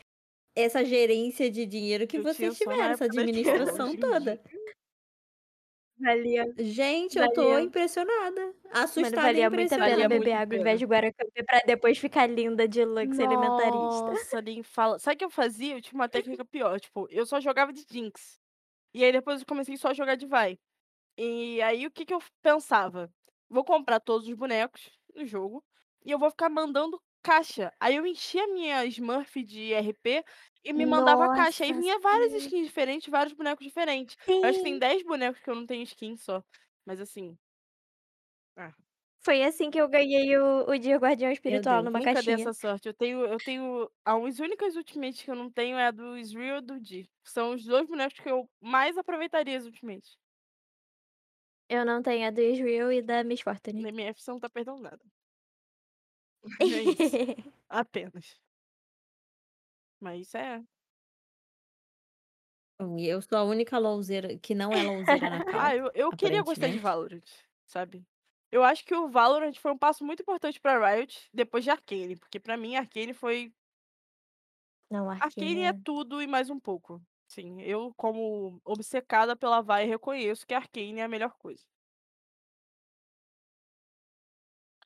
essa 0.56 0.84
gerência 0.84 1.50
de 1.50 1.66
dinheiro 1.66 2.06
que 2.06 2.18
Eu 2.18 2.22
vocês 2.22 2.56
tiveram, 2.56 2.90
essa 2.92 3.06
administração 3.06 3.96
toda. 3.96 4.40
Valia 5.98 6.44
Gente, 6.58 7.18
eu 7.18 7.32
tô 7.32 7.42
valia 7.42 7.60
impressionada, 7.60 8.54
Mano, 8.72 8.82
assustada 8.82 9.38
e 9.38 9.44
valia 9.44 9.50
muito 9.50 9.72
a 9.74 9.78
pena 9.80 10.04
impressionada. 10.04 10.08
Valia 10.08 10.08
muito 10.08 10.24
beber 10.24 10.32
a 10.32 10.40
água 10.40 10.56
em 10.56 10.62
vez 10.62 10.78
de 10.78 10.87
Guaracamp 10.87 11.30
pra 11.46 11.60
depois 11.66 11.98
ficar 11.98 12.26
linda 12.26 12.66
de 12.68 12.84
luxo 12.84 13.22
alimentarista. 13.22 14.12
Nossa, 14.12 14.40
nem 14.42 14.62
fala. 14.62 14.98
Sabe 14.98 15.14
o 15.16 15.18
que 15.18 15.24
eu 15.24 15.30
fazia? 15.30 15.74
Eu 15.76 15.80
tinha 15.82 15.94
uma 15.98 16.08
técnica 16.08 16.44
pior, 16.44 16.80
tipo, 16.80 17.06
eu 17.10 17.26
só 17.26 17.40
jogava 17.40 17.72
de 17.72 17.84
Jinx. 17.90 18.40
E 18.94 19.04
aí 19.04 19.12
depois 19.12 19.40
eu 19.40 19.46
comecei 19.46 19.76
só 19.76 19.88
a 19.90 19.94
jogar 19.94 20.16
de 20.16 20.26
Vi. 20.26 20.58
E 21.18 21.62
aí 21.62 21.87
o 21.87 21.90
que 21.92 22.06
que 22.06 22.14
eu 22.14 22.22
pensava? 22.42 23.12
Vou 23.50 23.64
comprar 23.64 24.00
todos 24.00 24.28
os 24.28 24.34
bonecos 24.34 24.90
no 25.14 25.27
jogo 25.27 25.64
e 26.05 26.11
eu 26.11 26.18
vou 26.18 26.31
ficar 26.31 26.48
mandando 26.50 27.00
caixa. 27.22 27.72
Aí 27.81 27.96
eu 27.96 28.07
enchia 28.07 28.44
a 28.44 28.48
minha 28.48 28.85
Smurf 28.87 29.42
de 29.44 29.72
RP 29.74 30.24
e 30.64 30.72
me 30.72 30.87
mandava 30.87 31.29
caixa. 31.31 31.64
Aí 31.64 31.72
Nossa, 31.72 31.83
vinha 31.83 31.98
várias 32.00 32.33
sim. 32.33 32.35
skins 32.35 32.66
diferentes, 32.66 33.09
vários 33.09 33.35
bonecos 33.35 33.64
diferentes. 33.66 34.16
Eu 34.42 34.48
acho 34.50 34.59
que 34.59 34.64
tem 34.64 34.79
Sim. 34.79 34.81
10 34.81 35.03
bonecos 35.05 35.40
que 35.42 35.50
eu 35.50 35.55
não 35.55 35.66
tenho 35.66 35.83
skin 35.85 36.16
só. 36.16 36.42
Mas 36.87 37.00
assim 37.00 37.37
Ah. 38.57 38.72
Foi 39.24 39.42
assim 39.42 39.70
que 39.70 39.81
eu 39.81 39.88
ganhei 39.88 40.37
o 40.38 40.66
o 40.70 40.79
de 40.79 40.94
guardião 40.96 41.31
espiritual 41.33 41.83
Deus. 41.83 41.83
numa 41.83 42.00
Nunca 42.00 42.09
caixinha. 42.09 42.35
essa 42.35 42.53
sorte. 42.53 42.88
Eu 42.88 42.94
tenho 42.94 43.24
eu 43.27 43.40
tenho 43.40 43.90
as 44.05 44.38
únicas 44.38 44.77
ultimates 44.77 45.22
que 45.22 45.31
eu 45.31 45.35
não 45.37 45.50
tenho 45.50 45.77
é 45.77 45.87
a 45.87 45.90
do 45.90 46.16
Ezreal 46.16 46.59
e 46.59 46.61
do 46.62 46.81
Dee. 46.81 47.09
São 47.24 47.53
os 47.55 47.64
2 47.64 47.87
bonecos 47.87 48.18
que 48.20 48.31
eu 48.31 48.48
mais 48.61 48.96
aproveitaria 48.98 49.57
as 49.59 49.64
ultimates. 49.66 50.16
Eu 51.68 51.85
não 51.85 52.03
tenho 52.03 52.27
a 52.27 52.31
do 52.31 52.40
Ezreal 52.40 52.90
e 52.92 53.03
da 53.03 53.22
Miss 53.24 53.40
Fortune. 53.42 53.83
Na 53.83 53.88
MF 53.90 54.20
você 54.22 54.31
não 54.31 54.40
tá 54.40 54.48
perdendo 54.50 54.81
nada. 54.81 55.05
É 56.72 56.83
isso. 56.83 57.18
Apenas. 57.68 58.40
Mas 60.00 60.35
é. 60.35 60.64
E 62.98 63.07
eu 63.07 63.22
sou 63.22 63.38
a 63.38 63.44
única 63.44 63.79
louzeira 63.79 64.37
que 64.38 64.55
não 64.55 64.77
é 64.77 64.83
louzeira 64.83 65.29
na 65.31 65.40
cal, 65.42 65.61
Ah, 65.74 65.77
eu 65.77 65.90
eu 65.94 66.12
queria 66.12 66.42
gostar 66.42 66.68
de. 66.68 66.79
Valorant, 66.79 67.22
sabe. 67.66 68.07
Eu 68.50 68.62
acho 68.62 68.85
que 68.85 68.94
o 68.94 69.09
Valorant 69.09 69.55
foi 69.59 69.72
um 69.72 69.79
passo 69.79 70.05
muito 70.05 70.22
importante 70.22 70.61
pra 70.61 70.79
Riot, 70.94 71.29
depois 71.33 71.64
de 71.64 71.70
Arcane, 71.70 72.16
porque 72.16 72.38
pra 72.40 72.57
mim 72.57 72.77
Arcane 72.77 73.12
foi 73.12 73.53
Não, 74.90 75.11
Arcane 75.11 75.59
Arcane 75.59 75.62
é 75.64 75.72
é 75.72 75.72
tudo 75.72 76.22
e 76.22 76.27
mais 76.27 76.50
um 76.50 76.59
pouco. 76.61 77.05
Sim, 77.28 77.60
eu 77.62 77.92
como 77.96 78.60
obcecada 78.64 79.37
pela 79.37 79.60
Vi 79.62 79.85
reconheço 79.87 80.46
que 80.46 80.54
Arcane 80.54 81.00
é 81.00 81.04
a 81.04 81.08
melhor 81.08 81.35
coisa. 81.38 81.64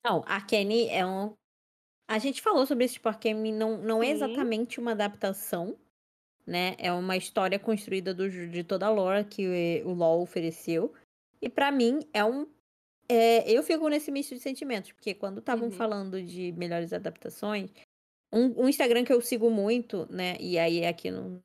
Não, 0.04 0.22
Arcane 0.26 0.88
é 0.88 1.04
um 1.06 1.34
a 2.08 2.18
gente 2.18 2.42
falou 2.42 2.66
sobre 2.66 2.84
isso, 2.86 2.94
tipo, 2.94 3.08
Arcane 3.08 3.52
não 3.52 3.78
não 3.78 4.02
é 4.02 4.10
exatamente 4.10 4.80
uma 4.80 4.92
adaptação, 4.92 5.78
né, 6.46 6.76
é 6.78 6.92
uma 6.92 7.16
história 7.16 7.58
construída 7.58 8.14
do 8.14 8.30
de 8.30 8.64
toda 8.64 8.86
a 8.86 8.90
lore 8.90 9.24
que 9.26 9.82
o 9.86 9.92
LoL 9.94 10.22
ofereceu. 10.22 10.94
E 11.42 11.48
pra 11.50 11.72
mim 11.72 12.00
é 12.14 12.24
um 12.24 12.46
eh, 13.10 13.50
eu 13.52 13.62
fico 13.64 13.88
nesse 13.88 14.10
misto 14.12 14.34
de 14.34 14.40
sentimentos, 14.42 14.92
porque 14.92 15.14
quando 15.14 15.40
estavam 15.40 15.70
Uhum. 15.70 15.72
falando 15.72 16.22
de 16.22 16.52
melhores 16.52 16.92
adaptações, 16.94 17.70
um 18.32 18.64
um 18.64 18.68
Instagram 18.70 19.04
que 19.04 19.12
eu 19.12 19.20
sigo 19.22 19.50
muito, 19.50 20.06
né, 20.12 20.36
e 20.40 20.58
aí 20.58 20.84
aqui 20.86 21.10
não 21.10 21.42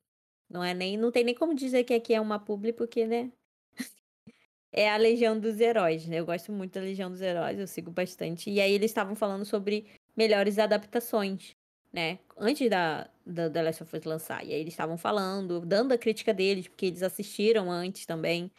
não 0.53 0.63
é 0.63 0.73
nem 0.73 0.95
não 0.97 1.11
tem 1.11 1.23
nem 1.23 1.35
como 1.35 1.55
dizer 1.55 1.83
que 1.83 1.93
aqui 1.93 2.13
é 2.13 2.21
uma 2.21 2.39
publi, 2.39 2.71
porque, 2.71 3.07
né, 3.07 3.31
é 4.71 4.89
a 4.89 4.97
Legião 4.97 5.39
dos 5.39 5.59
Heróis, 5.59 6.07
né, 6.07 6.19
eu 6.19 6.25
gosto 6.25 6.51
muito 6.51 6.73
da 6.73 6.81
Legião 6.81 7.09
dos 7.09 7.21
Heróis, 7.21 7.59
eu 7.59 7.67
sigo 7.67 7.91
bastante. 7.91 8.49
E 8.51 8.61
aí 8.61 8.71
eles 8.71 8.91
estavam 8.91 9.15
falando 9.15 9.45
sobre 9.45 9.87
melhores 10.15 10.59
adaptações, 10.59 11.55
né? 11.91 12.19
Antes 12.37 12.69
da, 12.69 13.09
da 13.25 13.49
The 13.49 13.63
Last 13.63 13.83
of 13.83 13.97
Us 13.97 14.03
lançar. 14.03 14.45
E 14.45 14.53
aí 14.53 14.59
eles 14.59 14.73
estavam 14.73 14.97
falando, 14.97 15.61
dando 15.61 15.93
a 15.93 15.97
crítica 15.97 16.33
deles, 16.33 16.67
porque 16.67 16.87
eles 16.87 17.03
assistiram 17.03 17.71
antes 17.71 18.05
também. 18.05 18.51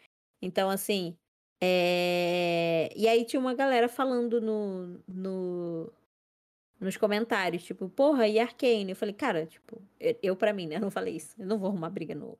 Então, 0.43 0.71
assim. 0.71 1.17
É... 1.63 2.91
E 2.97 3.09
aí 3.09 3.25
tinha 3.25 3.41
uma 3.41 3.55
galera 3.55 3.89
falando 3.89 4.41
no, 4.41 5.01
no, 5.09 5.93
nos 6.81 6.97
comentários, 6.97 7.65
tipo, 7.65 7.89
porra, 7.89 8.27
e 8.29 8.39
Arcane? 8.39 8.91
Eu 8.91 8.97
falei, 8.97 9.15
cara, 9.15 9.47
tipo, 9.47 9.83
eu, 10.01 10.19
eu 10.23 10.37
para 10.37 10.53
mim, 10.53 10.67
né? 10.67 10.77
Eu 10.77 10.81
não 10.81 10.91
falei 10.91 11.17
isso. 11.17 11.35
Eu 11.41 11.47
não 11.47 11.59
vou 11.59 11.69
arrumar 11.69 11.91
briga 11.91 12.15
no, 12.15 12.39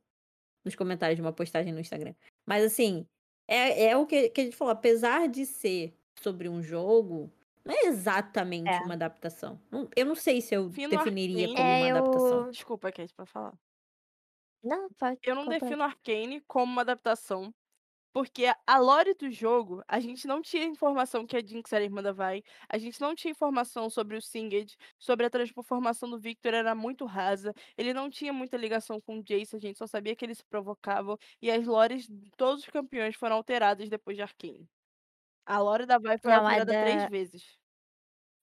nos 0.63 0.75
comentários 0.75 1.15
de 1.15 1.21
uma 1.21 1.33
postagem 1.33 1.73
no 1.73 1.79
Instagram. 1.79 2.13
Mas 2.45 2.63
assim, 2.63 3.07
é, 3.47 3.85
é 3.87 3.97
o 3.97 4.05
que, 4.05 4.29
que 4.29 4.41
a 4.41 4.43
gente 4.45 4.55
falou, 4.57 4.71
apesar 4.73 5.27
de 5.29 5.45
ser 5.45 5.93
sobre 6.19 6.47
um 6.49 6.61
jogo, 6.61 7.31
não 7.63 7.73
é 7.73 7.87
exatamente 7.87 8.69
É. 8.69 8.79
uma 8.81 8.93
adaptação. 8.95 9.59
Eu 9.95 10.05
não 10.05 10.15
sei 10.15 10.41
se 10.41 10.53
eu 10.55 10.69
Fino 10.71 10.89
definiria 10.89 11.47
Arcane- 11.47 11.55
como 11.57 11.67
É, 11.69 11.79
uma 11.79 11.87
eu- 11.89 11.95
adaptação. 11.97 12.51
Desculpa, 12.51 12.91
Kate, 12.91 13.13
pra 13.13 13.25
falar. 13.25 13.53
Não, 14.63 14.89
pode. 14.97 15.19
Eu 15.23 15.35
não 15.35 15.43
completa. 15.43 15.65
defino 15.65 15.83
Arcane 15.83 16.41
como 16.41 16.71
uma 16.71 16.81
adaptação, 16.81 17.53
porque 18.15 18.45
a 18.65 18.77
lore 18.79 19.13
do 19.15 19.29
jogo, 19.29 19.83
a 19.89 19.99
gente 19.99 20.25
não 20.27 20.41
tinha 20.41 20.63
informação 20.65 21.27
que 21.27 21.35
a 21.35 21.41
Jinx 21.45 21.73
era 21.73 21.83
irmã 21.83 22.01
da 22.01 22.13
Vi, 22.13 22.43
a 22.69 22.77
gente 22.77 23.01
não 23.01 23.13
tinha 23.13 23.31
informação 23.31 23.89
sobre 23.89 24.15
o 24.17 24.21
Singed, 24.21 24.77
sobre 24.97 25.25
a 25.25 25.29
transformação 25.29 26.09
do 26.09 26.17
Victor 26.19 26.53
era 26.53 26.73
muito 26.73 27.05
rasa, 27.05 27.53
ele 27.77 27.93
não 27.93 28.09
tinha 28.09 28.31
muita 28.33 28.55
ligação 28.57 29.01
com 29.01 29.19
o 29.19 29.23
Jace, 29.23 29.55
a 29.57 29.59
gente 29.59 29.77
só 29.77 29.85
sabia 29.87 30.15
que 30.15 30.23
eles 30.25 30.37
se 30.39 30.45
provocavam, 30.45 31.17
e 31.41 31.51
as 31.51 31.65
lores 31.67 32.07
de 32.07 32.31
todos 32.37 32.63
os 32.63 32.69
campeões 32.69 33.15
foram 33.17 33.35
alteradas 33.35 33.89
depois 33.89 34.15
de 34.17 34.23
Arcane. 34.23 34.69
A 35.45 35.59
lore 35.59 35.85
da 35.87 35.97
Vi 35.99 36.17
foi 36.19 36.31
Não, 36.31 36.45
a 36.47 36.53
alterada 36.53 36.65
da- 36.65 36.73
três 36.75 37.03
vezes. 37.05 37.57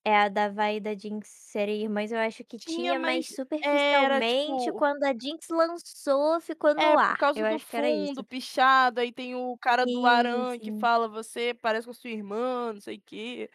É 0.05 0.16
a 0.16 0.28
da 0.28 0.48
Vai 0.48 0.76
e 0.76 0.80
da 0.80 0.94
Jinx 0.98 1.28
serem 1.28 1.82
irmãs, 1.84 2.11
eu 2.11 2.18
acho 2.18 2.44
que 2.44 2.59
Tinha, 2.59 2.94
tinha, 2.94 2.98
mas 2.98 3.26
mas 3.26 3.26
superficialmente 3.26 4.72
tipo- 4.72 4.72
quando 4.72 5.05
a 5.05 5.12
Jinx 5.12 5.46
lançou, 5.48 6.40
ficou 6.40 6.74
no 6.74 6.80
É, 6.80 6.96
ar. 6.96 7.14
por 7.14 7.16
causa 7.18 7.44
eu 7.44 7.46
do 7.46 7.59
acho 7.59 7.66
que 7.68 7.76
era 7.76 7.90
isso. 7.90 8.12
fundo 8.12 8.24
pichado, 8.24 9.00
aí 9.00 9.12
tem 9.12 9.34
o 9.34 9.57
cara 9.59 9.86
do 9.86 10.00
Sim, 10.00 10.46
que 10.61 10.72
sim. 10.72 10.72
fala, 10.72 11.07
você 11.07 11.53
parece 11.53 11.86
com 11.86 11.90
a 11.90 11.94
sua 11.94 12.11
irmã, 12.11 12.72
não 12.72 12.80
sei 12.80 12.96
o 12.96 13.03
quê. 13.05 13.50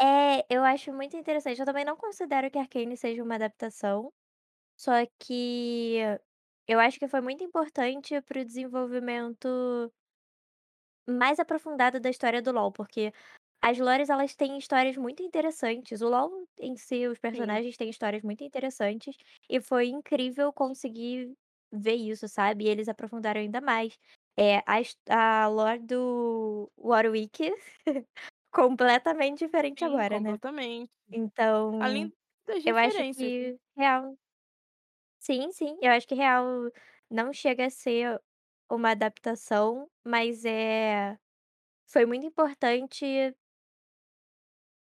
É, 0.00 0.44
eu 0.52 0.64
acho 0.64 0.92
muito 0.92 1.16
interessante. 1.16 1.60
Eu 1.60 1.66
também 1.66 1.84
não 1.84 1.96
considero 1.96 2.50
que 2.50 2.58
Arcane 2.58 2.96
seja 2.96 3.22
uma 3.22 3.36
adaptação, 3.36 4.12
só 4.78 4.92
que 5.20 5.98
eu 6.68 6.80
acho 6.80 6.98
que 6.98 7.08
foi 7.08 7.20
muito 7.22 7.44
importante 7.44 8.20
para 8.22 8.40
o 8.42 8.44
desenvolvimento 8.46 9.48
mais 11.08 11.38
aprofundado 11.38 12.00
da 12.00 12.10
história 12.10 12.40
do 12.42 12.52
LoL, 12.52 12.72
porque 12.72 13.12
as 13.64 13.78
lores 13.78 14.10
elas 14.10 14.34
têm 14.36 14.58
histórias 14.58 14.96
muito 14.96 15.22
interessantes. 15.22 16.02
O 16.02 16.08
LoL 16.08 16.46
em 16.60 16.76
si, 16.76 17.06
os 17.08 17.18
personagens 17.18 17.76
têm 17.76 17.88
histórias 17.90 18.22
muito 18.22 18.44
interessantes 18.44 19.16
e 19.48 19.60
foi 19.60 19.88
incrível 19.88 20.52
conseguir 20.52 21.32
ver 21.72 21.94
isso, 21.94 22.28
sabe? 22.28 22.64
E 22.66 22.68
eles 22.68 22.88
aprofundaram 22.88 23.40
ainda 23.40 23.60
mais. 23.60 23.96
É, 24.38 24.58
a, 24.66 25.44
a 25.44 25.48
lore 25.48 25.78
do 25.80 26.70
Warwick 26.78 27.52
completamente 28.52 29.38
diferente 29.46 29.82
Sim, 29.82 29.84
agora, 29.84 30.20
né? 30.20 30.38
completamente. 30.38 30.90
Então, 31.12 31.72
Além 31.78 32.12
das 32.46 32.64
eu 32.64 32.76
acho 32.76 33.04
referências. 33.04 33.34
né? 33.40 33.50
que 33.52 33.58
real. 33.76 34.16
Sim, 35.20 35.50
sim, 35.52 35.78
eu 35.80 35.90
acho 35.92 36.06
que 36.06 36.14
real 36.14 36.44
não 37.10 37.32
chega 37.32 37.66
a 37.66 37.70
ser 37.70 38.20
uma 38.70 38.90
adaptação, 38.90 39.88
mas 40.04 40.44
é 40.44 41.16
foi 41.88 42.06
muito 42.06 42.26
importante 42.26 43.34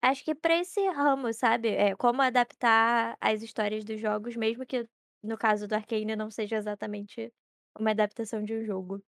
acho 0.09 0.23
que 0.23 0.35
pra 0.35 0.55
esse 0.59 0.81
ramo, 0.89 1.33
sabe, 1.33 1.69
é 1.69 1.95
como 1.95 2.21
adaptar 2.21 3.17
as 3.21 3.41
histórias 3.41 3.83
dos 3.83 3.99
jogos, 3.99 4.35
mesmo 4.35 4.65
que 4.65 4.87
no 5.23 5.37
caso 5.37 5.67
do 5.67 5.73
Arcane 5.75 6.15
não 6.15 6.29
seja 6.31 6.57
exatamente 6.57 7.33
uma 7.79 7.91
adaptação 7.91 8.43
de 8.43 8.53
um 8.55 8.63
jogo. 8.65 9.03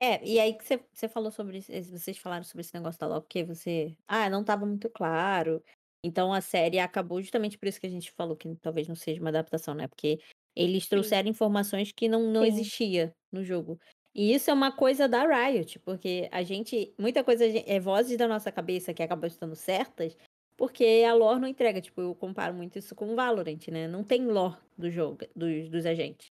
É, 0.00 0.22
e 0.26 0.38
aí 0.38 0.52
que 0.54 0.64
você, 0.64 0.84
você 0.92 1.08
falou 1.08 1.30
sobre 1.30 1.58
esse- 1.58 1.82
vocês 1.90 2.18
falaram 2.18 2.44
sobre 2.44 2.60
esse 2.60 2.74
negócio 2.74 3.00
da 3.00 3.06
LOL, 3.06 3.22
porque 3.22 3.42
você. 3.44 3.96
Ah, 4.06 4.28
não 4.28 4.42
estava 4.42 4.66
muito 4.66 4.90
claro. 4.90 5.62
Então 6.04 6.32
a 6.32 6.40
série 6.40 6.78
acabou 6.78 7.20
justamente 7.22 7.58
por 7.58 7.66
isso 7.66 7.80
que 7.80 7.86
a 7.86 7.90
gente 7.90 8.12
falou 8.12 8.36
que 8.36 8.54
talvez 8.56 8.86
não 8.86 8.94
seja 8.94 9.20
uma 9.20 9.30
adaptação, 9.30 9.74
né? 9.74 9.88
Porque 9.88 10.18
eles 10.54 10.86
trouxeram 10.88 11.28
informações 11.30 11.92
que 11.92 12.08
não, 12.08 12.30
não 12.30 12.44
Sim. 12.44 12.48
existia 12.48 13.12
no 13.32 13.42
jogo. 13.42 13.78
E 14.16 14.32
isso 14.32 14.50
é 14.50 14.54
uma 14.54 14.72
coisa 14.72 15.06
da 15.06 15.26
Riot, 15.26 15.78
porque 15.80 16.26
a 16.32 16.42
gente. 16.42 16.90
Muita 16.98 17.22
coisa 17.22 17.44
é 17.44 17.78
vozes 17.78 18.16
da 18.16 18.26
nossa 18.26 18.50
cabeça 18.50 18.94
que 18.94 19.02
acabam 19.02 19.28
estando 19.28 19.54
certas, 19.54 20.16
porque 20.56 21.04
a 21.06 21.12
lore 21.12 21.38
não 21.38 21.46
entrega. 21.46 21.82
Tipo, 21.82 22.00
eu 22.00 22.14
comparo 22.14 22.54
muito 22.54 22.78
isso 22.78 22.94
com 22.94 23.12
o 23.12 23.14
Valorant, 23.14 23.68
né? 23.68 23.86
Não 23.86 24.02
tem 24.02 24.26
lore 24.26 24.56
do 24.78 24.90
jogo, 24.90 25.18
dos, 25.36 25.68
dos 25.68 25.84
agentes. 25.84 26.28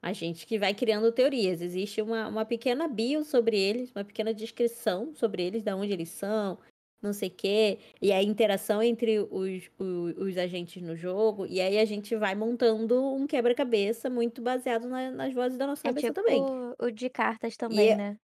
A 0.00 0.12
gente 0.12 0.46
que 0.46 0.60
vai 0.60 0.74
criando 0.74 1.10
teorias. 1.10 1.60
Existe 1.60 2.00
uma, 2.00 2.28
uma 2.28 2.44
pequena 2.44 2.86
bio 2.86 3.24
sobre 3.24 3.58
eles, 3.58 3.90
uma 3.90 4.04
pequena 4.04 4.32
descrição 4.32 5.12
sobre 5.16 5.42
eles, 5.42 5.64
de 5.64 5.72
onde 5.72 5.92
eles 5.92 6.10
são, 6.10 6.56
não 7.04 7.12
sei 7.12 7.28
o 7.28 7.32
quê. 7.34 7.78
E 8.00 8.10
a 8.12 8.22
interação 8.22 8.82
entre 8.82 9.18
os, 9.20 9.70
os, 9.78 10.16
os 10.16 10.36
agentes 10.38 10.82
no 10.82 10.96
jogo. 10.96 11.46
E 11.46 11.60
aí 11.60 11.78
a 11.78 11.84
gente 11.84 12.16
vai 12.16 12.34
montando 12.34 13.12
um 13.14 13.26
quebra-cabeça 13.26 14.08
muito 14.10 14.40
baseado 14.42 14.88
na- 14.88 15.10
nas 15.10 15.32
vozes 15.34 15.58
da 15.58 15.66
nossa 15.66 15.86
É 15.86 15.90
cabeça 15.90 16.08
tipo 16.08 16.20
também. 16.22 16.42
o 16.80 16.90
de 16.90 17.10
cartas 17.10 17.56
também, 17.56 17.90
é- 17.90 17.96
né. 17.96 18.16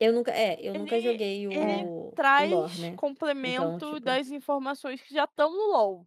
Eu 0.00 0.12
nunca, 0.12 0.32
é, 0.32 0.58
eu 0.60 0.74
nunca 0.74 0.96
Ele- 0.96 1.12
joguei 1.12 1.46
o, 1.46 1.52
ele 1.52 1.84
o 1.86 2.12
Traz 2.16 2.50
lore, 2.50 2.80
né? 2.80 2.96
complemento 2.96 3.86
tipo- 3.86 4.00
das 4.00 4.28
informações 4.28 5.00
que 5.00 5.14
já 5.14 5.24
estão 5.24 5.50
no 5.52 5.72
LoL. 5.72 6.06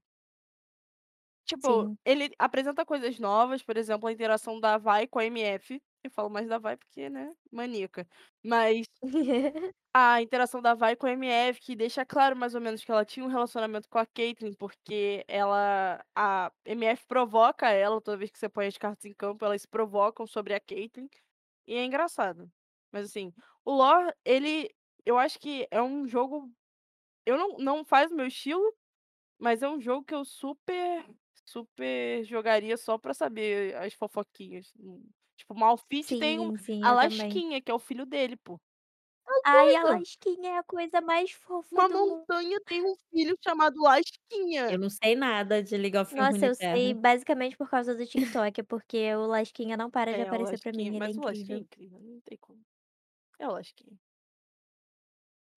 Tipo, 1.46 1.88
Sim. 1.88 1.98
ele 2.04 2.30
apresenta 2.38 2.86
coisas 2.86 3.18
novas, 3.18 3.64
por 3.64 3.78
exemplo, 3.78 4.08
a 4.08 4.12
interação 4.12 4.60
da 4.60 4.78
Vi 4.78 5.08
com 5.10 5.20
a 5.20 5.26
MF. 5.26 5.82
Eu 6.04 6.12
falo 6.12 6.30
mais 6.30 6.48
da 6.48 6.58
Vi 6.58 6.78
porque, 6.78 7.10
né, 7.10 7.30
maníaca. 7.52 8.08
Mas 8.44 8.88
a 9.94 10.22
interação 10.22 10.62
da 10.62 10.74
Vi 10.74 10.96
com 10.96 11.08
a 11.08 11.12
MF, 11.12 11.60
que 11.60 11.76
deixa 11.76 12.06
claro 12.06 12.36
mais 12.36 12.56
ou 12.56 12.62
menos 12.62 12.84
que 12.84 12.92
ela 12.92 13.04
tinha 13.06 13.26
um 13.26 13.30
relacionamento 13.30 13.90
com 13.90 13.98
a 14.00 14.06
Caitlyn, 14.06 14.54
porque 14.54 15.26
ela. 15.28 16.04
A 16.16 16.52
MF 16.66 17.06
provoca 17.08 17.70
ela 17.70 18.00
toda 18.02 18.18
vez 18.18 18.32
que 18.32 18.40
você 18.40 18.48
põe 18.50 18.68
as 18.68 18.78
cartas 18.78 19.06
em 19.06 19.14
campo, 19.14 19.44
elas 19.46 19.62
se 19.64 19.68
provocam 19.68 20.26
sobre 20.28 20.54
a 20.54 20.60
Caitlyn. 20.60 21.08
E 21.68 21.76
é 21.76 21.86
engraçado. 21.86 22.52
Mas 22.92 23.06
assim, 23.08 23.34
o 23.66 23.74
lore, 23.74 24.14
ele. 24.26 24.70
Eu 25.06 25.18
acho 25.18 25.40
que 25.40 25.68
é 25.72 25.82
um 25.82 26.08
jogo. 26.08 26.52
Eu 27.26 27.38
não, 27.38 27.58
não 27.60 27.86
faz 27.86 28.12
o 28.12 28.16
meu 28.16 28.28
estilo, 28.28 28.64
mas 29.40 29.64
é 29.64 29.70
um 29.70 29.82
jogo 29.82 30.06
que 30.06 30.16
eu 30.16 30.26
super. 30.26 31.06
Super 31.46 32.24
jogaria 32.26 32.78
só 32.78 32.98
pra 32.98 33.14
saber 33.14 33.76
as 33.78 33.94
fofoquinhas. 33.94 34.74
Tipo, 35.38 35.54
o 35.54 35.60
Malfit 35.60 36.18
tem 36.18 36.40
um, 36.40 36.50
Sim, 36.50 36.58
sim, 36.58 36.86
a 36.86 36.92
eu 36.92 36.98
também. 36.98 37.44
Lasquinha, 37.44 37.62
que 37.62 37.72
é 37.72 37.74
o 37.74 37.80
filho 37.80 38.06
dele, 38.06 38.36
pô. 38.38 38.60
Ai, 39.44 39.74
a. 39.76 39.84
Lasquinha 39.84 40.50
é 40.52 40.58
a 40.60 40.64
coisa 40.64 41.02
mais 41.02 41.32
fofa 41.32 41.82
Uma 41.82 41.88
do 41.88 41.98
mundo. 42.00 42.28
montanha 42.28 42.60
tem 42.68 42.82
um 42.84 42.96
filho 43.12 43.36
chamado 43.44 43.82
Lasquinha. 43.82 44.70
Eu 44.70 44.78
não 44.80 44.90
sei 44.90 45.16
nada 45.16 45.64
de 45.64 45.76
League 45.78 45.98
of 45.98 46.14
Nossa, 46.14 46.46
eu 46.48 46.56
Runeterra. 46.56 46.72
sei 46.72 46.94
basicamente 46.94 47.58
por 47.58 47.70
causa 47.70 47.94
do 47.94 48.06
TikTok, 48.06 48.64
porque 48.64 49.14
o 49.16 49.26
Lasquinha 49.28 49.76
não 49.76 49.92
para 49.92 50.14
de 50.16 50.22
É, 50.22 50.32
o 50.34 50.40
aparecer 50.40 50.58
pra 50.58 50.72
mim, 50.72 50.88
Lasquinha, 50.88 51.00
é 51.00 51.00
mas 51.00 51.18
o 51.18 51.22
Lasquinha 51.22 51.60
é 51.60 51.62
incrível. 51.62 52.02
não 52.02 52.22
tem 52.22 52.38
como. 52.38 52.64
É 53.40 53.48
o 53.48 53.54
Lasquinha. 53.54 54.00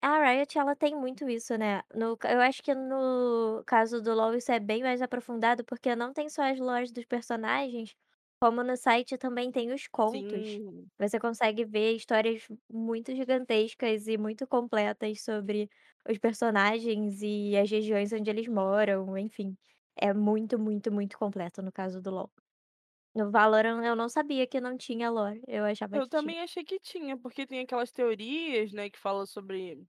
A 0.03 0.17
Riot, 0.19 0.57
ela 0.57 0.75
tem 0.75 0.95
muito 0.95 1.29
isso, 1.29 1.55
né. 1.57 1.83
No 1.93 2.17
eu 2.23 2.41
acho 2.41 2.63
que 2.63 2.73
no 2.73 3.63
caso 3.67 4.01
do 4.01 4.13
LoL 4.15 4.33
isso 4.35 4.51
é 4.51 4.59
bem 4.59 4.81
mais 4.81 4.99
aprofundado, 5.01 5.63
porque 5.63 5.95
não 5.95 6.11
tem 6.11 6.27
só 6.29 6.41
as 6.43 6.57
lores 6.59 6.91
dos 6.91 7.05
personagens, 7.05 7.95
como 8.41 8.63
no 8.63 8.75
site 8.77 9.17
também 9.17 9.51
tem 9.51 9.73
os 9.73 9.87
contos. 9.87 10.59
Sim. 10.59 10.91
Você 10.99 11.19
consegue 11.19 11.65
ver 11.65 11.93
histórias 11.95 12.47
muito 12.71 13.15
gigantescas 13.15 14.07
e 14.07 14.17
muito 14.17 14.47
completas 14.47 15.23
sobre 15.23 15.69
os 16.09 16.17
personagens 16.19 17.21
e 17.23 17.57
as 17.57 17.69
regiões 17.71 18.13
onde 18.13 18.29
eles 18.29 18.47
moram, 18.47 19.17
enfim. 19.17 19.57
É 19.95 20.13
muito, 20.13 20.59
muito, 20.59 20.91
muito 20.91 21.17
completo 21.17 21.61
no 21.61 21.71
caso 21.71 22.01
do 22.01 22.11
LoL. 22.11 22.31
No 23.15 23.31
Valorant 23.31 23.83
eu 23.85 23.95
não 23.95 24.09
sabia 24.09 24.47
que 24.47 24.61
não 24.61 24.77
tinha 24.77 25.09
lore, 25.11 25.41
eu 25.47 25.65
achava 25.65 25.99
Eu 25.99 26.05
que 26.05 26.09
tinha. 26.13 26.35
também 26.35 26.39
achei 26.41 26.63
que 26.65 26.79
tinha, 26.79 27.17
porque 27.17 27.45
tem 27.47 27.59
aquelas 27.61 27.91
teorias, 27.93 28.71
né, 28.73 28.89
que 28.89 28.97
fala 28.99 29.25
sobre 29.25 29.85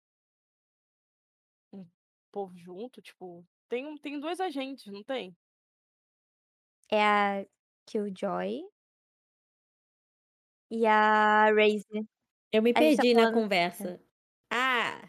um 1.72 1.86
povo 2.30 2.56
junto, 2.56 3.02
tipo, 3.02 3.46
tem 3.68 3.86
um 3.86 3.96
tem 3.96 4.18
2 4.20 4.40
agentes, 4.40 4.86
não 4.92 5.02
tem? 5.04 5.36
É 6.90 7.02
a 7.04 7.46
Killjoy 7.86 8.62
e 10.70 10.86
a 10.86 11.50
Raze. 11.52 11.84
Eu 12.52 12.62
me 12.62 12.72
A 12.74 12.80
gente 12.80 12.96
tá 12.96 13.02
perdi 13.02 13.14
na 13.14 13.20
falando 13.22 13.34
conversa. 13.34 14.00
Ah! 14.50 15.08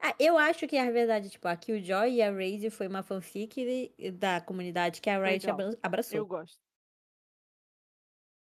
Ah, 0.00 0.14
eu 0.20 0.36
acho 0.38 0.66
que 0.68 0.76
a 0.76 0.90
verdade, 0.90 1.30
tipo, 1.30 1.48
a 1.48 1.56
Killjoy 1.56 2.14
e 2.16 2.22
a 2.22 2.30
Raze 2.30 2.70
foi 2.70 2.86
uma 2.86 3.02
fanfic 3.02 3.54
de- 3.64 4.10
da 4.12 4.40
comunidade 4.40 5.00
que 5.00 5.08
a 5.10 5.18
Riot 5.18 5.46
Legal. 5.46 5.54
abra- 5.68 5.78
abraçou. 5.82 6.18
Eu 6.18 6.26
gosto. 6.26 6.56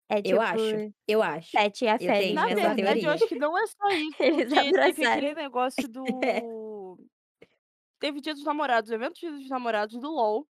É 0.09 0.21
tipo 0.21 0.35
Eu 0.35 0.41
acho, 0.41 0.93
eu 1.07 1.23
acho. 1.23 1.49
Seth 1.51 1.81
e 1.81 1.87
a 1.87 1.97
Eu 1.99 1.99
Fênix 1.99 2.19
tenho 2.19 2.35
Na 2.35 2.49
essa 2.49 2.55
casando. 2.55 2.75
verdade, 2.75 2.99
eu 2.99 3.01
teoria. 3.01 3.13
acho 3.13 3.27
que 3.27 3.35
não 3.39 3.57
é 3.57 3.67
só 3.67 3.87
isso, 3.91 4.23
Eles 4.23 4.49
porque 4.49 4.71
teve 4.73 5.05
abraçaram. 5.05 5.11
aquele 5.17 5.33
negócio 5.35 5.87
É. 6.23 6.41
do 6.41 6.97
teve 7.99 8.21
Dia 8.21 8.33
dos 8.33 8.43
Namorados, 8.43 8.89
o 8.89 8.93
evento 8.95 9.15
Dia 9.19 9.31
dos 9.31 9.49
Namorados 9.49 9.99
do 9.99 10.09
LOL, 10.11 10.47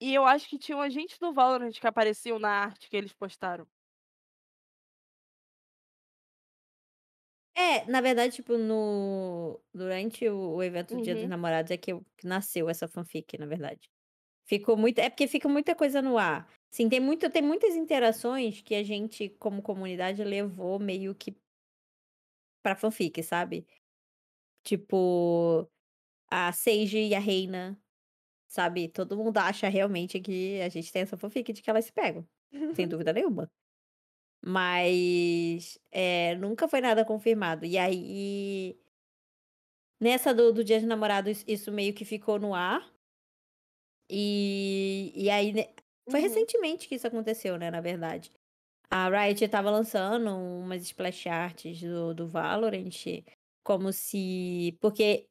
e 0.00 0.14
eu 0.14 0.24
acho 0.26 0.48
que 0.48 0.58
tinham 0.58 0.80
agentes 0.80 1.18
do 1.18 1.32
Valorant 1.32 1.72
que 1.72 1.86
apareciam 1.86 2.38
na 2.38 2.50
arte 2.50 2.88
que 2.88 2.96
eles 2.96 3.12
postaram. 3.12 3.66
É, 7.56 7.84
na 7.86 8.00
verdade, 8.00 8.36
tipo, 8.36 8.56
no 8.56 9.60
durante 9.74 10.28
o 10.28 10.54
o 10.56 10.62
evento 10.62 10.96
do 10.96 11.02
Dia 11.02 11.14
dos 11.16 11.24
Uhum. 11.24 11.28
Namorados 11.28 11.70
é 11.70 11.76
que 11.76 11.92
eu 11.92 12.04
que 12.16 12.26
nasceu 12.26 12.68
essa 12.68 12.88
fanfic, 12.88 13.36
na 13.38 13.46
verdade. 13.46 13.90
Ficou 14.46 14.76
muito 14.76 14.98
é 15.00 15.10
porque 15.10 15.28
fica 15.28 15.48
muita 15.48 15.74
coisa 15.76 16.02
no 16.02 16.18
ar. 16.18 16.48
Sim, 16.72 16.88
tem 16.88 17.00
muito 17.00 17.30
tem 17.30 17.42
muitas 17.42 17.76
interações 17.76 18.62
que 18.62 18.74
a 18.74 18.82
gente, 18.84 19.30
como 19.40 19.62
comunidade, 19.62 20.24
levou 20.24 20.78
meio 20.80 21.14
que 21.14 21.36
pra 22.62 22.76
fanfic, 22.76 23.22
sabe. 23.22 23.66
Tipo, 24.64 25.70
a 26.30 26.52
Sage 26.52 26.98
e 27.08 27.14
a 27.14 27.20
Reina, 27.20 27.80
sabe, 28.50 28.88
todo 28.90 29.16
mundo 29.18 29.38
acha 29.38 29.68
realmente 29.70 30.20
que 30.20 30.60
a 30.62 30.70
gente 30.70 30.92
tem 30.92 31.02
essa 31.02 31.18
fanfic 31.18 31.52
de 31.54 31.62
que 31.62 31.70
elas 31.70 31.86
se 31.86 31.92
pegam, 31.92 32.28
sem 32.74 32.86
dúvida 32.88 33.12
nenhuma. 33.14 33.50
Mas, 34.44 35.78
eh, 35.92 36.34
nunca 36.36 36.68
foi 36.68 36.80
nada 36.80 37.04
confirmado. 37.04 37.66
E 37.66 37.78
aí 37.78 38.78
nessa 40.00 40.34
do 40.34 40.52
do 40.52 40.62
Dia 40.64 40.78
dos 40.78 40.86
Namorados, 40.88 41.42
isso 41.46 41.70
meio 41.72 41.94
que 41.94 42.04
ficou 42.04 42.38
no 42.38 42.54
ar. 42.54 42.90
E 44.08 45.12
e 45.14 45.30
aí 45.30 45.52
foi 46.10 46.20
Uhum. 46.20 46.20
recentemente 46.20 46.88
que 46.88 46.94
isso 46.96 47.06
aconteceu, 47.06 47.56
né, 47.58 47.70
na 47.70 47.80
verdade. 47.80 48.32
A 48.90 49.08
Riot 49.10 49.44
estava 49.44 49.70
lançando 49.70 50.30
umas 50.36 50.82
splash 50.84 51.28
arts 51.28 51.82
do 51.82 52.14
do 52.14 52.28
Valorant, 52.28 52.90
como 53.64 53.92
se 53.94 54.78
porque 54.82 55.29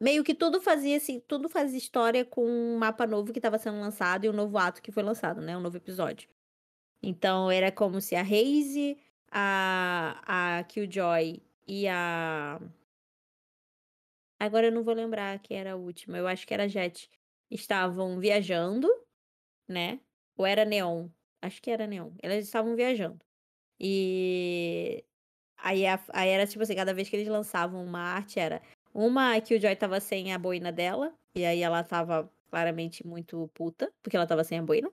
meio 0.00 0.22
que 0.24 0.34
tudo 0.34 0.60
fazia 0.60 0.96
assim, 0.96 1.20
tudo 1.20 1.48
fazia 1.48 1.78
história 1.78 2.24
com 2.24 2.44
um 2.46 2.78
mapa 2.78 3.06
novo 3.06 3.32
que 3.32 3.38
estava 3.38 3.58
sendo 3.58 3.80
lançado 3.80 4.24
e 4.24 4.28
um 4.28 4.32
novo 4.32 4.58
ato 4.58 4.82
que 4.82 4.92
foi 4.92 5.02
lançado, 5.02 5.40
né, 5.40 5.56
um 5.56 5.60
novo 5.60 5.76
episódio. 5.76 6.28
Então 7.02 7.50
era 7.50 7.72
como 7.72 8.00
se 8.00 8.14
a 8.16 8.22
Raze, 8.22 8.98
a 9.30 10.58
a 10.60 10.64
Killjoy 10.64 11.42
e 11.66 11.88
a 11.88 12.60
agora 14.38 14.66
eu 14.68 14.72
não 14.72 14.82
vou 14.84 14.94
lembrar 14.94 15.38
quem 15.40 15.58
era 15.58 15.72
a 15.72 15.76
última, 15.76 16.18
eu 16.18 16.26
acho 16.28 16.46
que 16.46 16.54
era 16.54 16.64
a 16.64 16.68
Jett, 16.68 17.10
estavam 17.50 18.18
viajando, 18.20 18.88
né, 19.68 20.00
ou 20.36 20.46
era 20.46 20.64
Neon, 20.64 21.08
acho 21.42 21.62
que 21.62 21.70
era 21.70 21.86
Neon, 21.86 22.12
elas 22.22 22.44
estavam 22.44 22.76
viajando. 22.76 23.20
E 23.80 25.04
aí 25.58 25.86
a 25.86 26.00
aí 26.10 26.30
era 26.30 26.46
tipo 26.46 26.62
assim, 26.62 26.74
cada 26.76 26.94
vez 26.94 27.08
que 27.08 27.16
eles 27.16 27.28
lançavam 27.28 27.84
uma 27.84 28.00
arte 28.00 28.38
era 28.40 28.62
uma 28.96 29.36
a 29.36 29.40
Killjoy 29.40 29.72
estava 29.72 30.00
sem 30.00 30.32
a 30.32 30.38
boina 30.38 30.72
dela, 30.72 31.14
e 31.36 31.44
aí 31.44 31.60
ela 31.62 31.80
estava 31.82 32.30
claramente 32.50 33.06
muito 33.06 33.48
puta, 33.54 33.92
porque 34.02 34.16
ela 34.16 34.24
estava 34.24 34.42
sem 34.44 34.58
a 34.58 34.62
boina. 34.62 34.90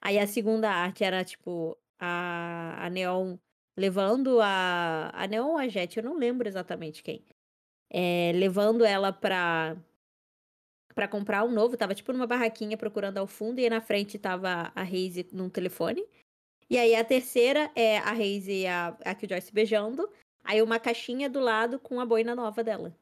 Aí 0.00 0.18
a 0.18 0.26
segunda 0.26 0.70
arte 0.70 1.04
era 1.04 1.24
tipo 1.24 1.78
a 1.98 2.86
a 2.86 2.90
Neon 2.90 3.38
levando 3.76 4.40
a 4.40 5.10
a 5.14 5.26
Neon 5.28 5.50
ou 5.52 5.58
a 5.58 5.68
Jett, 5.68 5.98
eu 5.98 6.04
não 6.04 6.16
lembro 6.18 6.48
exatamente 6.48 7.02
quem, 7.02 7.24
eh, 7.90 8.32
levando 8.34 8.84
ela 8.84 9.12
pra 9.12 9.76
pra 10.94 11.08
comprar 11.08 11.44
um 11.44 11.50
novo, 11.50 11.74
estava 11.74 11.94
tipo 11.94 12.12
numa 12.12 12.26
barraquinha 12.26 12.76
procurando 12.76 13.18
ao 13.18 13.26
fundo 13.26 13.58
e 13.60 13.68
na 13.68 13.80
frente 13.80 14.16
estava 14.16 14.72
a 14.74 14.82
Raze 14.82 15.26
num 15.32 15.50
telefone. 15.50 16.04
E 16.70 16.78
aí 16.78 16.94
a 16.94 17.04
terceira 17.04 17.70
é 17.76 17.98
a 17.98 18.12
Raze 18.12 18.52
e 18.62 18.66
a 18.66 18.88
a 19.04 19.14
Killjoy 19.14 19.40
se 19.40 19.52
beijando, 19.52 20.08
aí 20.44 20.62
uma 20.62 20.80
caixinha 20.80 21.28
do 21.30 21.40
lado 21.40 21.78
com 21.80 22.00
a 22.00 22.06
boina 22.06 22.34
nova 22.34 22.64
dela. 22.64 22.94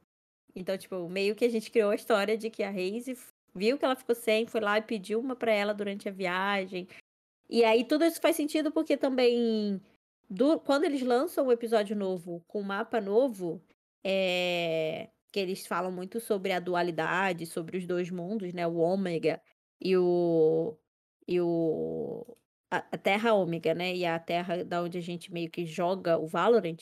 Então, 0.54 0.76
tipo, 0.76 1.08
meio 1.08 1.34
que 1.34 1.44
a 1.44 1.48
gente 1.48 1.70
criou 1.70 1.90
a 1.90 1.94
história 1.94 2.36
de 2.36 2.50
que 2.50 2.62
a 2.62 2.70
Raze 2.70 3.16
viu 3.54 3.78
que 3.78 3.84
ela 3.84 3.96
ficou 3.96 4.14
sem, 4.14 4.46
foi 4.46 4.60
lá 4.60 4.78
e 4.78 4.82
pediu 4.82 5.20
uma 5.20 5.36
pra 5.36 5.52
ela 5.52 5.72
durante 5.74 6.08
a 6.08 6.12
viagem. 6.12 6.86
E 7.50 7.64
aí 7.64 7.84
tudo 7.84 8.04
isso 8.04 8.20
faz 8.20 8.36
sentido 8.36 8.72
porque 8.72 8.96
também 8.96 9.80
do 10.30 10.58
quando 10.60 10.84
eles 10.84 11.02
lançam 11.02 11.46
um 11.48 11.52
episódio 11.52 11.96
novo 11.96 12.42
com 12.48 12.62
mapa 12.62 13.00
novo, 13.00 13.62
eh, 14.04 15.10
que 15.32 15.40
eles 15.40 15.66
falam 15.66 15.92
muito 15.92 16.20
sobre 16.20 16.52
a 16.52 16.60
dualidade, 16.60 17.46
sobre 17.46 17.78
os 17.78 17.86
2 17.86 18.10
mundos, 18.10 18.52
né, 18.54 18.66
o 18.66 18.76
Ômega 18.76 19.42
e 19.80 19.96
o 19.96 20.76
e 21.28 21.40
o 21.40 22.36
a 22.70 22.78
a 22.92 22.98
Terra 22.98 23.34
Ômega, 23.34 23.74
né, 23.74 23.94
e 23.94 24.04
a 24.06 24.18
Terra 24.18 24.64
da 24.64 24.82
onde 24.82 24.98
a 24.98 25.00
gente 25.02 25.32
meio 25.32 25.50
que 25.50 25.66
joga 25.66 26.18
o 26.18 26.26
Valorant, 26.26 26.78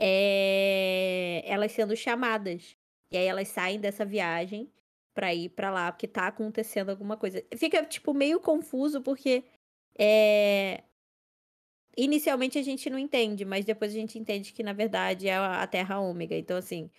eh, 0.00 1.42
elas 1.46 1.72
sendo 1.72 1.96
chamadas. 1.96 2.76
E 3.12 3.16
aí 3.18 3.26
elas 3.26 3.48
saem 3.48 3.80
dessa 3.80 4.04
viagem 4.06 4.72
pra 5.14 5.34
ir 5.34 5.50
pra 5.50 5.70
lá, 5.70 5.92
porque 5.92 6.08
tá 6.08 6.28
acontecendo 6.28 6.90
alguma 6.90 7.16
coisa. 7.16 7.44
Fica, 7.56 7.84
tipo, 7.84 8.14
meio 8.14 8.40
confuso 8.40 9.02
porque, 9.02 9.44
eh 9.98 10.84
inicialmente 11.96 12.58
a 12.58 12.62
gente 12.62 12.88
não 12.88 12.98
entende, 12.98 13.44
mas 13.44 13.64
depois 13.64 13.92
a 13.92 13.94
gente 13.94 14.18
entende 14.18 14.52
que 14.52 14.62
na 14.62 14.72
verdade 14.72 15.28
é 15.28 15.34
a 15.34 15.62
a 15.62 15.66
Terra 15.66 16.00
Ômega, 16.00 16.34
então 16.36 16.56
assim, 16.56 16.90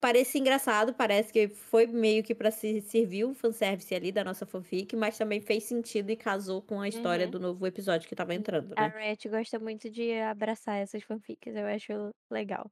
parece 0.00 0.38
engraçado, 0.38 0.94
parece 0.94 1.32
que 1.32 1.48
foi 1.48 1.86
meio 1.86 2.24
que 2.24 2.34
pra 2.34 2.50
se 2.52 2.80
servir 2.82 3.24
o 3.24 3.34
fanservice 3.34 3.94
ali 3.94 4.12
da 4.12 4.24
nossa 4.24 4.46
fanfic, 4.46 4.96
mas 4.96 5.18
também 5.18 5.40
fez 5.40 5.64
sentido 5.64 6.10
e 6.10 6.16
casou 6.16 6.62
com 6.62 6.80
a 6.80 6.88
história 6.88 7.26
Uhum. 7.26 7.28
do 7.28 7.40
novo 7.40 7.66
episódio 7.66 8.08
que 8.08 8.14
estava 8.14 8.34
entrando, 8.34 8.76
A 8.78 8.86
né. 8.86 8.92
Riot 8.92 9.28
gosta 9.30 9.58
muito 9.58 9.88
de 9.90 10.12
abraçar 10.20 10.76
essas 10.82 11.02
fanfics, 11.02 11.54
eu 11.56 11.66
acho 11.66 12.14
legal. 12.30 12.70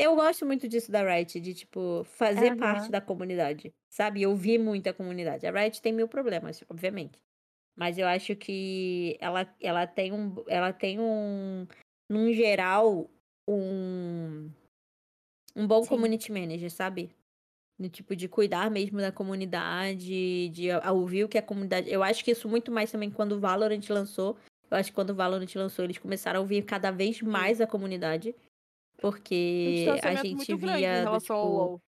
Eu 0.00 0.14
gosto 0.14 0.46
muito 0.46 0.68
disso 0.68 0.92
da 0.92 1.02
Riot, 1.02 1.40
de 1.40 1.52
tipo, 1.52 2.04
fazer 2.04 2.56
parte 2.56 2.84
Aham. 2.84 2.90
da 2.90 3.00
comunidade, 3.00 3.74
sabe, 3.90 4.24
ouvir 4.24 4.56
muito 4.56 4.86
a 4.88 4.94
comunidade. 4.94 5.44
A 5.44 5.50
Riot 5.50 5.82
tem 5.82 5.92
1000 5.92 6.06
problemas, 6.06 6.62
obviamente, 6.70 7.18
mas 7.76 7.98
eu 7.98 8.06
acho 8.06 8.36
que 8.36 9.16
ela 9.20 9.52
ela 9.60 9.86
tem 9.88 10.12
um 10.12 10.36
ela 10.48 10.72
tem 10.72 11.00
um 11.00 11.66
num 12.08 12.32
geral, 12.32 13.10
um 13.48 14.50
um 15.56 15.66
bom 15.66 15.82
Sim. 15.82 15.88
community 15.88 16.30
manager, 16.32 16.70
sabe. 16.70 17.10
No 17.78 17.88
tipo 17.88 18.14
de 18.16 18.28
cuidar 18.28 18.70
mesmo 18.70 18.98
da 19.00 19.12
comunidade, 19.12 20.48
de 20.50 20.68
ouvir 20.92 21.24
o 21.24 21.28
que 21.28 21.38
a 21.38 21.42
comunidade 21.42 21.90
eu 21.90 22.02
acho 22.02 22.24
que 22.24 22.32
isso 22.32 22.48
muito 22.48 22.72
mais 22.72 22.90
também 22.92 23.10
quando 23.10 23.32
o 23.32 23.40
Valorant 23.40 23.80
lançou, 23.90 24.36
eu 24.70 24.76
acho 24.76 24.90
que 24.90 24.94
quando 24.94 25.10
o 25.10 25.14
Valorant 25.14 25.54
lançou 25.56 25.84
eles 25.84 25.98
começaram 25.98 26.38
a 26.38 26.42
ouvir 26.42 26.64
cada 26.64 26.90
vez 26.90 27.22
mais 27.22 27.60
a 27.60 27.66
comunidade, 27.66 28.34
Um 29.64 29.72
porque 29.72 30.00
a 30.02 30.14
distanciamento 30.14 30.16
gente 30.16 30.54
via 30.56 31.06
do 31.08 31.18
ao 31.18 31.20
tipo 31.20 31.46
LOL. 31.46 31.80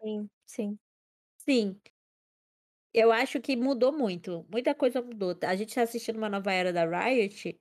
Sim, 0.00 0.30
sim. 0.44 0.78
Sim. 1.38 1.80
Eu 2.92 3.10
acho 3.10 3.40
que 3.40 3.56
mudou 3.56 3.92
muito, 3.92 4.46
muita 4.50 4.72
coisa 4.74 5.02
mudou. 5.02 5.36
A 5.42 5.56
gente 5.56 5.74
tá 5.74 5.82
assistindo 5.82 6.16
uma 6.16 6.28
nova 6.28 6.52
era 6.52 6.72
da 6.72 6.84
Riot, 6.86 7.60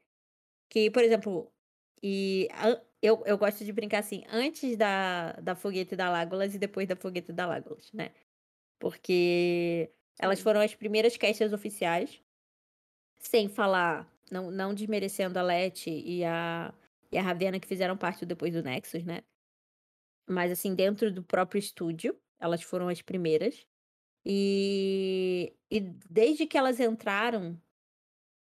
que, 0.70 0.92
por 0.92 1.04
exemplo, 1.04 1.54
e 2.04 2.48
eu 3.02 3.24
eu 3.26 3.38
gosto 3.38 3.66
de 3.66 3.74
brincar 3.74 4.00
assim, 4.00 4.24
antes 4.30 4.78
da 4.78 5.34
da 5.34 5.56
Foguete 5.56 5.96
da 5.96 6.12
Legolas 6.12 6.56
e 6.56 6.60
depois 6.60 6.88
da 6.88 6.96
Foguete 6.96 7.34
da 7.34 7.48
Legolas, 7.50 7.92
né. 7.94 8.14
Porque 8.80 9.92
elas 10.20 10.42
foram 10.42 10.62
as 10.62 10.76
primeiras 10.76 11.18
casters 11.18 11.54
oficiais, 11.54 12.22
sem 13.20 13.50
falar 13.50 14.12
não 14.32 14.52
não 14.52 14.74
desmerecendo 14.74 15.40
a 15.40 15.44
Leti 15.44 15.92
e 15.92 16.24
a 16.26 16.74
e 17.14 17.18
a 17.18 17.22
Ravena 17.24 17.60
que 17.60 17.68
fizeram 17.68 17.98
parte 17.98 18.26
depois 18.26 18.54
do 18.54 18.64
Nexus, 18.64 19.04
né. 19.06 19.24
Mas 20.30 20.52
assim, 20.52 20.74
dentro 20.76 21.12
do 21.12 21.24
próprio 21.24 21.60
estúdio, 21.60 22.18
elas 22.40 22.62
foram 22.64 22.88
as 22.90 23.02
primeiras. 23.02 23.66
E 24.26 25.54
e 25.72 25.80
desde 25.82 26.48
que 26.48 26.58
elas 26.58 26.80
entraram, 26.80 27.60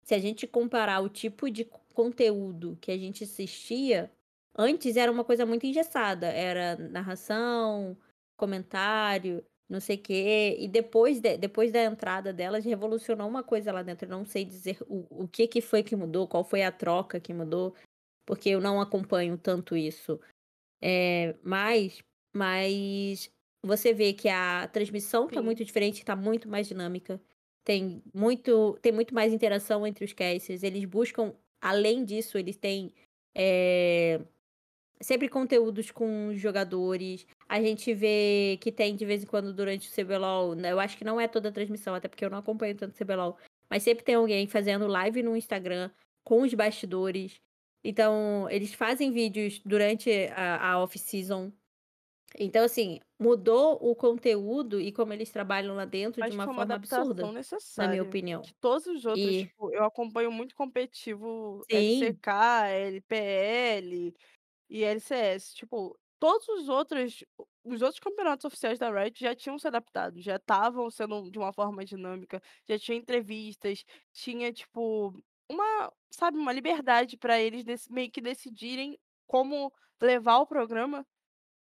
se 0.04 0.16
a 0.16 0.20
gente 0.20 0.48
comparar 0.48 1.02
o 1.02 1.10
tipo 1.10 1.50
de 1.52 1.66
co 1.66 1.82
conteúdo 1.94 2.78
que 2.82 2.92
a 2.92 2.98
gente 2.98 3.24
assistia, 3.26 4.12
antes 4.58 4.98
era 4.98 5.12
uma 5.12 5.24
coisa 5.26 5.46
muito 5.46 5.66
engessada, 5.66 6.28
era 6.28 6.78
narração, 6.78 7.98
comentário, 8.38 9.44
não 9.70 9.80
sei 9.82 9.98
quê, 9.98 10.58
e 10.60 10.68
depois 10.68 11.20
de 11.22 11.38
depois 11.38 11.72
da 11.72 11.84
entrada 11.84 12.34
delas 12.34 12.66
revolucionou 12.66 13.28
uma 13.30 13.44
coisa 13.44 13.72
lá 13.74 13.84
dentro, 13.84 14.06
eu 14.08 14.12
não 14.12 14.26
sei 14.26 14.46
dizer 14.46 14.78
o 14.88 15.24
o 15.26 15.28
que 15.28 15.48
que 15.48 15.62
foi 15.62 15.84
que 15.84 15.96
mudou, 15.96 16.28
qual 16.28 16.44
foi 16.44 16.64
a 16.64 16.72
troca 16.72 17.20
que 17.20 17.34
mudou, 17.34 17.76
porque 18.28 18.50
eu 18.50 18.62
não 18.62 18.82
acompanho 18.82 19.38
tanto 19.40 19.78
isso. 19.78 20.20
Eh, 20.82 21.36
mas 21.44 22.04
mas 22.34 23.32
você 23.64 23.94
vê 23.94 24.14
que 24.14 24.30
a 24.30 24.68
transmissão 24.70 25.28
tá 25.28 25.42
Sim. 25.42 25.46
muito 25.46 25.66
diferente, 25.66 26.06
tá 26.06 26.16
muito 26.16 26.50
mais 26.50 26.68
dinâmica, 26.68 27.22
tem 27.66 28.04
muito 28.14 28.78
tem 28.82 28.92
muito 28.92 29.16
mais 29.16 29.34
interação 29.34 29.88
entre 29.88 30.06
os 30.06 30.14
casters, 30.14 30.64
eles 30.64 30.86
buscam 30.86 31.34
além 31.62 32.06
disso, 32.06 32.38
eles 32.38 32.58
têm, 32.58 32.94
eh, 33.36 34.22
sempre 35.02 35.30
conteúdos 35.30 35.92
com 35.92 36.30
os 36.30 36.40
jogadores, 36.40 37.28
a 37.50 37.62
gente 37.62 37.94
vê 37.94 38.58
que 38.62 38.72
tem 38.72 38.96
de 38.96 39.06
vez 39.06 39.24
em 39.24 39.28
quando 39.28 39.54
durante 39.54 39.90
o 39.90 39.94
CBLOL, 39.94 40.56
né, 40.56 40.72
eu 40.72 40.80
acho 40.80 40.98
que 40.98 41.06
não 41.06 41.20
é 41.22 41.28
toda 41.28 41.50
a 41.50 41.52
transmissão, 41.52 41.96
até 41.96 42.08
porque 42.08 42.26
eu 42.26 42.30
não 42.30 42.40
acompanho 42.40 42.76
tanto 42.76 42.94
o 42.94 42.98
CBLOL, 43.06 43.38
mas 43.70 43.84
sempre 43.84 44.04
tem 44.04 44.16
alguém 44.16 44.48
fazendo 44.48 44.88
live 44.88 45.24
no 45.24 45.36
Instagram 45.38 45.92
com 46.24 46.42
os 46.44 46.54
bastidores. 46.54 47.42
Então, 47.88 48.50
eles 48.52 48.74
fazem 48.74 49.12
vídeos 49.14 49.62
durante 49.66 50.12
a, 50.36 50.74
a 50.74 50.80
off-season. 50.84 51.54
Então, 52.40 52.64
assim, 52.66 53.00
mudou 53.20 53.76
o 53.82 53.96
conteúdo 53.96 54.82
e 54.82 54.92
como 54.94 55.14
eles 55.14 55.32
trabalham 55.32 55.76
lá 55.76 55.86
dentro 55.86 56.22
Acho 56.22 56.30
de 56.30 56.32
uma 56.32 56.48
uma 56.48 56.50
forma 56.50 56.76
absurda, 56.76 57.24
adaptação 57.24 57.34
na 57.78 57.88
minha 57.88 58.04
necessária. 58.04 58.04
opinião. 58.04 58.44
Que 58.44 58.54
todos 58.60 58.88
os 58.88 59.06
outros, 59.06 59.36
E 59.36 59.38
tipo, 59.38 59.72
eu 59.74 59.84
acompanho 59.86 60.32
muito 60.32 60.56
competitivo 60.56 61.64
sim, 61.70 62.20
LCK, 62.24 62.68
LPL 62.70 64.14
e 64.70 64.84
LCS. 64.84 65.54
Tipo, 65.56 66.00
todos 66.20 66.48
os 66.50 66.70
outros, 66.70 67.24
os 67.64 67.82
outros 67.82 68.00
campeonatos 68.00 68.46
oficiais 68.46 68.80
da 68.80 68.90
Riot 68.92 69.20
já 69.20 69.36
tinham 69.36 69.60
se 69.60 69.68
adaptado, 69.68 70.20
já 70.22 70.38
estavam 70.38 70.90
sendo 70.90 71.30
de 71.32 71.38
uma 71.40 71.54
forma 71.54 71.86
dinâmica, 71.86 72.42
já 72.68 72.80
tinha 72.80 72.98
entrevistas, 72.98 73.84
tinha, 74.14 74.52
tipo, 74.54 75.14
uma, 75.50 75.94
sabe, 76.12 76.38
uma 76.38 76.52
liberdade 76.54 77.18
para 77.18 77.40
eles 77.40 77.88
meio 77.90 78.12
que 78.12 78.22
decidirem 78.22 79.00
como 79.28 79.74
levar 80.02 80.40
o 80.40 80.48
programa. 80.48 81.06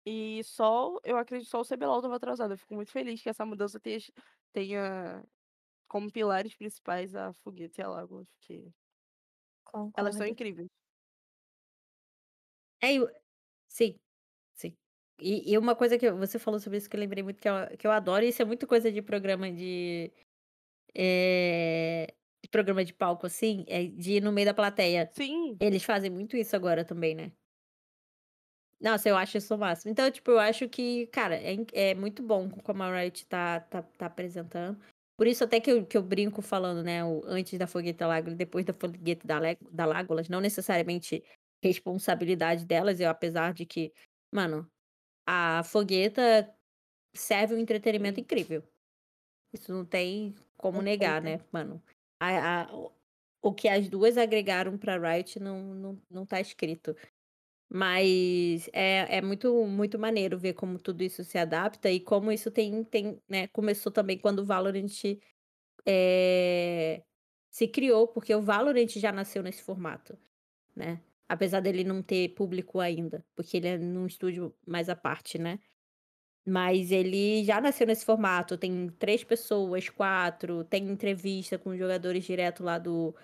E 0.06 0.44
só, 0.46 0.98
eu 1.04 1.18
acredito, 1.18 1.50
só 1.50 1.62
o 1.62 1.66
CBLOL 1.66 1.98
estava 2.00 2.16
atrasado. 2.18 2.54
Eu 2.54 2.58
fico 2.60 2.76
muito 2.76 2.92
feliz 2.92 3.22
que 3.22 3.30
essa 3.30 3.46
mudança 3.46 3.80
tenha, 3.80 4.00
tenha 4.54 5.24
como 5.88 6.12
pilares 6.12 6.56
principais 6.56 7.16
a 7.16 7.34
Foguete 7.34 7.82
e 7.82 7.84
a 7.84 7.90
Lagoa, 7.90 8.26
porque 8.26 8.72
elas 9.98 10.16
são 10.16 10.26
Concordo. 10.26 10.28
incríveis. 10.28 10.70
é, 12.82 12.94
eu- 12.96 13.10
sim, 13.70 14.00
sim. 14.56 14.78
E, 15.20 15.54
e 15.54 15.60
uma 15.60 15.76
coisa 15.76 15.98
que 16.00 16.12
você 16.12 16.40
falou 16.40 16.60
sobre 16.60 16.78
isso 16.80 16.90
que 16.90 16.96
eu 16.98 17.00
lembrei 17.02 17.24
muito 17.24 17.42
que 17.42 17.50
eu, 17.50 17.78
que 17.80 17.88
eu 17.88 17.92
adoro, 17.92 18.26
e 18.26 18.30
isso 18.30 18.42
é 18.42 18.46
muito 18.46 18.68
coisa 18.68 18.92
de 18.92 19.02
programa 19.02 19.52
de, 19.52 20.12
é, 20.96 22.16
de 22.44 22.50
programa 22.50 22.84
de 22.84 22.94
palco, 22.94 23.26
assim, 23.26 23.64
é 23.68 23.86
de 23.86 24.14
ir 24.14 24.22
no 24.22 24.32
meio 24.32 24.48
da 24.48 24.54
plateia. 24.54 25.10
Sim, 25.14 25.58
Eles 25.60 25.84
fazem 25.84 26.10
muito 26.10 26.36
isso 26.36 26.56
agora 26.56 26.84
também, 26.84 27.14
né? 27.14 27.32
Nossa, 28.80 29.08
eu 29.08 29.16
acho 29.16 29.38
isso 29.38 29.54
o 29.54 29.58
máximo. 29.58 29.92
Então, 29.92 30.10
tipo, 30.10 30.32
eu 30.32 30.40
acho 30.40 30.68
que, 30.68 31.06
cara, 31.08 31.36
é, 31.36 31.56
é 31.72 31.94
muito 31.94 32.24
bom 32.24 32.50
como 32.50 32.82
a 32.82 33.00
Riot 33.00 33.28
tá, 33.28 33.60
tá, 33.60 33.84
tá 33.84 34.08
apresentando. 34.08 34.80
Por 35.16 35.28
isso 35.28 35.44
até 35.44 35.60
que 35.60 35.72
eu, 35.72 35.86
que 35.86 35.96
eu 35.96 36.02
brinco 36.02 36.42
falando, 36.42 36.84
né? 36.84 37.06
O, 37.06 37.22
antes 37.26 37.60
da 37.60 37.68
Fogueta 37.68 38.06
e 38.18 38.36
depois 38.36 38.66
da 38.66 38.74
Fogueta 38.74 39.28
da, 39.28 39.40
da 39.72 39.86
Lágolas, 39.86 40.28
não 40.28 40.42
necessariamente 40.42 41.24
responsabilidade 41.64 42.66
delas, 42.66 43.00
eu, 43.00 43.08
apesar 43.08 43.54
de 43.54 43.68
que, 43.68 43.94
mano, 44.34 44.68
a 45.28 45.64
Fogueta 45.64 46.52
serve 47.14 47.54
um 47.54 47.60
entretenimento 47.60 48.20
incrível. 48.20 48.64
Isso 49.54 49.72
não 49.72 49.86
tem 49.86 50.34
como 50.58 50.82
negar, 50.82 51.22
né, 51.22 51.40
mano? 51.52 51.80
A, 52.22 52.64
a- 52.64 52.74
o- 53.44 53.54
que 53.56 53.68
as 53.70 53.90
duas 53.90 54.18
agregaram 54.18 54.78
pra 54.78 54.98
Riot 54.98 55.40
não, 55.40 55.74
não, 55.76 56.04
não 56.12 56.26
tá 56.28 56.40
escrito. 56.42 56.96
Mas 57.70 58.70
é, 58.74 59.18
é 59.18 59.22
muito, 59.22 59.66
muito 59.68 60.00
maneiro 60.00 60.38
ver 60.40 60.54
como 60.56 60.80
tudo 60.80 61.04
isso 61.04 61.24
se 61.24 61.38
adapta 61.38 61.90
e 61.92 62.00
como 62.02 62.32
isso 62.32 62.52
tem, 62.52 62.84
tem 62.86 63.22
né, 63.30 63.48
começou 63.50 63.92
também 63.92 64.18
quando 64.20 64.40
o 64.40 64.46
Valorant 64.46 64.88
é, 65.88 67.04
se 67.50 67.68
criou, 67.68 68.08
porque 68.08 68.34
o 68.36 68.42
Valorant 68.42 68.88
já 68.98 69.12
nasceu 69.12 69.44
nesse 69.44 69.64
formato, 69.64 70.18
né? 70.76 71.02
Apesar 71.30 71.62
dele 71.62 71.84
não 71.84 72.04
ter 72.04 72.30
público 72.36 72.80
ainda, 72.80 73.26
porque 73.36 73.58
ele 73.58 73.68
é 73.68 73.78
num 73.78 74.08
estúdio 74.08 74.56
mais 74.68 74.90
à 74.90 74.96
parte, 74.96 75.38
né? 75.40 75.60
Mas 76.46 76.92
ele 76.92 77.44
já 77.44 77.62
nasceu 77.62 77.86
nesse 77.86 78.04
formato, 78.04 78.58
tem 78.58 78.90
três 78.98 79.24
pessoas, 79.24 79.90
quatro, 79.90 80.64
tem 80.64 80.90
entrevista 80.90 81.58
com 81.58 81.70
os 81.70 81.78
jogadores 81.78 82.24
direto 82.24 82.64
lá 82.64 82.80
do, 82.80 83.16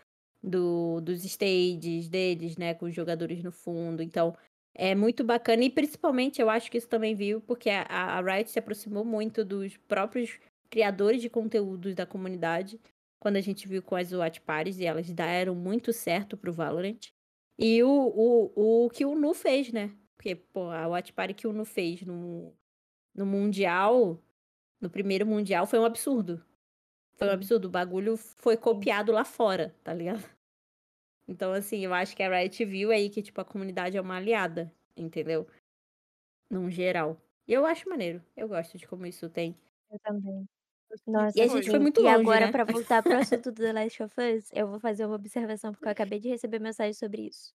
do, 0.42 1.02
dos 1.02 1.24
stages 1.26 2.08
deles, 2.08 2.58
né? 2.58 2.74
Com 2.76 2.86
os 2.86 2.94
jogadores 2.94 3.44
no 3.44 3.52
fundo. 3.52 4.04
Então, 4.04 4.36
é 4.76 4.94
muito 4.94 5.24
bacana. 5.24 5.64
E 5.64 5.70
principalmente, 5.70 6.40
eu 6.40 6.50
acho 6.50 6.70
que 6.70 6.78
isso 6.78 6.88
também 6.88 7.16
viu, 7.16 7.42
porque 7.42 7.70
a, 7.70 7.84
a 7.84 8.22
Riot 8.22 8.52
se 8.52 8.60
aproximou 8.60 9.04
muito 9.04 9.44
dos 9.44 9.76
próprios 9.76 10.40
criadores 10.70 11.22
de 11.22 11.30
conteúdos 11.30 11.96
da 11.96 12.06
comunidade. 12.06 12.80
Quando 13.20 13.38
a 13.38 13.42
gente 13.42 13.68
viu 13.68 13.82
com 13.82 13.96
as 13.96 14.14
Watch 14.14 14.40
Parties, 14.42 14.80
e 14.80 14.86
elas 14.86 15.10
deram 15.12 15.56
muito 15.56 15.92
certo 15.92 16.38
pro 16.38 16.54
Valorant. 16.54 17.10
E 17.58 17.82
o, 17.82 17.90
o, 17.90 18.86
o 18.86 18.90
que 18.92 19.04
o 19.04 19.16
Nu 19.16 19.34
fez, 19.34 19.74
né? 19.74 19.92
Porque, 20.16 20.36
pô, 20.36 20.70
a 20.70 20.88
Watch 20.88 21.12
Party 21.14 21.34
que 21.34 21.48
o 21.48 21.54
Nu 21.54 21.66
fez 21.66 22.04
no, 22.04 22.54
no 23.18 23.26
Mundial, 23.26 24.24
no 24.82 24.90
primeiro 24.90 25.26
Mundial, 25.28 25.68
foi 25.68 25.80
um 25.80 25.86
absurdo. 25.86 26.44
Foi 27.18 27.28
um 27.30 27.32
Sim. 27.32 27.34
absurdo. 27.34 27.66
O 27.68 27.72
bagulho 27.72 28.18
foi 28.18 28.58
copiado 28.58 29.12
lá 29.14 29.26
fora, 29.26 29.76
tá 29.84 29.94
ligado? 29.94 30.24
Então, 31.28 31.54
assim, 31.54 31.86
eu 31.86 31.94
acho 31.94 32.16
que 32.16 32.24
a 32.24 32.30
Riot 32.30 32.66
viu 32.66 32.92
aí 32.92 33.10
que, 33.10 33.22
tipo, 33.22 33.42
a 33.42 33.46
comunidade 33.46 33.98
é 33.98 34.02
uma 34.02 34.18
aliada, 34.18 34.74
entendeu? 34.96 35.48
Num 36.50 36.70
geral. 36.70 37.22
E 37.48 37.54
eu 37.54 37.66
acho 37.66 37.90
maneiro. 37.90 38.22
Eu 38.36 38.48
gosto 38.50 38.78
de 38.78 38.88
como 38.88 39.06
isso 39.06 39.30
tem. 39.30 39.58
Eu 39.90 40.00
também. 40.00 40.48
Nossa, 41.06 41.36
E 41.36 41.42
a 41.42 41.48
gente 41.48 41.70
foi 41.70 41.80
muito 41.80 42.02
E 42.02 42.08
longe, 42.08 42.08
agora, 42.08 42.38
né? 42.38 42.50
pra 42.50 42.64
voltar 42.66 43.04
pro 43.04 43.18
assunto 43.20 43.52
do 43.52 43.62
The 43.62 43.74
Last 43.74 44.04
of 44.04 44.16
Us, 44.22 44.50
eu 44.54 44.68
vou 44.68 44.80
fazer 44.80 45.06
uma 45.06 45.16
observação, 45.16 45.72
porque 45.74 45.88
eu 45.88 45.92
acabei 45.92 46.20
de 46.20 46.30
receber 46.30 46.60
mensagem 46.60 46.94
sobre 46.94 47.24
isso. 47.28 47.54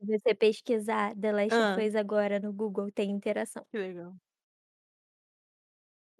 Se 0.00 0.06
você 0.06 0.34
pesquisar 0.34 1.14
The 1.16 1.32
Last 1.32 1.62
of 1.64 1.70
Ah, 1.70 1.80
Us 1.80 1.94
agora 1.96 2.40
no 2.40 2.52
Google, 2.52 2.90
tem 2.92 3.10
interação. 3.12 3.66
Que 3.70 3.78
legal. 3.78 4.16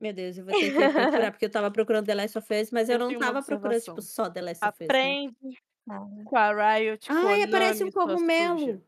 Meu 0.01 0.13
Deus, 0.13 0.37
eu 0.39 0.45
vou 0.45 0.55
ter 0.55 0.73
que 0.73 0.89
procurar, 0.91 1.31
porque 1.33 1.47
eu 1.47 1.51
tava 1.51 1.71
procurando 1.71 2.07
The 2.07 2.15
Last 2.15 2.39
of 2.39 2.55
Us, 2.55 2.71
mas 2.71 2.89
eu 2.89 2.99
Eu 2.99 2.99
não 2.99 3.17
tava 3.17 3.43
procurando, 3.43 3.81
tipo, 3.83 4.03
só 4.03 4.31
The 4.31 4.43
Last 4.43 4.69
of 4.69 4.85
Us, 4.85 4.99
né? 5.03 5.17
Aprende 5.19 5.59
Fala. 5.87 6.09
com 6.25 6.37
a 6.37 6.53
Riot, 6.77 7.09
Ai, 7.09 7.43
aparece 7.43 7.85
um 7.85 7.91
cogumelo! 7.91 8.83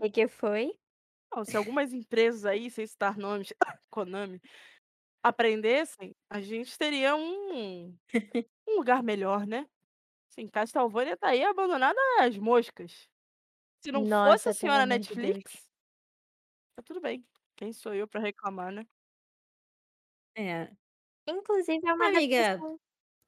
O 0.00 0.10
que 0.10 0.26
foi? 0.28 0.72
Não, 1.34 1.44
se 1.44 1.56
algumas 1.56 1.92
empresas 1.92 2.44
aí, 2.46 2.70
sem 2.70 2.86
citar 2.86 3.18
nomes, 3.18 3.52
Konami, 3.90 4.40
aprendessem, 5.24 6.14
a 6.30 6.40
gente 6.40 6.76
teria 6.78 7.16
um, 7.16 7.88
um 8.68 8.76
lugar 8.76 9.02
melhor, 9.02 9.46
né? 9.46 9.66
Assim, 10.30 10.48
Castlevania 10.48 11.16
tá 11.18 11.28
aí 11.30 11.44
abandonada 11.44 11.98
às 12.20 12.38
moscas. 12.38 13.08
Se 13.82 13.92
não 13.92 14.06
fosse 14.06 14.48
a 14.48 14.52
Nossa, 14.52 14.52
senhora. 14.52 14.86
Netflix, 14.86 15.68
tá 16.76 16.82
tudo 16.82 17.00
bem. 17.00 17.24
Quem 17.56 17.72
sou 17.72 17.94
eu 17.94 18.08
pra 18.08 18.20
reclamar, 18.20 18.72
né? 18.72 18.86
É. 20.36 20.70
Inclusive, 21.26 21.80
é 21.88 21.94
uma 21.94 22.08
Amiga, 22.08 22.60
adaptação. 22.60 22.78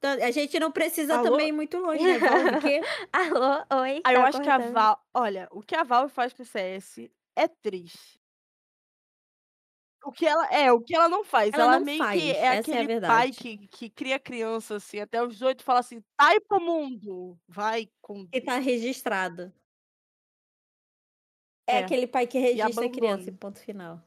a 0.03 0.31
gente 0.31 0.59
não 0.59 0.71
precisa 0.71 1.17
Alô? 1.17 1.19
também 1.19 1.49
ir 1.49 1.51
muito 1.53 1.77
longe, 1.79 2.07
né? 2.07 2.19
Valve, 2.19 2.81
Alô? 3.13 3.65
Oi? 3.81 4.05
Ah, 4.05 4.13
eu 4.13 4.21
Tá 4.21 4.25
acho 4.25 4.41
que 4.41 4.49
a 4.49 4.57
cortando. 4.57 4.59
Valve. 4.59 5.01
Olha, 5.13 5.47
o 5.51 5.61
que 5.61 5.75
a 5.75 5.83
Valve 5.83 6.13
faz 6.13 6.33
com 6.33 6.43
o 6.43 6.45
CS 6.45 7.09
é 7.35 7.47
triste. 7.47 8.19
O 10.05 10.11
que 10.11 10.25
ela 10.25 10.45
é, 10.53 10.71
o 10.71 10.81
que 10.81 10.93
ela 10.95 11.07
não 11.07 11.23
faz, 11.23 11.57
ela 11.57 11.67
ela 11.67 11.79
não 11.79 11.79
meio 11.79 12.03
faz. 12.03 12.21
que 12.21 12.31
é 12.33 12.47
Essa 12.51 12.75
é 12.75 12.79
a 12.79 12.83
aquele 12.83 12.87
pai 13.05 13.31
verdade. 13.33 13.33
que, 13.33 13.67
que 13.67 13.89
cria 13.89 14.19
criança 14.19 14.75
assim, 14.75 14.99
até 14.99 15.21
os 15.23 15.33
18 15.33 15.61
e 15.61 15.63
fala 15.63 15.79
assim: 15.79 16.01
sai 16.19 16.39
pro 16.41 16.59
mundo, 16.61 17.37
vai 17.47 17.87
com 18.01 18.27
Que 18.31 18.41
tá 18.41 18.57
registrado. 18.59 19.53
É 21.67 21.77
É, 21.77 21.77
aquele 21.77 22.07
pai 22.07 22.25
que 22.27 22.39
e 22.51 22.61
registra 22.61 22.85
a 22.87 22.89
criança 22.89 23.29
e 23.29 23.33
abandona. 23.33 23.39
ponto 23.41 23.59
final. 23.59 24.01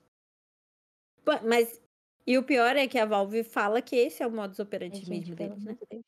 Mas. 1.44 1.80
E 2.26 2.36
o 2.38 2.42
pior 2.44 2.76
é 2.76 2.88
que 2.88 2.98
a 2.98 3.06
Valve 3.06 3.44
fala 3.44 3.80
que 3.80 3.96
esse 3.96 4.22
é 4.22 4.26
o 4.26 4.30
modus 4.30 4.58
Ai, 4.60 4.66
operandi 4.66 5.04
gente, 5.04 5.30
mesmo 5.30 5.36
deles, 5.36 5.64
né? 5.64 5.76
Deus. 5.90 6.04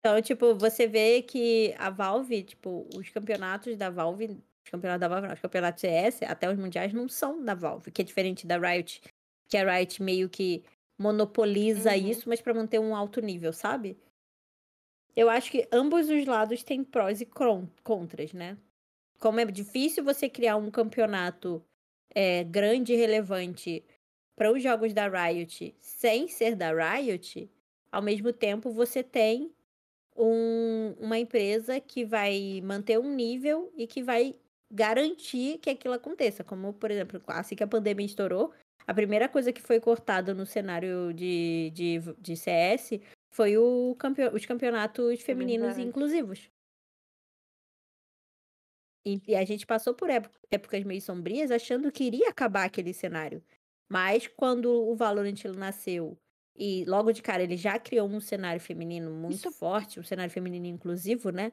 Então, 0.00 0.20
tipo, 0.22 0.54
você 0.54 0.86
vê 0.86 1.22
que 1.22 1.74
a 1.76 1.90
Valve, 1.90 2.42
tipo, 2.44 2.88
os 2.96 3.08
campeonatos 3.10 3.76
da 3.76 3.90
Valve, 3.90 4.26
os 4.64 4.70
campeonatos 4.70 5.00
da 5.00 5.08
Valve, 5.08 5.26
não, 5.26 5.34
os 5.34 5.40
campeonatos 5.40 5.80
CS, 5.80 6.24
até 6.24 6.50
os 6.50 6.56
mundiais, 6.56 6.92
não 6.92 7.08
são 7.08 7.44
da 7.44 7.54
Valve, 7.54 7.90
que 7.90 8.00
é 8.02 8.04
diferente 8.04 8.46
da 8.46 8.58
Riot, 8.58 9.02
que 9.48 9.56
a 9.56 9.76
Riot 9.76 10.02
meio 10.02 10.28
que 10.28 10.64
monopoliza 10.98 11.96
Uhum. 11.96 12.10
isso, 12.10 12.28
mas 12.28 12.40
pra 12.40 12.54
manter 12.54 12.78
um 12.78 12.94
alto 12.94 13.20
nível, 13.20 13.52
sabe? 13.52 13.98
Eu 15.16 15.28
acho 15.28 15.50
que 15.50 15.68
ambos 15.72 16.08
os 16.08 16.24
lados 16.26 16.62
têm 16.62 16.84
prós 16.84 17.20
e 17.20 17.26
contras, 17.82 18.32
né? 18.32 18.56
Como 19.18 19.40
é 19.40 19.44
difícil 19.44 20.04
você 20.04 20.28
criar 20.28 20.56
um 20.56 20.70
campeonato 20.70 21.64
é, 22.14 22.44
grande 22.44 22.92
e 22.92 22.96
relevante 22.96 23.84
para 24.38 24.52
os 24.52 24.62
jogos 24.62 24.94
da 24.94 25.08
Riot 25.08 25.74
sem 25.80 26.28
ser 26.28 26.54
da 26.56 26.70
Riot, 26.72 27.50
ao 27.92 28.02
mesmo 28.02 28.32
tempo 28.32 28.70
você 28.70 29.02
tem 29.02 29.52
um- 30.16 30.94
uma 30.98 31.18
empresa 31.18 31.80
que 31.80 32.04
vai 32.04 32.60
manter 32.62 32.98
um 32.98 33.14
nível 33.14 33.72
e 33.76 33.86
que 33.86 34.02
vai 34.02 34.34
garantir 34.72 35.58
que 35.58 35.70
aquilo 35.70 35.94
aconteça. 35.94 36.44
Como, 36.44 36.72
por 36.74 36.90
exemplo, 36.90 37.22
assim 37.28 37.56
que 37.56 37.64
a 37.64 37.68
pandemia 37.68 38.06
estourou, 38.06 38.52
a 38.86 38.94
primeira 38.94 39.28
coisa 39.28 39.52
que 39.52 39.60
foi 39.62 39.80
cortada 39.80 40.34
no 40.34 40.46
cenário 40.46 41.12
de, 41.14 41.70
de, 41.74 41.98
de 42.18 42.36
CS 42.36 43.00
foi 43.30 43.54
campe- 43.98 44.28
os 44.34 44.46
campeonatos 44.46 45.14
É 45.14 45.16
femininos 45.16 45.76
e 45.78 45.82
inclusivos. 45.82 46.50
E, 49.06 49.20
e 49.28 49.36
a 49.36 49.44
gente 49.44 49.66
passou 49.66 49.94
por 49.94 50.10
épo- 50.10 50.30
épocas 50.50 50.84
meio 50.84 51.00
sombrias 51.00 51.50
achando 51.50 51.90
que 51.92 52.04
iria 52.04 52.28
acabar 52.28 52.64
aquele 52.64 52.92
cenário. 52.92 53.42
Mas 53.90 54.26
quando 54.28 54.70
o 54.70 54.94
Valorant 54.96 55.44
nasceu 55.56 56.18
e 56.56 56.84
logo 56.86 57.12
de 57.12 57.22
cara 57.22 57.42
ele 57.42 57.56
já 57.56 57.78
criou 57.78 58.08
um 58.08 58.20
cenário 58.20 58.60
feminino 58.60 59.10
muito 59.10 59.48
Isso 59.48 59.50
forte, 59.50 60.00
um 60.00 60.02
cenário 60.04 60.32
feminino 60.32 60.66
inclusivo, 60.66 61.30
né, 61.30 61.52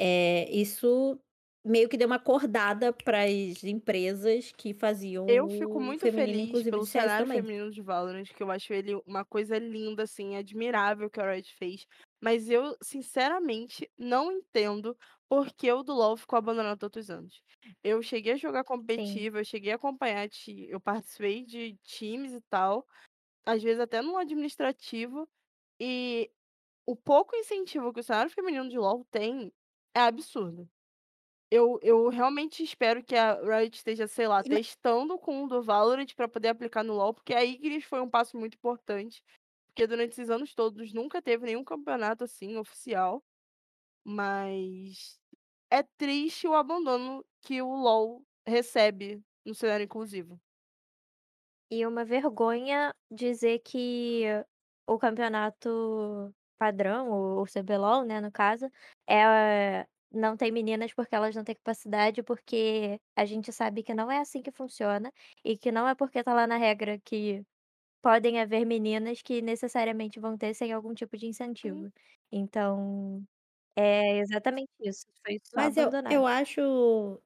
eh, 0.00 0.50
isso 0.52 1.20
meio 1.66 1.88
que 1.88 1.96
deu 1.98 2.06
uma 2.08 2.16
acordada 2.16 2.92
para 2.92 3.24
as 3.24 3.64
empresas 3.64 4.52
que 4.56 4.74
faziam 4.74 5.26
Eu 5.28 5.48
fico 5.48 5.80
muito 5.80 6.06
feminino 6.12 6.48
feliz 6.48 6.62
pelo 6.68 6.86
cenário 6.86 7.26
também. 7.26 7.42
feminino 7.42 7.68
de 7.70 7.82
Valorant, 7.82 8.24
que 8.32 8.40
eu 8.42 8.48
acho 8.50 8.72
ele 8.72 8.94
uma 9.04 9.24
coisa 9.24 9.58
linda, 9.58 10.04
assim, 10.04 10.36
admirável 10.36 11.10
que 11.10 11.18
a 11.20 11.32
Riot 11.32 11.52
fez, 11.56 11.84
mas 12.20 12.48
eu 12.50 12.76
sinceramente 12.82 13.90
não 13.98 14.32
entendo 14.32 14.96
por 15.28 15.52
que 15.52 15.70
o 15.72 15.82
do 15.82 15.92
LoL 15.94 16.16
ficou 16.16 16.38
abandonado 16.38 16.78
tantos 16.78 17.10
anos. 17.10 17.42
Eu 17.82 18.02
cheguei 18.02 18.34
a 18.34 18.36
jogar 18.36 18.64
Sim. 18.94 19.22
competitivo, 19.24 19.38
eu 19.38 19.44
cheguei 19.44 19.72
a 19.72 19.76
acompanhar 19.76 20.28
eu 20.68 20.80
participei 20.80 21.44
de 21.44 21.76
times 21.82 22.32
e 22.32 22.40
tal, 22.42 22.86
às 23.46 23.62
vezes 23.62 23.80
até 23.80 24.02
no 24.02 24.16
administrativo, 24.18 25.28
e 25.80 26.30
o 26.86 26.96
pouco 26.96 27.36
incentivo 27.36 27.92
que 27.92 28.00
o 28.00 28.04
cenário 28.04 28.30
feminino 28.32 28.68
de 28.68 28.78
LoL 28.78 29.06
tem 29.10 29.52
é 29.94 30.00
absurdo. 30.00 30.68
Eu 31.50 31.78
eu 31.82 32.08
realmente 32.08 32.62
espero 32.62 33.04
que 33.04 33.14
a 33.14 33.34
Riot 33.40 33.76
esteja, 33.76 34.08
sei 34.08 34.26
lá, 34.26 34.42
testando 34.42 35.16
com 35.18 35.44
o 35.44 35.48
do 35.48 35.62
Valorant 35.62 36.12
pra 36.16 36.28
poder 36.28 36.48
aplicar 36.48 36.82
no 36.82 36.94
LoL, 36.94 37.14
porque 37.14 37.34
a 37.34 37.44
Ignis 37.44 37.84
foi 37.84 38.00
um 38.00 38.10
passo 38.10 38.36
muito 38.36 38.54
importante, 38.56 39.22
porque 39.76 39.86
durante 39.86 40.12
esses 40.12 40.30
anos 40.30 40.54
todos 40.54 40.90
nunca 40.94 41.20
teve 41.20 41.44
nenhum 41.44 41.62
campeonato, 41.62 42.24
assim, 42.24 42.56
oficial, 42.56 43.22
mas 44.02 45.20
é 45.70 45.82
triste 45.98 46.48
o 46.48 46.54
abandono 46.54 47.22
que 47.42 47.60
o 47.60 47.74
LoL 47.74 48.22
recebe 48.46 49.22
no 49.44 49.54
cenário 49.54 49.84
inclusivo. 49.84 50.40
E 51.70 51.84
uma 51.86 52.06
vergonha 52.06 52.94
dizer 53.10 53.58
que 53.58 54.22
o 54.86 54.98
campeonato 54.98 56.34
padrão, 56.56 57.10
o 57.38 57.44
CBLOL, 57.44 58.06
né, 58.06 58.18
no 58.18 58.32
caso, 58.32 58.70
eh, 59.06 59.86
não 60.10 60.38
tem 60.38 60.50
meninas 60.50 60.94
porque 60.94 61.14
elas 61.14 61.36
não 61.36 61.44
têm 61.44 61.54
capacidade, 61.54 62.22
porque 62.22 62.98
a 63.14 63.26
gente 63.26 63.52
sabe 63.52 63.82
que 63.82 63.92
não 63.92 64.10
é 64.10 64.20
assim 64.20 64.40
que 64.40 64.50
funciona, 64.50 65.12
e 65.44 65.58
que 65.58 65.70
não 65.70 65.86
é 65.86 65.94
porque 65.94 66.24
tá 66.24 66.32
lá 66.32 66.46
na 66.46 66.56
regra 66.56 66.98
que 67.04 67.44
podem 68.06 68.40
haver 68.40 68.64
meninas 68.66 69.22
que 69.22 69.42
necessariamente 69.42 70.20
vão 70.20 70.36
ter 70.38 70.54
sem 70.54 70.72
algum 70.72 70.94
tipo 70.94 71.16
de 71.16 71.26
Sim. 71.62 71.76
incentivo. 71.76 71.90
Então, 72.32 73.24
é 73.76 74.18
exatamente 74.18 74.70
isso, 74.80 75.06
foi 75.26 75.38
só 75.44 75.56
Mas 75.56 75.76
eu 75.76 75.90
eu 76.08 76.26
acho 76.26 77.20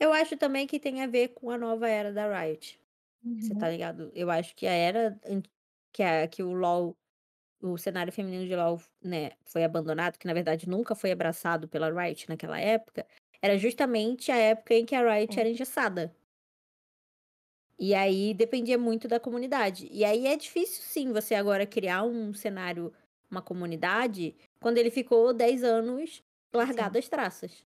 eu 0.00 0.12
acho 0.12 0.36
também 0.36 0.66
que 0.66 0.80
tem 0.80 1.02
a 1.02 1.06
ver 1.06 1.28
com 1.28 1.50
a 1.50 1.58
nova 1.58 1.88
era 1.88 2.12
da 2.12 2.26
Riot. 2.42 2.80
Você 3.40 3.54
tá 3.56 3.68
Uhum. 3.68 3.70
ligado? 3.70 4.10
Eu 4.14 4.30
acho 4.30 4.54
que 4.56 4.66
a 4.66 4.72
era 4.72 5.20
que 5.92 6.02
a 6.04 6.28
que 6.28 6.42
o 6.42 6.52
LoL 6.54 6.96
o 7.62 7.78
cenário 7.78 8.12
feminino 8.12 8.46
de 8.46 8.56
LoL, 8.56 8.80
né, 9.02 9.32
foi 9.46 9.64
abandonado, 9.64 10.18
que 10.18 10.26
na 10.28 10.34
verdade 10.34 10.68
nunca 10.68 10.94
foi 10.96 11.12
abraçado 11.12 11.68
pela 11.68 11.90
Riot 11.92 12.28
naquela 12.28 12.60
época, 12.60 13.06
era 13.42 13.58
justamente 13.58 14.32
a 14.32 14.36
época 14.36 14.74
em 14.74 14.86
que 14.86 14.94
a 14.96 15.02
Riot 15.14 15.38
Sim. 15.38 15.40
era 15.40 15.48
engessada. 15.50 16.14
E 17.82 17.94
aí 17.96 18.32
dependia 18.32 18.78
muito 18.78 19.08
da 19.08 19.18
comunidade. 19.18 19.88
E 19.90 20.04
aí 20.04 20.28
é 20.28 20.36
difícil 20.36 20.80
sim 20.84 21.12
você 21.12 21.34
agora 21.34 21.66
criar 21.66 22.04
um 22.04 22.32
cenário, 22.32 22.92
uma 23.28 23.42
comunidade, 23.42 24.36
quando 24.60 24.78
ele 24.78 24.88
ficou 24.88 25.34
10 25.34 25.64
anos 25.64 26.22
Sim. 26.54 26.54
largado 26.54 26.96
às 26.96 27.08
traças, 27.08 27.64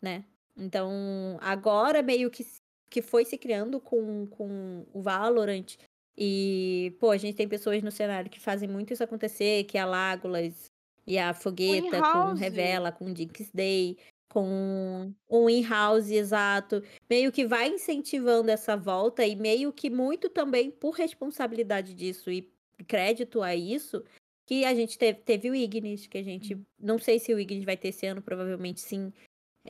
né. 0.00 0.24
Então, 0.56 1.38
agora 1.40 2.02
meio 2.02 2.30
que 2.30 2.46
que 2.88 3.02
foi 3.02 3.24
se 3.24 3.36
criando 3.36 3.80
com 3.80 4.28
com 4.28 4.86
o 4.92 5.02
Valorant, 5.02 5.76
e, 6.16 6.96
pô, 7.00 7.10
a 7.10 7.16
gente 7.16 7.34
tem 7.34 7.48
pessoas 7.48 7.82
no 7.82 7.90
cenário 7.90 8.30
que 8.30 8.38
fazem 8.38 8.68
muito 8.68 8.92
isso 8.92 9.02
acontecer, 9.02 9.64
que 9.64 9.76
é 9.76 9.80
a 9.80 9.86
Legolas, 9.86 10.70
e 11.04 11.18
a 11.18 11.34
Fogueta 11.34 12.00
com. 12.00 12.32
Revela, 12.34 12.92
com 12.92 13.06
o 13.06 13.14
Jinxday, 13.14 13.98
com 14.28 15.14
o 15.28 15.48
in-house, 15.50 16.10
exato. 16.10 16.82
Meio 17.08 17.32
que 17.32 17.46
vai 17.46 17.68
incentivando 17.68 18.50
essa 18.50 18.76
volta 18.76 19.24
e 19.26 19.36
meio 19.36 19.72
que 19.72 19.88
muito 19.90 20.28
também 20.28 20.70
por 20.70 20.92
responsabilidade 20.94 21.94
disso 21.94 22.30
e 22.30 22.52
crédito 22.88 23.42
a 23.42 23.54
isso, 23.56 24.04
que 24.46 24.64
a 24.64 24.74
gente 24.74 24.98
teve 24.98 25.20
teve 25.22 25.50
o 25.50 25.54
Ignis, 25.54 26.06
que 26.06 26.18
a 26.18 26.22
gente 26.22 26.54
Hum. 26.54 26.64
não 26.78 26.98
sei 26.98 27.18
se 27.18 27.32
o 27.34 27.38
Ignis 27.40 27.64
vai 27.64 27.76
ter 27.76 27.88
esse 27.88 28.06
ano, 28.06 28.22
provavelmente 28.22 28.80
sim. 28.80 29.12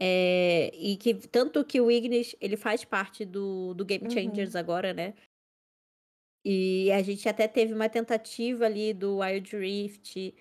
Eh, 0.01 0.71
e 0.75 0.97
que 0.99 1.15
tanto 1.15 1.65
que 1.65 1.81
o 1.81 1.91
Ignis, 1.91 2.37
ele 2.41 2.57
faz 2.57 2.85
parte 2.85 3.25
do 3.25 3.75
do 3.75 3.85
Game 3.85 4.07
Changers 4.11 4.55
Uhum. 4.55 4.61
agora, 4.61 4.95
né. 4.95 5.15
E 6.45 6.91
a 6.93 7.03
gente 7.03 7.29
até 7.29 7.49
teve 7.49 7.73
uma 7.75 7.89
tentativa 7.89 8.67
ali 8.67 8.93
do 8.95 9.19
Wild 9.19 9.57
Rift, 9.57 10.35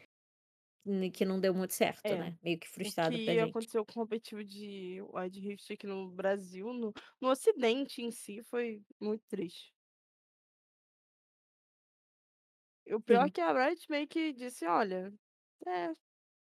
que 1.14 1.26
não 1.26 1.40
deu 1.40 1.54
muito 1.54 1.74
certo, 1.74 2.16
É, 2.16 2.18
né, 2.18 2.38
meio 2.44 2.60
que 2.60 2.68
o 2.70 2.70
frustrado 2.70 3.20
pra 3.20 3.34
que 3.34 3.40
gente. 3.40 3.70
aconteceu 3.70 3.84
com 3.86 3.92
o 3.94 3.96
competitivo 4.04 4.44
de 4.44 5.02
Wild 5.02 5.40
Rift 5.40 5.74
aqui 5.74 5.88
no 5.88 6.10
Brasil, 6.12 6.72
no 6.74 6.94
no 7.20 7.30
ocidente 7.30 8.02
em 8.02 8.12
si, 8.12 8.44
foi 8.44 8.84
muito 9.02 9.24
triste. 9.28 9.72
E 12.88 12.94
o 12.96 13.02
pior 13.02 13.26
é 13.26 13.30
Sim. 13.30 13.34
que 13.34 13.42
a 13.42 13.52
Riot 13.54 13.86
meio 13.90 14.08
que 14.08 14.32
disse: 14.34 14.66
"Olha, 14.66 15.14
é, 15.68 15.94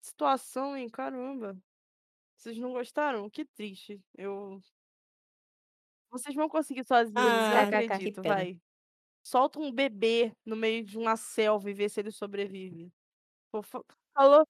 situação, 0.01 0.77
hein, 0.77 0.89
caramba. 0.89 1.57
Vocês 2.37 2.57
não 2.59 2.73
gostaram? 2.73 3.29
Que 3.29 3.45
triste, 3.45 4.01
eu" 4.17 4.61
"Vocês 6.11 6.33
vão 6.35 6.49
conseguir 6.49 6.85
sozinhos, 6.87 7.47
eu 7.49 7.55
Ah, 7.55 7.71
kkk. 7.71 7.99
que 7.99 8.11
acredito, 8.11 8.23
pena. 8.23 8.45
vai. 8.45 8.59
Solta 9.23 9.59
um 9.59 9.71
bebê 9.73 10.33
no 10.45 10.55
meio 10.55 10.83
de 10.85 10.97
uma 10.97 11.17
selva 11.17 11.69
e 11.71 11.73
vê 11.73 11.89
se 11.89 11.99
ele 12.01 12.11
sobrevive". 12.11 12.91
Pô, 13.51 13.63
fa 13.63 13.81
falou 14.19 14.45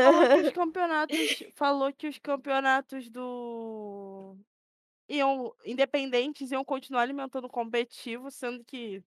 falou 0.00 0.28
que 0.28 0.40
os 0.40 0.50
campeonatos 0.52 1.44
falou 1.56 1.92
que 1.94 2.08
os 2.08 2.18
campeonatos 2.18 3.10
do 3.10 4.36
iam 5.08 5.54
independentes 5.66 6.52
iam 6.52 6.64
continuar 6.64 7.02
alimentando 7.02 7.46
o 7.46 7.50
competitivo, 7.50 8.30
sendo 8.30 8.64
que 8.64 9.02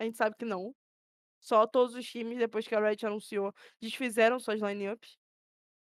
a 0.00 0.04
gente 0.04 0.16
sabe 0.18 0.36
que 0.38 0.44
não. 0.44 0.74
Só 1.40 1.66
todos 1.66 1.94
os 1.96 2.06
times, 2.08 2.38
depois 2.38 2.66
que 2.68 2.74
a 2.74 2.80
Riot 2.80 3.06
anunciou, 3.06 3.54
desfizeram 3.80 4.40
suas 4.40 4.60
line-ups. 4.62 5.18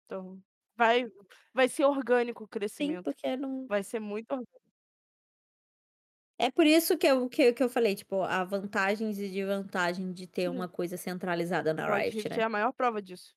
Então, 0.06 0.42
vai 0.78 1.06
vai 1.54 1.70
ser 1.70 1.86
orgânico 1.86 2.46
o 2.46 2.50
Sim, 2.80 2.98
crescimento, 2.98 3.06
porque 3.06 3.38
não 3.38 3.68
vai 3.68 3.84
ser 3.84 4.00
muito 4.02 4.32
orgânico. 4.34 4.62
É 6.38 6.50
por 6.52 6.66
isso 6.66 6.98
que 6.98 7.08
eu 7.08 7.30
que 7.30 7.54
que 7.54 7.64
eu 7.64 7.70
falei, 7.70 7.96
tipo, 7.96 8.22
há 8.24 8.44
vantagens 8.44 9.18
e 9.20 9.30
desvantagem 9.30 10.12
de 10.12 10.28
ter 10.28 10.50
uma 10.50 10.68
Sim. 10.68 10.68
coisa 10.68 10.98
centralizada 10.98 11.74
na 11.74 11.88
Riot, 11.88 12.28
Rift 12.28 12.40
é 12.40 12.44
né. 12.44 12.44
a 12.44 12.50
maior 12.50 12.72
prova 12.74 13.02
disso. 13.02 13.36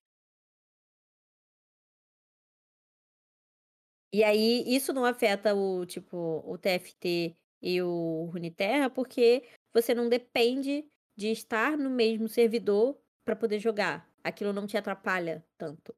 E 4.14 4.22
aí, 4.22 4.62
isso 4.68 4.92
não 4.92 5.04
afeta 5.04 5.56
o 5.56 5.84
tipo, 5.84 6.16
o 6.46 6.56
TFT 6.56 7.36
e 7.60 7.82
o 7.82 8.26
Runeterra, 8.32 8.88
porque 8.88 9.42
você 9.74 9.92
não 9.92 10.08
depende 10.08 10.86
de 11.16 11.32
estar 11.32 11.76
no 11.76 11.90
mesmo 11.90 12.28
servidor 12.28 12.96
pra 13.24 13.34
poder 13.34 13.58
jogar. 13.58 14.08
Aquilo 14.22 14.52
não 14.52 14.68
te 14.68 14.76
atrapalha 14.76 15.44
tanto, 15.58 15.92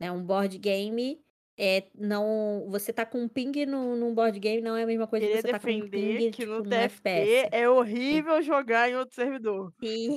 né. 0.00 0.12
Um 0.12 0.24
board 0.24 0.58
game, 0.58 1.20
eh, 1.58 1.88
não 1.94 2.66
você 2.70 2.92
tá 2.92 3.06
com 3.06 3.20
um 3.22 3.28
ping 3.28 3.66
no 3.66 3.96
num 3.96 4.14
board 4.14 4.38
game 4.40 4.62
não 4.62 4.76
é 4.76 4.84
a 4.84 4.86
mesma 4.86 5.08
coisa 5.08 5.28
que 5.28 5.32
Queria 5.32 5.38
você 5.38 5.48
tá 5.48 5.58
com 5.60 5.72
um 5.72 5.82
ping, 5.82 6.30
que 6.30 6.44
no 6.46 6.62
tipo, 6.62 6.64
TFT 6.64 7.08
FPS. 7.10 7.48
é 7.52 7.68
horrível 7.68 8.42
jogar 8.42 8.88
em 8.90 8.96
outro 8.96 9.14
servidor. 9.14 9.72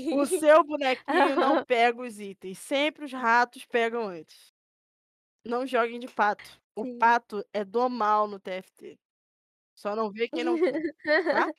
O 0.09 0.25
Sim. 0.25 0.39
seu 0.39 0.63
bonequinho 0.63 1.35
não 1.37 1.57
pega 1.65 2.01
os 2.01 2.19
itens, 2.19 2.59
sempre 2.59 3.05
os 3.05 3.13
ratos 3.13 3.65
pegam 3.65 4.07
antes. 4.07 4.53
Não 5.45 5.65
joguem 5.65 5.99
de 5.99 6.07
pato, 6.07 6.61
o 6.82 6.86
Sim. 6.86 6.99
pato 6.99 7.43
é 7.53 7.63
do 7.65 7.89
mal 7.89 8.27
no 8.27 8.39
TFT. 8.39 8.99
Só 9.75 9.95
não 9.95 10.11
vê 10.11 10.30
quem 10.30 10.43
não 10.45 10.57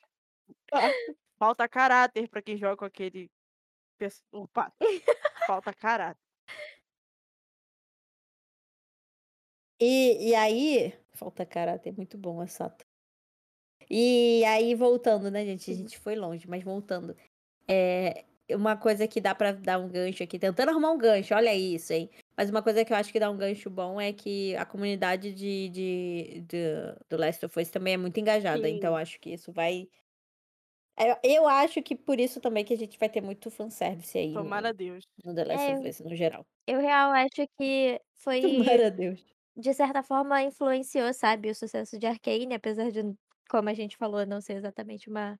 tá? 0.71 0.95
Falta 1.39 1.67
caráter 1.67 2.29
pra 2.29 2.41
quem 2.41 2.57
joga 2.57 2.77
com 2.77 2.85
aquele 2.85 3.29
o 4.31 4.47
pato, 4.47 4.77
falta 5.45 5.73
caráter. 5.73 6.19
E 9.79 10.29
e 10.29 10.35
aí 10.35 10.93
falta 11.13 11.45
caráter, 11.45 11.93
muito 11.95 12.17
bom 12.17 12.41
essa 12.41 12.69
E 13.89 14.43
aí 14.45 14.75
voltando, 14.75 15.29
né, 15.31 15.45
gente, 15.45 15.71
a 15.71 15.73
Sim. 15.73 15.75
gente 15.75 15.97
foi 15.99 16.15
longe, 16.15 16.47
mas 16.47 16.63
voltando. 16.63 17.15
Eh, 17.69 18.25
uma 18.55 18.77
coisa 18.77 19.07
que 19.07 19.21
dá 19.21 19.33
pra 19.35 19.51
dar 19.53 19.79
um 19.79 19.87
gancho 19.89 20.23
aqui, 20.23 20.39
tentando 20.39 20.69
arrumar 20.69 20.91
um 20.91 20.97
gancho, 20.97 21.33
olha 21.35 21.53
isso, 21.55 21.93
hein. 21.93 22.09
Mas 22.37 22.49
uma 22.49 22.61
coisa 22.63 22.83
que 22.85 22.91
eu 22.93 22.97
acho 22.97 23.11
que 23.11 23.19
dá 23.19 23.29
um 23.29 23.37
gancho 23.37 23.69
bom 23.69 23.99
é 23.99 24.13
que 24.13 24.55
a 24.55 24.65
comunidade 24.65 25.33
de 25.33 25.69
de 25.69 26.41
do 26.41 27.05
do 27.09 27.17
Last 27.17 27.45
of 27.45 27.59
Us 27.59 27.69
também 27.69 27.93
é 27.93 27.97
muito 27.97 28.19
engajada, 28.19 28.69
então 28.69 28.95
Sim. 28.95 28.97
acho 28.97 29.19
que 29.19 29.31
isso 29.33 29.51
vai 29.51 29.87
Eh, 30.99 31.19
eu 31.35 31.47
acho 31.47 31.81
que 31.81 31.95
por 31.95 32.19
isso 32.19 32.39
também 32.41 32.63
que 32.65 32.73
a 32.73 32.77
gente 32.77 32.99
vai 32.99 33.09
ter 33.09 33.21
muito 33.21 33.49
fanservice 33.49 34.17
aí 34.17 34.37
Tomara 34.37 34.69
no 34.69 34.69
a 34.69 34.73
Deus. 34.73 35.05
no 35.23 35.33
The 35.35 35.45
Last 35.45 35.69
É, 35.69 35.71
of 35.71 35.79
eu 35.79 35.87
Us 35.87 35.99
no 36.01 36.15
geral. 36.15 36.45
eu 36.67 36.79
real 36.81 37.11
acho 37.13 37.47
que 37.59 38.01
foi 38.15 38.41
Tomara 38.41 38.87
a 38.87 38.89
Deus. 38.89 39.25
de 39.57 39.73
certa 39.73 40.03
forma 40.03 40.41
influenciou, 40.43 41.13
sabe, 41.13 41.49
o 41.51 41.55
sucesso 41.55 41.99
de 41.99 42.07
Arcane, 42.07 42.55
apesar 42.55 42.91
de 42.91 43.01
como 43.49 43.69
a 43.69 43.73
gente 43.75 43.97
falou, 43.97 44.25
não 44.25 44.41
ser 44.41 44.55
exatamente 44.55 45.09
uma 45.09 45.39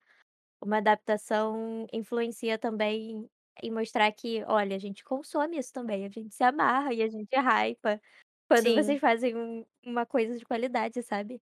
uma 0.62 0.78
adaptação 0.78 1.88
influencia 1.94 2.58
também 2.60 3.30
em 3.64 3.72
mostrar 3.72 4.12
que: 4.14 4.44
"Olha, 4.48 4.76
a 4.76 4.80
gente 4.80 5.04
consome 5.04 5.58
isso 5.60 5.74
também, 5.74 6.06
a 6.06 6.10
gente 6.10 6.34
se 6.36 6.44
amarra 6.44 6.94
e 6.94 7.02
a 7.04 7.10
gente 7.10 7.36
hypa 7.36 8.02
quando 8.50 8.74
vocês 8.74 9.00
Sim. 9.00 9.02
fazem 9.02 9.36
um 9.38 9.66
uma 9.86 10.06
coisa 10.06 10.38
de 10.38 10.46
qualidade", 10.46 11.02
sabe. 11.04 11.42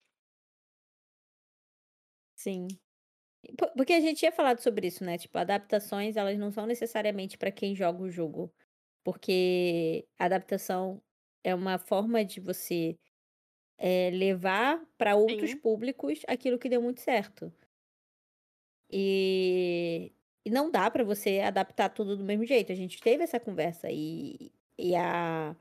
Sim. 2.39 2.79
Po 3.59 3.73
porque 3.77 3.93
a 3.95 4.01
gente 4.01 4.19
tinha 4.19 4.33
falado 4.33 4.61
sobre 4.61 4.87
isso, 4.89 5.05
né, 5.05 5.19
tipo, 5.19 5.39
adaptações 5.39 6.17
elas 6.17 6.39
não 6.39 6.51
são 6.53 6.67
necessariamente 6.67 7.39
para 7.39 7.53
quem 7.53 7.75
joga 7.77 8.03
o 8.03 8.11
jogo, 8.11 8.53
porque 9.05 10.07
adaptação 10.19 11.03
é 11.45 11.55
uma 11.55 11.79
forma 11.79 12.25
de 12.25 12.41
você, 12.41 12.97
eh, 13.79 14.11
levar 14.13 14.85
para 14.99 15.17
outros 15.17 15.55
Sim. 15.55 15.63
públicos 15.63 16.21
aquilo 16.29 16.59
que 16.59 16.69
deu 16.71 16.83
muito 16.83 17.01
certo. 17.03 17.53
E 18.91 20.13
e 20.45 20.51
não 20.51 20.71
dá 20.71 20.91
para 20.91 21.05
você 21.05 21.41
adaptar 21.41 21.91
tudo 21.91 22.17
do 22.17 22.25
mesmo 22.25 22.47
jeito, 22.47 22.73
a 22.73 22.75
gente 22.75 23.03
teve 23.03 23.23
essa 23.25 23.39
conversa 23.41 23.89
e 23.91 24.53
e 24.79 24.95
a 24.97 25.57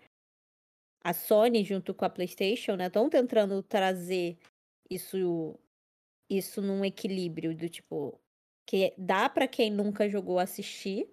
a 1.03 1.13
Sony 1.13 1.63
junto 1.63 1.93
com 1.93 2.05
a 2.05 2.09
PlayStation, 2.09 2.75
né, 2.75 2.87
estão 2.87 3.09
tentando 3.09 3.61
trazer 3.63 4.37
isso 4.89 5.57
isso 6.29 6.61
num 6.61 6.85
equilíbrio 6.85 7.55
do 7.55 7.69
tipo, 7.69 8.19
que 8.65 8.93
dá 8.97 9.29
para 9.29 9.47
quem 9.47 9.71
nunca 9.71 10.09
jogou 10.09 10.39
assistir 10.39 11.09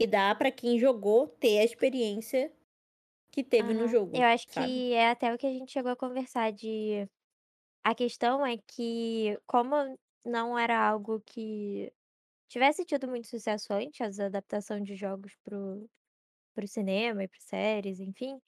e 0.00 0.06
dá 0.06 0.34
para 0.34 0.50
quem 0.50 0.78
jogou 0.78 1.28
ter 1.28 1.58
a 1.58 1.64
experiência 1.64 2.52
que 3.32 3.44
teve 3.44 3.74
no 3.74 3.86
Aham. 3.86 3.98
Eu 4.12 4.24
jogo, 4.26 4.26
acho 4.26 4.46
sabe. 4.48 4.84
que 4.88 4.92
é 4.92 5.10
até 5.10 5.32
o 5.34 5.38
que 5.38 5.46
a 5.46 5.52
gente 5.52 5.70
chegou 5.72 5.92
a 5.92 5.96
conversar 5.96 6.52
de 6.52 7.06
a 7.84 7.94
questão 7.94 8.46
é 8.46 8.56
que 8.58 9.38
como 9.46 9.98
não 10.24 10.58
era 10.58 10.78
algo 10.88 11.20
que 11.20 11.92
tivesse 12.48 12.84
tido 12.84 13.08
muito 13.08 13.28
sucesso 13.28 13.72
antes, 13.72 14.00
as 14.02 14.20
adaptação 14.20 14.82
de 14.82 14.96
jogos 14.96 15.36
para 15.44 15.58
o 15.58 15.88
para 16.54 16.64
o 16.64 16.68
cinema 16.68 17.24
e 17.24 17.28
para 17.28 17.40
séries, 17.40 18.00
enfim, 18.00 18.38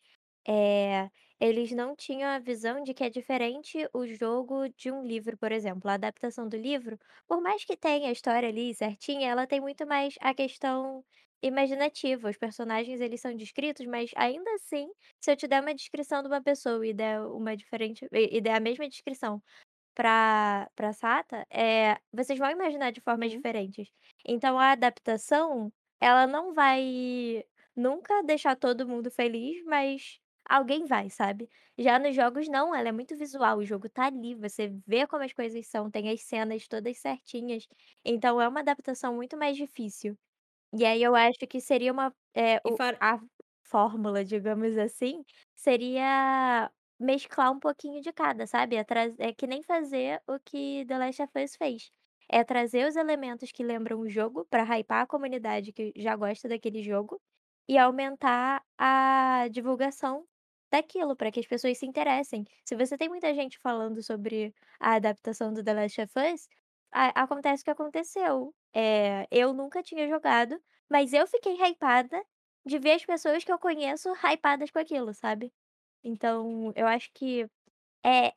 eh, 0.48 1.08
eles 1.40 1.72
não 1.72 1.96
tinham 1.96 2.30
a 2.30 2.38
visão 2.38 2.82
de 2.82 2.94
que 2.94 3.04
é 3.04 3.10
diferente 3.10 3.88
o 3.94 4.06
jogo 4.06 4.68
de 4.70 4.90
um 4.92 5.04
livro, 5.04 5.36
por 5.38 5.52
exemplo. 5.52 5.90
A 5.90 5.94
adaptação 5.94 6.48
do 6.48 6.56
livro, 6.56 6.98
por 7.28 7.40
mais 7.42 7.64
que 7.64 7.76
tenha 7.76 8.08
a 8.08 8.12
história 8.12 8.48
ali 8.48 8.74
certinha, 8.74 9.30
ela 9.30 9.46
tem 9.46 9.60
muito 9.60 9.86
mais 9.86 10.14
a 10.20 10.34
questão 10.34 11.04
imaginativa. 11.42 12.30
Os 12.30 12.38
personagens, 12.38 13.00
eles 13.00 13.20
são 13.20 13.34
descritos, 13.36 13.86
mas 13.86 14.10
ainda 14.16 14.50
assim, 14.54 14.88
se 15.20 15.30
eu 15.32 15.36
te 15.36 15.48
der 15.48 15.62
uma 15.62 15.74
descrição 15.74 16.22
de 16.22 16.28
uma 16.28 16.42
pessoa 16.42 16.86
e 16.86 16.92
der 16.94 17.20
uma 17.26 17.56
diferente 17.56 18.06
e 18.12 18.40
der 18.40 18.54
a 18.56 18.60
mesma 18.60 18.88
descrição 18.88 19.42
pra 19.94 20.68
pra 20.74 20.92
Sata, 20.92 21.46
eh, 21.50 21.98
vocês 22.12 22.38
vão 22.38 22.50
imaginar 22.50 22.90
de 22.92 23.00
formas 23.00 23.30
Sim. 23.30 23.32
diferentes. 23.32 23.88
Então 24.26 24.58
a 24.58 24.72
adaptação, 24.72 25.72
ela 26.00 26.26
não 26.26 26.52
vai 26.54 27.44
nunca 27.76 28.22
deixar 28.22 28.56
todo 28.56 28.86
mundo 28.88 29.10
feliz, 29.10 29.62
mas 29.64 30.18
alguém 30.48 30.84
vai, 30.86 31.08
sabe. 31.10 31.48
Já 31.78 31.98
nos 31.98 32.14
jogos 32.14 32.48
não, 32.48 32.74
ela 32.74 32.88
é 32.88 32.92
muito 32.92 33.16
visual, 33.16 33.58
o 33.58 33.64
jogo 33.64 33.88
tá 33.88 34.06
ali, 34.06 34.34
você 34.34 34.68
vê 34.86 35.06
como 35.06 35.22
as 35.24 35.32
coisas 35.32 35.66
são, 35.68 35.90
tem 35.90 36.10
as 36.10 36.22
cenas 36.22 36.66
todas 36.68 36.98
certinhas, 36.98 37.66
então 38.04 38.40
é 38.40 38.48
uma 38.48 38.60
adaptação 38.60 39.14
muito 39.14 39.36
mais 39.38 39.56
difícil. 39.56 40.16
E 40.74 40.84
aí 40.84 41.02
eu 41.02 41.14
acho 41.14 41.38
que 41.48 41.60
seria 41.60 41.92
uma 41.92 42.14
E 42.64 42.70
o 42.70 42.78
fora 42.78 42.98
a 43.00 43.20
fórmula, 43.64 44.24
digamos 44.24 44.76
assim, 44.78 45.24
seria 45.56 46.70
mesclar 47.02 47.52
um 47.52 47.58
pouquinho 47.60 48.00
de 48.02 48.12
cada, 48.12 48.46
sabe. 48.46 48.76
É 48.76 48.84
traz 48.84 49.14
é 49.18 49.32
que 49.34 49.46
nem 49.46 49.62
fazer 49.62 50.22
o 50.28 50.38
que 50.40 50.84
The 50.86 50.98
Last 50.98 51.22
of 51.22 51.32
Us 51.44 51.56
fez, 51.56 51.90
é 52.30 52.44
trazer 52.44 52.88
os 52.88 52.96
elementos 52.96 53.52
que 53.52 53.64
lembram 53.64 54.00
o 54.00 54.08
jogo 54.08 54.46
pra 54.50 54.64
hypar 54.64 55.02
a 55.02 55.06
comunidade 55.06 55.72
que 55.72 55.92
já 55.96 56.16
gosta 56.16 56.48
daquele 56.48 56.82
jogo, 56.82 57.20
e 57.68 57.78
aumentar 57.78 58.62
a 58.78 59.48
divulgação 59.50 60.24
daquilo, 60.72 61.16
pra 61.16 61.30
que 61.32 61.40
as 61.40 61.46
pessoas 61.46 61.78
se 61.78 61.86
interessem. 61.86 62.44
Se 62.64 62.76
você 62.76 62.96
tem 62.98 63.08
muita 63.08 63.32
gente 63.34 63.58
falando 63.58 64.02
sobre 64.02 64.54
a 64.80 64.94
adaptação 64.96 65.52
do 65.52 65.62
The 65.64 65.74
Last 65.74 66.00
of 66.02 66.12
Us, 66.34 66.48
a 66.92 67.22
acontece 67.24 67.62
o 67.62 67.64
que 67.64 67.70
aconteceu, 67.70 68.54
eh, 68.74 69.26
eu 69.30 69.52
nunca 69.54 69.82
tinha 69.82 70.08
jogado, 70.08 70.60
mas 70.90 71.12
eu 71.12 71.26
fiquei 71.26 71.54
hypada 71.62 72.22
de 72.66 72.78
ver 72.78 72.92
as 72.92 73.04
pessoas 73.06 73.44
que 73.44 73.52
eu 73.52 73.58
conheço 73.58 74.10
hypadas 74.24 74.70
com 74.70 74.78
aquilo, 74.80 75.14
sabe. 75.14 75.52
Então 76.04 76.72
eu 76.74 76.86
acho 76.86 77.10
que, 77.14 77.42
eh, 78.04 78.32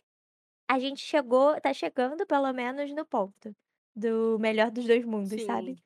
a 0.69 0.79
gente 0.79 1.01
chegou 1.01 1.59
tá 1.61 1.73
chegando 1.73 2.25
pelo 2.27 2.53
menos 2.53 2.91
no 2.93 3.05
ponto 3.07 3.55
do 3.95 4.39
melhor 4.39 4.71
dos 4.71 4.85
2 4.87 5.05
mundos, 5.05 5.43
sabe. 5.43 5.73
Sim. 5.73 5.81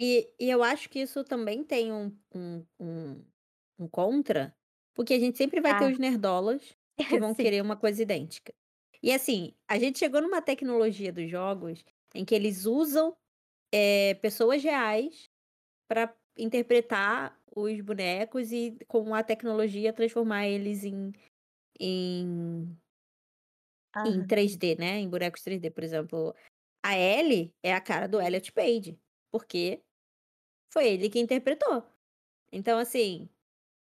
E 0.00 0.32
e 0.38 0.48
eu 0.50 0.62
acho 0.62 0.88
que 0.88 1.00
isso 1.00 1.24
também 1.24 1.64
tem 1.64 1.92
um 1.92 2.16
um 2.34 2.64
um 2.78 3.24
um 3.80 3.88
contra, 3.88 4.54
porque 4.94 5.14
a 5.14 5.18
gente 5.20 5.36
sempre 5.38 5.60
vai 5.60 5.74
ter 5.74 5.86
Ah. 5.86 5.90
os 5.90 5.98
nerdolas 5.98 6.76
que 7.08 7.18
vão 7.18 7.34
Sim. 7.34 7.48
querer 7.48 7.62
uma 7.62 7.76
coisa 7.76 8.02
idêntica. 8.02 8.52
E 9.02 9.12
assim, 9.12 9.54
a 9.68 9.78
gente 9.78 9.98
chegou 9.98 10.20
numa 10.22 10.42
tecnologia 10.42 11.12
dos 11.12 11.30
jogos 11.30 11.84
em 12.14 12.24
que 12.24 12.34
eles 12.34 12.64
usam, 12.66 13.16
eh, 13.74 14.14
pessoas 14.16 14.62
reais 14.64 15.30
pra 15.88 16.14
interpretar 16.38 17.37
os 17.62 17.80
bonecos 17.80 18.52
e 18.52 18.78
com 18.88 19.14
a 19.14 19.22
tecnologia 19.22 19.92
transformar 19.92 20.46
eles 20.48 20.84
em 20.84 21.12
em 21.80 22.78
em 24.04 24.22
Aham. 24.22 24.24
3D, 24.24 24.76
né, 24.78 24.98
em 24.98 25.08
bonecos 25.08 25.42
3D. 25.42 25.70
Por 25.70 25.82
exemplo, 25.84 26.34
a 26.84 26.96
Ellie 26.98 27.54
é 27.62 27.74
a 27.74 27.80
cara 27.80 28.08
do. 28.08 28.20
Elliot 28.20 28.52
Page, 28.52 28.98
porque 29.32 29.82
foi 30.72 30.88
ele 30.88 31.10
que 31.10 31.20
interpretou. 31.20 31.84
Então 32.52 32.78
assim, 32.78 33.28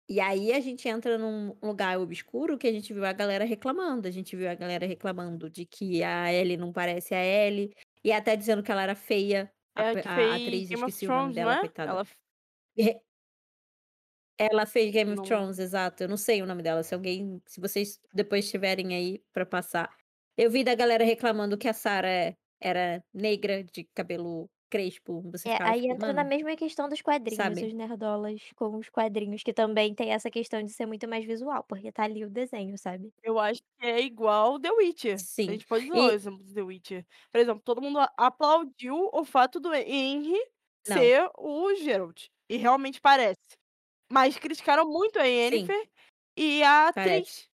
e 0.09 0.19
aí 0.21 0.53
a 0.53 0.59
gente 0.61 0.87
entra 0.89 1.17
num 1.17 1.57
lugar 1.63 1.99
obscuro 1.99 2.57
que 2.57 2.67
a 2.67 2.73
gente 2.73 2.93
viu 2.93 3.05
a 3.05 3.13
galera 3.13 3.45
reclamando, 3.45 4.07
a 4.07 4.11
gente 4.11 4.35
viu 4.35 4.49
a 4.49 4.55
galera 4.55 4.85
reclamando 4.87 5.49
de 5.49 5.65
que 5.65 6.03
a 6.03 6.33
Ellie 6.33 6.57
não 6.57 6.73
parece 6.73 7.15
a 7.15 7.23
Ellie, 7.25 7.73
e 8.03 8.11
até 8.11 8.35
dizendo 8.37 8.63
que 8.63 8.71
ela 8.71 8.83
era 8.83 8.95
feia, 8.95 9.51
a 9.75 9.83
É 9.83 9.91
a 9.91 10.31
a 10.31 10.35
fez 10.35 10.35
atriz, 10.35 10.71
esqueci 10.71 11.07
o 11.07 11.11
nome 11.11 11.33
dela, 11.33 11.55
é? 11.55 11.57
coitada. 11.57 11.91
Ela 11.91 12.05
Ela 14.39 14.65
fez 14.67 14.91
Game 14.91 15.11
of 15.11 15.21
Não 15.21 15.23
Thrones, 15.23 15.57
exato. 15.57 16.03
Eu 16.03 16.09
não 16.09 16.17
sei 16.17 16.41
o 16.43 16.45
nome 16.45 16.61
dela, 16.61 16.83
se 16.83 16.93
alguém 16.93 17.41
se 17.47 17.59
vocês 17.59 17.99
depois 18.13 18.49
tiverem 18.49 18.93
aí 18.95 19.23
pra 19.33 19.45
passar. 19.45 19.89
Eu 20.37 20.51
vi 20.51 20.63
da 20.63 20.75
galera 20.75 21.03
reclamando 21.03 21.57
que 21.57 21.67
a 21.67 21.73
Sarah 21.73 22.07
é 22.09 22.35
era 22.59 23.03
negra, 23.13 23.63
de 23.63 23.83
cabelo 23.95 24.49
crespo, 24.69 25.21
você 25.31 25.49
É, 25.49 25.55
aí 25.63 25.87
tipo: 25.87 25.87
entra 25.87 26.11
na 26.13 26.23
mesma 26.23 26.55
questão 26.55 26.89
dos 26.89 27.01
quadrinhos, 27.01 27.61
sabe. 27.61 27.61
os 27.61 27.73
nerdolas 27.73 28.41
com 28.55 28.75
os 28.77 28.89
quadrinhos, 28.89 29.43
que 29.43 29.53
também 29.53 29.93
tem 29.95 30.11
essa 30.11 30.29
questão 30.29 30.61
de 30.63 30.71
ser 30.73 30.85
muito 30.85 31.07
mais 31.07 31.25
visual, 31.25 31.63
porque 31.63 31.91
tá 31.91 32.03
ali 32.03 32.25
o 32.25 32.29
desenho, 32.29 32.77
sabe. 32.77 33.13
Eu 33.23 33.39
acho 33.39 33.61
que 33.79 33.85
é 33.85 34.01
igual 34.01 34.59
The 34.59 34.71
Witcher. 34.71 35.25
A 35.45 35.51
Sim. 35.51 35.53
gente 35.53 35.65
pode 35.65 35.85
usar 35.85 36.03
o 36.03 36.09
E 36.09 36.11
exemplo 36.11 36.43
de 36.43 36.53
The 36.53 36.61
Witcher. 36.61 37.05
Por 37.31 37.39
exemplo, 37.39 37.61
todo 37.63 37.81
mundo 37.81 37.99
a 37.99 38.11
aplaudiu 38.17 39.09
o 39.13 39.23
fato 39.25 39.59
do 39.59 39.73
Henry 39.73 40.37
Não. 40.85 41.11
ser 41.11 41.29
o 41.37 41.73
Geralt, 41.75 42.27
e 42.49 42.57
realmente 42.57 43.01
parece. 43.01 43.57
Mas 44.11 44.37
criticaram 44.37 44.87
muito 44.89 45.19
a 45.19 45.23
Sim. 45.39 45.73
Yennefer 45.73 45.89
e 46.37 46.63
a 46.63 46.87
Parece. 46.95 47.27
atriz. 47.27 47.49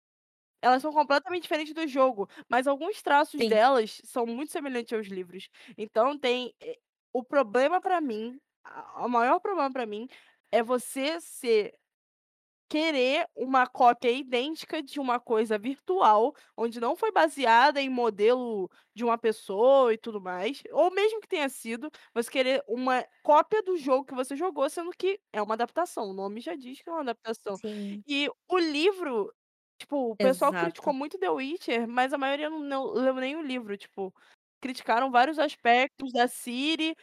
Elas 0.62 0.82
são 0.82 0.92
completamente 0.92 1.42
diferentes 1.44 1.74
do 1.74 1.86
jogo, 1.88 2.28
mas 2.50 2.66
alguns 2.68 3.02
traços 3.02 3.46
Sim. 3.46 3.46
delas 3.46 4.00
são 4.04 4.26
muito 4.26 4.52
semelhantes 4.52 4.92
aos 4.92 5.08
livros. 5.08 5.48
Então 5.78 6.18
tem 6.18 6.54
eh, 6.62 6.78
o 7.12 7.24
problema 7.24 7.80
pra 7.80 8.00
mim, 8.00 8.38
o 8.96 9.08
maior 9.08 9.40
problema 9.40 9.72
pra 9.72 9.86
mim, 9.86 10.08
é 10.52 10.62
você 10.62 11.20
ser 11.20 11.74
querer 12.72 13.26
uma 13.36 13.66
cópia 13.66 14.10
idêntica 14.10 14.82
de 14.82 14.98
uma 14.98 15.20
coisa 15.20 15.58
virtual, 15.58 16.32
onde 16.56 16.80
não 16.80 16.96
foi 16.96 17.12
baseada 17.12 17.80
em 17.82 17.90
modelo 17.90 18.70
de 18.94 19.04
uma 19.04 19.18
pessoa 19.18 19.92
e 19.92 19.98
tudo 19.98 20.20
mais, 20.20 20.62
ou 20.72 20.90
mesmo 20.90 21.20
que 21.20 21.28
tenha 21.28 21.48
sido, 21.50 21.90
você 22.14 22.30
querer 22.30 22.62
uma 22.66 23.04
cópia 23.22 23.62
do 23.62 23.76
jogo 23.76 24.04
que 24.06 24.14
você 24.14 24.34
jogou, 24.36 24.70
sendo 24.70 24.90
que 24.96 25.20
é 25.32 25.42
uma 25.42 25.54
adaptação, 25.54 26.10
o 26.10 26.14
nome 26.14 26.40
já 26.40 26.54
diz 26.56 26.80
que 26.82 26.88
é 26.88 26.92
uma 26.92 27.02
adaptação. 27.02 27.60
Sim. 27.60 28.04
E 28.06 28.30
o 28.48 28.58
livro, 28.58 29.32
tipo, 29.78 30.10
o 30.12 30.16
pessoal 30.16 30.54
criticou 30.54 30.92
Exato. 30.92 30.94
muito 30.94 31.18
The 31.18 31.30
Witcher, 31.30 31.86
mas 31.88 32.12
a 32.12 32.18
maioria 32.18 32.48
não 32.50 32.60
não 32.60 32.84
leu 32.92 33.14
nem 33.14 33.36
o 33.36 33.42
livro, 33.42 33.76
tipo, 33.76 34.14
criticaram 34.60 35.10
vários 35.10 35.38
aspectos 35.38 36.12
da 36.12 36.28
Ciri, 36.28 36.94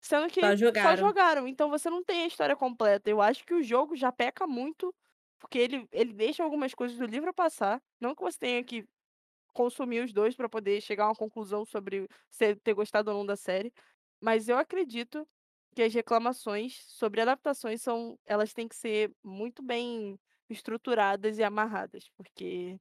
sendo 0.00 0.28
Só 0.40 0.54
que 0.54 0.56
só 0.74 0.96
jogaram. 0.96 0.96
jogaram, 0.96 1.48
então 1.48 1.68
você 1.70 1.90
não 1.90 2.04
tem 2.04 2.22
a 2.22 2.26
história 2.26 2.56
completa. 2.56 3.10
Eu 3.10 3.20
acho 3.20 3.44
que 3.44 3.54
o 3.54 3.62
jogo 3.62 3.96
já 3.96 4.12
peca 4.12 4.46
muito, 4.46 4.94
porque 5.38 5.58
ele 5.58 5.88
ele 5.92 6.12
deixa 6.14 6.42
algumas 6.44 6.74
coisas 6.74 6.98
do 6.98 7.06
livro 7.06 7.32
passar, 7.34 7.80
não 8.00 8.14
que 8.14 8.22
você 8.22 8.38
tenha 8.38 8.64
que 8.64 8.84
consumir 9.54 10.04
os 10.04 10.12
2 10.12 10.36
pra 10.36 10.48
poder 10.48 10.80
chegar 10.82 11.04
a 11.04 11.08
uma 11.08 11.14
conclusão 11.16 11.64
sobre 11.66 12.08
você 12.30 12.56
ter 12.56 12.74
gostado 12.74 13.10
ou 13.10 13.18
não 13.18 13.26
da 13.26 13.36
série, 13.36 13.72
mas 14.22 14.48
eu 14.48 14.58
acredito 14.58 15.26
que 15.76 15.82
as 15.82 15.94
reclamações 15.94 16.84
sobre 16.88 17.20
adaptações 17.22 17.82
são 17.82 18.18
elas 18.26 18.52
têm 18.54 18.68
que 18.68 18.76
ser 18.76 19.12
muito 19.24 19.62
bem 19.62 20.18
estruturadas 20.50 21.38
e 21.38 21.44
amarradas, 21.44 22.04
porque, 22.16 22.78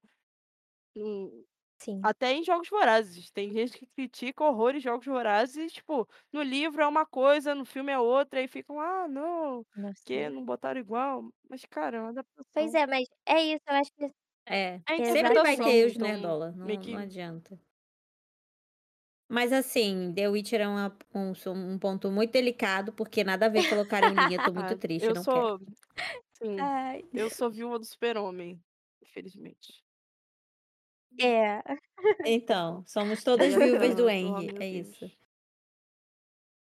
hum 0.98 1.46
Sim. 1.80 2.10
Até 2.10 2.34
em 2.34 2.44
Jogos 2.44 2.70
Vorazes. 2.70 3.32
Tem 3.32 3.52
gente 3.52 3.78
que 3.80 3.88
critica 3.88 4.44
horrores 4.44 4.84
Jogos 4.84 5.06
Vorazes 5.08 5.58
e, 5.58 5.76
tipo, 5.76 6.08
no 6.32 6.42
livro 6.44 6.82
é 6.82 6.88
uma 6.88 7.06
coisa, 7.06 7.56
no 7.56 7.66
filme 7.66 7.92
é 7.92 8.00
outra, 8.00 8.40
aí 8.40 8.48
ficam: 8.48 8.80
"Ah, 8.80 9.08
não, 9.08 9.66
Nossa. 9.76 10.06
que 10.06 10.30
não 10.30 10.46
botaram 10.46 10.80
igual", 10.80 11.32
mas, 11.50 11.66
cara, 11.66 11.98
é 11.98 12.00
uma 12.02 12.10
Pois 12.54 12.74
adaptação. 12.74 12.78
é, 12.82 12.86
mas 12.88 13.08
é 13.26 13.38
isso, 13.54 13.64
eu 13.68 13.76
acho 13.76 13.92
que 13.98 14.06
É, 14.46 14.82
É 14.90 14.96
sempre 15.04 15.40
vai 15.40 15.58
interpretação, 15.58 15.58
ter 15.58 15.86
os 15.88 15.98
então 15.98 15.98
nerdola, 15.98 16.52
meio 16.64 16.80
não 16.80 16.88
não 16.88 16.98
que 16.98 17.00
adianta. 17.00 17.60
Mas, 19.30 19.52
assim, 19.52 20.14
The 20.14 20.30
Witcher 20.30 20.62
é 20.62 20.68
uma 20.68 20.98
um 21.14 21.34
um 21.74 21.78
ponto 21.80 22.10
muito 22.10 22.32
delicado, 22.32 22.94
porque 22.94 23.24
nada 23.26 23.46
a 23.48 23.50
ver 23.50 23.64
colocar 23.66 24.04
em 24.04 24.14
linha, 24.16 24.40
tô 24.40 24.54
muito 24.54 24.76
triste, 24.78 25.12
eu 25.12 25.16
não 25.16 25.26
quero. 25.26 25.48
sou 25.48 25.60
sim, 26.34 26.72
Ai. 26.72 27.04
eu 27.14 27.30
sou 27.30 27.52
viúva 27.52 27.80
do 27.80 27.86
Super-Homem, 27.86 28.64
infelizmente. 29.02 29.84
É. 31.20 31.62
Então, 32.24 32.84
somos 32.88 33.24
todas 33.24 33.54
é 33.54 33.56
viúvas 33.56 33.96
do 33.96 34.10
oh 34.10 34.10
Henry, 34.10 34.54
é 34.60 34.68
isso. 34.68 35.12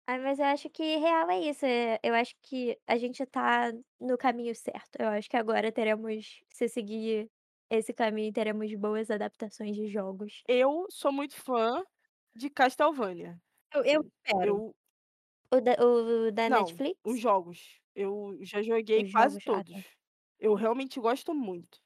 Ai, 0.07 0.19
mas 0.19 0.39
eu 0.39 0.45
acho 0.45 0.69
que 0.69 0.97
real 0.97 1.29
é 1.29 1.39
isso, 1.41 1.65
eh, 1.65 1.99
eu 2.03 2.13
acho 2.15 2.35
que 2.41 2.77
a 2.87 2.97
gente 2.97 3.25
tá 3.25 3.71
no 3.99 4.17
caminho 4.17 4.53
certo. 4.55 4.95
Eu 4.99 5.07
acho 5.09 5.29
que 5.29 5.37
agora 5.37 5.71
teremos 5.71 6.41
se 6.49 6.67
seguir 6.67 7.29
esse 7.69 7.93
caminho, 7.93 8.33
teremos 8.33 8.73
boas 8.75 9.09
adaptações 9.11 9.75
de 9.75 9.87
jogos. 9.87 10.43
Eu 10.47 10.85
sou 10.89 11.11
muito 11.11 11.35
fã 11.35 11.83
de 12.35 12.49
Castlevania. 12.49 13.41
Eu 13.73 13.83
eu 13.85 14.01
espero. 14.27 14.61
eu 14.65 14.75
O 15.55 15.61
da 15.61 15.73
o 15.85 16.31
da 16.31 16.49
Não, 16.49 16.81
os 17.03 17.19
Netflix? 17.19 17.19
jogos. 17.19 17.79
Eu 17.95 18.37
já 18.41 18.61
joguei 18.61 19.03
Os 19.03 19.09
quase 19.11 19.39
jogos? 19.39 19.47
Ah, 19.49 19.63
todos. 19.63 19.69
tá. 19.69 19.83
Eu 20.39 20.55
realmente 20.55 20.99
gosto 20.99 21.33
muito. 21.35 21.80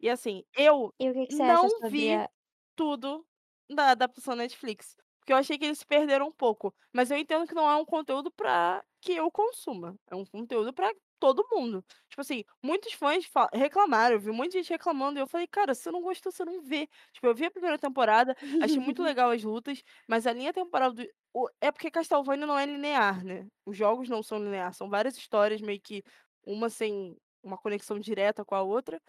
E, 0.00 0.08
assim, 0.08 0.42
eu 0.54 0.94
E 1.00 1.10
que 1.10 1.28
que 1.28 1.42
não 1.42 1.80
vi 1.82 2.10
a 2.12 2.28
tudo 2.76 3.26
da 3.70 3.90
adaptação 3.90 4.34
Netflix, 4.34 4.96
porque 5.20 5.32
eu 5.32 5.36
achei 5.36 5.58
que 5.58 5.64
eles 5.64 5.78
se 5.78 5.86
perderam 5.86 6.28
um 6.28 6.32
pouco, 6.32 6.74
mas 6.94 7.10
eu 7.10 7.16
entendo 7.18 7.46
que 7.46 7.54
não 7.54 7.68
é 7.70 7.76
um 7.76 7.84
conteúdo 7.84 8.32
pra 8.32 8.82
que 9.00 9.12
eu 9.12 9.30
consuma, 9.30 9.94
é 10.10 10.14
um 10.16 10.24
conteúdo 10.24 10.72
pra 10.72 10.90
todo 11.20 11.46
mundo. 11.52 11.84
Tipo 12.08 12.22
assim, 12.22 12.42
muitos 12.62 12.92
fãs 12.94 13.24
reclamaram, 13.52 14.16
eu 14.16 14.20
vi 14.20 14.30
um 14.30 14.34
monte 14.34 14.52
de 14.52 14.58
gente 14.58 14.70
reclamando 14.70 15.18
e 15.18 15.22
eu 15.22 15.26
falei: 15.28 15.46
"Cara, 15.46 15.74
se 15.74 15.82
você 15.82 15.90
não 15.92 16.02
gostou, 16.02 16.32
você 16.32 16.44
não 16.44 16.60
vê". 16.62 16.88
Tipo, 17.12 17.26
eu 17.28 17.34
vi 17.34 17.44
a 17.46 17.50
primeira 17.50 17.78
temporada, 17.78 18.34
achei 18.58 18.82
muito 18.82 19.02
legal 19.04 19.30
as 19.30 19.42
lutas, 19.44 19.82
mas 20.08 20.26
a 20.26 20.32
linha 20.32 20.52
temporal 20.52 20.92
do 20.92 21.04
o 21.34 21.48
é 21.60 21.70
porque 21.70 21.90
Castlevania 21.92 22.46
não 22.46 22.58
é 22.58 22.66
linear, 22.66 23.24
né, 23.24 23.46
os 23.64 23.76
jogos 23.76 24.08
não 24.08 24.22
são 24.22 24.38
linear, 24.38 24.74
são 24.74 24.88
várias 24.90 25.16
histórias 25.16 25.60
meio 25.60 25.80
que 25.80 26.02
uma 26.44 26.68
sem 26.70 27.16
uma 27.42 27.56
conexão 27.58 27.98
direta 27.98 28.44
com 28.44 28.54
a 28.54 28.62
outra, 28.62 29.00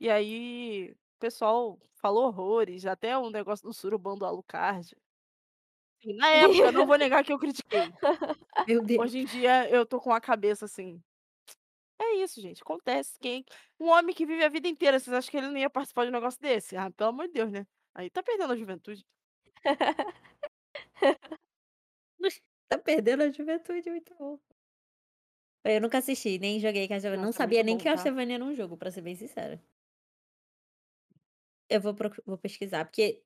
e 0.00 0.10
aí 0.10 0.92
o 0.92 1.18
pessoal 1.18 1.78
falou 1.96 2.26
horrores, 2.26 2.86
até 2.86 3.16
o 3.16 3.30
negócio 3.30 3.66
do 3.66 3.72
surubão 3.72 4.16
do 4.16 4.24
Alucard. 4.24 4.96
Na 6.04 6.28
época, 6.28 6.70
não 6.70 6.86
vou 6.86 6.96
negar 6.96 7.24
que 7.24 7.32
eu 7.32 7.38
critiquei. 7.38 7.80
Meu 8.68 8.84
Deus. 8.84 9.00
Hoje 9.00 9.18
em 9.18 9.24
dia 9.24 9.68
eu 9.68 9.84
tô 9.84 10.00
com 10.00 10.12
a 10.12 10.20
cabeça 10.20 10.64
assim 10.64 11.02
é 12.00 12.22
isso 12.22 12.40
gente, 12.40 12.62
acontece, 12.62 13.18
quem 13.20 13.44
um 13.78 13.88
homem 13.88 14.14
que 14.14 14.24
vive 14.24 14.44
a 14.44 14.48
vida 14.48 14.68
inteira, 14.68 14.98
vocês 14.98 15.14
acham 15.14 15.30
que 15.30 15.36
ele 15.36 15.48
não 15.48 15.56
ia 15.56 15.68
participar 15.68 16.04
de 16.04 16.10
um 16.10 16.14
negócio 16.14 16.40
desse? 16.40 16.76
Ah, 16.76 16.90
pelo 16.90 17.10
amor 17.10 17.26
de 17.26 17.34
Deus, 17.34 17.50
né. 17.50 17.66
Aí 17.94 18.10
tá 18.10 18.22
perdendo 18.22 18.52
a 18.52 18.56
juventude. 18.56 19.04
Tá 22.68 22.76
perdendo 22.76 23.22
a 23.22 23.30
juventude, 23.30 23.88
muito 23.88 24.14
bom. 24.18 24.38
Eu 25.64 25.80
nunca 25.80 25.98
assisti, 25.98 26.38
nem 26.38 26.60
joguei 26.60 26.86
Castlevania, 26.86 27.24
não 27.24 27.32
sabia 27.32 27.62
nem 27.62 27.78
que 27.78 27.84
tá. 27.84 27.92
Castlevania 27.92 28.34
era 28.34 28.44
um 28.44 28.54
jogo, 28.54 28.76
pra 28.76 28.90
ser 28.90 29.00
bem 29.00 29.14
sincera. 29.14 29.58
Eu 31.70 31.80
vou 31.82 31.94
vou 32.26 32.38
pesquisar, 32.38 32.84
porque 32.86 33.22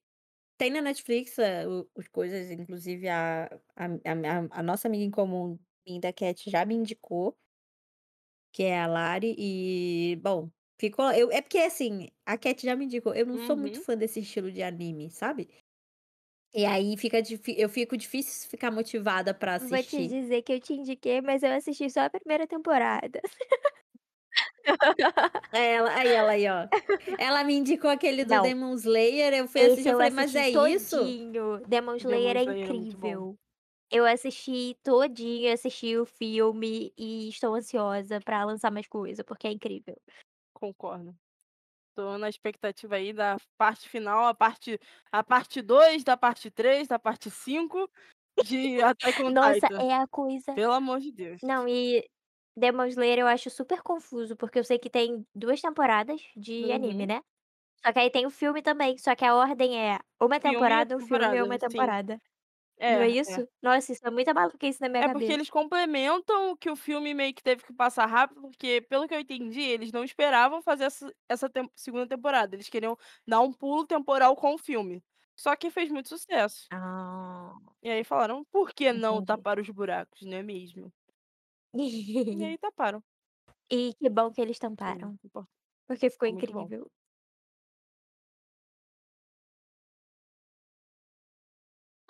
tem 0.59 0.71
na 0.71 0.83
Netflix, 0.83 1.37
o 1.69 1.91
os 1.97 2.09
coisas, 2.09 2.51
inclusive 2.51 3.09
a 3.09 3.47
a 3.77 3.87
a 3.87 4.61
a 4.61 4.63
nossa 4.63 4.89
amiga 4.89 5.05
em 5.05 5.11
comum, 5.13 5.59
Minda 5.87 6.13
Cat, 6.13 6.51
já 6.51 6.65
me 6.67 6.75
indicou 6.77 7.37
que 8.53 8.65
é 8.65 8.79
a 8.81 8.87
Lari, 8.87 9.35
e 9.39 10.17
bom, 10.23 10.51
ficou 10.79 11.11
eu 11.13 11.31
é 11.33 11.41
porque, 11.41 11.59
assim, 11.59 12.09
a 12.27 12.37
Cat 12.37 12.63
já 12.65 12.77
me 12.77 12.85
indicou, 12.85 13.15
eu 13.15 13.25
não 13.27 13.39
sou 13.39 13.57
muito 13.57 13.79
Uhum. 13.79 13.85
fã 13.85 13.97
desse 13.97 14.21
estilo 14.21 14.53
de 14.53 14.63
anime, 14.63 15.11
sabe. 15.11 15.49
E 16.55 16.65
aí 16.67 16.97
fica 16.99 17.19
eu 17.57 17.69
fico 17.69 17.97
difícil 17.97 18.49
ficar 18.51 18.71
motivada 18.71 19.35
pra 19.35 19.55
Vou 19.59 19.83
te 19.83 19.97
assistir. 19.97 20.15
dizer 20.15 20.43
que 20.43 20.53
eu 20.53 20.61
te 20.61 20.75
indiquei, 20.75 21.21
mas 21.23 21.43
eu 21.43 21.53
assisti 21.53 21.89
só 21.91 22.01
a 22.03 22.11
primeira 22.11 22.47
temporada. 22.47 23.21
Ela 25.53 25.95
aí 25.97 26.13
ela 26.13 26.33
aí, 26.33 26.49
ó. 26.49 26.69
Ela 27.19 27.45
me 27.45 27.55
indicou 27.55 27.91
aquele 27.91 28.25
do 28.25 28.41
Não. 28.41 28.41
Demon 28.41 28.75
Slayer, 28.75 29.35
eu 29.35 29.49
fui 29.49 29.63
assistir, 29.63 29.89
Esse 29.89 29.91
eu 29.91 29.95
eu 29.95 29.97
falei: 29.97 30.11
"Mas 30.13 30.35
assisti 30.35 30.37
é 30.37 30.51
isso?" 30.51 31.15
todinho. 31.15 31.61
Demon 31.67 31.97
Demon 31.99 31.99
Slayer 31.99 32.37
é 32.37 32.43
Slayer 32.43 32.71
é 32.71 32.75
muito 32.75 32.99
bom. 32.99 33.23
incrível. 33.23 33.39
Eu 33.91 34.07
assisti 34.07 34.77
todinho, 34.85 35.53
assisti 35.53 35.97
o 35.99 36.07
filme 36.07 36.93
e 36.99 37.29
estou 37.31 37.55
ansiosa 37.55 38.21
pra 38.21 38.45
lançar 38.45 38.71
mais 38.73 38.89
coisa, 38.89 39.25
porque 39.25 39.47
é 39.49 39.53
incrível. 39.53 39.97
Concordo. 40.57 41.17
Tô 41.97 42.19
na 42.19 42.29
expectativa 42.29 42.97
aí 42.97 43.13
da 43.13 43.37
parte 43.59 43.89
final, 43.89 44.27
a 44.27 44.35
parte 44.35 44.79
a 45.13 45.25
parte 45.25 45.63
2, 45.63 46.05
da 46.05 46.17
parte 46.17 46.51
3, 46.51 46.89
da 46.89 46.99
parte 46.99 47.31
5 47.31 47.91
de 48.39 48.83
Attack 48.83 49.23
on 49.23 49.33
Nossa, 49.33 49.69
Titan. 49.73 49.87
é 49.87 49.95
a 49.95 50.07
coisa 50.09 50.55
Pelo 50.55 50.73
amor 50.75 51.01
de 51.01 51.13
Deus. 51.13 51.43
não, 51.43 51.69
e 51.69 52.09
Demon 52.57 52.87
Slayer 52.89 53.19
eu 53.19 53.27
acho 53.27 53.49
super 53.51 53.83
confuso, 53.83 54.37
porque 54.37 54.59
eu 54.59 54.65
sei 54.65 54.79
que 54.79 54.91
tem 54.91 55.27
2 55.35 55.61
temporadas 55.63 56.21
de 56.37 56.71
anime, 56.73 57.07
Uhum. 57.07 57.09
né. 57.09 57.23
Só 57.85 57.93
que 57.93 57.99
aí 58.01 58.11
tem 58.11 58.27
o 58.27 58.31
filme 58.31 58.63
também, 58.63 58.99
só 58.99 59.15
que 59.17 59.25
a 59.25 59.35
ordem 59.37 59.79
é 59.81 59.99
uma 60.21 60.41
temporada, 60.41 60.97
um 60.97 61.01
filme 61.01 61.39
e 61.39 61.43
temporada, 61.43 61.45
uma 61.45 61.59
sim. 61.71 61.95
temporada. 61.99 62.21
Não 62.87 63.01
É, 63.01 63.03
é 63.03 63.09
é. 63.09 63.11
isso? 63.11 63.49
Nossa, 63.63 63.93
isso 63.93 64.07
é 64.07 64.11
muita 64.11 64.35
maluquice 64.35 64.81
na 64.83 64.89
minha 64.91 65.05
É 65.05 65.09
porque 65.09 65.33
cabeça. 65.33 65.33
eles 65.33 65.51
complementam 65.51 66.53
o 66.53 66.57
que 66.57 66.71
o 66.71 66.77
filme 66.77 67.13
meio 67.15 67.35
que 67.35 67.43
teve 67.43 67.65
que 67.65 67.73
passar 67.73 68.07
rápido, 68.07 68.41
porque 68.43 68.81
pelo 68.83 69.09
que 69.09 69.15
eu 69.15 69.21
entendi, 69.21 69.61
eles 69.61 69.91
não 69.91 70.05
esperavam 70.05 70.63
fazer 70.63 70.85
essa 70.85 71.13
essa 71.29 71.51
tem 71.51 71.69
segunda 71.75 72.07
temporada, 72.07 72.55
eles 72.55 72.69
queriam 72.69 72.97
dar 73.27 73.41
um 73.41 73.53
pulo 73.53 73.85
temporal 73.87 74.37
com 74.37 74.55
o 74.55 74.59
filme. 74.59 75.03
Só 75.37 75.57
que 75.57 75.71
fez 75.71 75.91
muito 75.91 76.09
sucesso. 76.09 76.71
Ah. 76.71 77.59
E 77.83 77.91
aí 77.91 78.05
falaram: 78.05 78.45
"Por 78.45 78.73
que 78.73 78.93
não 78.93 79.21
Entendi. 79.21 79.23
tapar 79.23 79.59
os 79.59 79.69
buracos, 79.69 80.23
não 80.23 80.37
é 80.39 80.43
mesmo?". 80.43 80.93
E 82.39 82.45
aí 82.45 82.57
taparam. 82.59 83.03
E 83.71 83.95
que 83.99 84.09
bom 84.11 84.33
que 84.33 84.41
eles 84.43 84.59
tamparam, 84.61 85.11
porque 85.89 86.11
ficou 86.11 86.29
ficou 86.29 86.29
muito 86.33 86.53
bom. 86.53 86.69
incrível. 86.69 86.91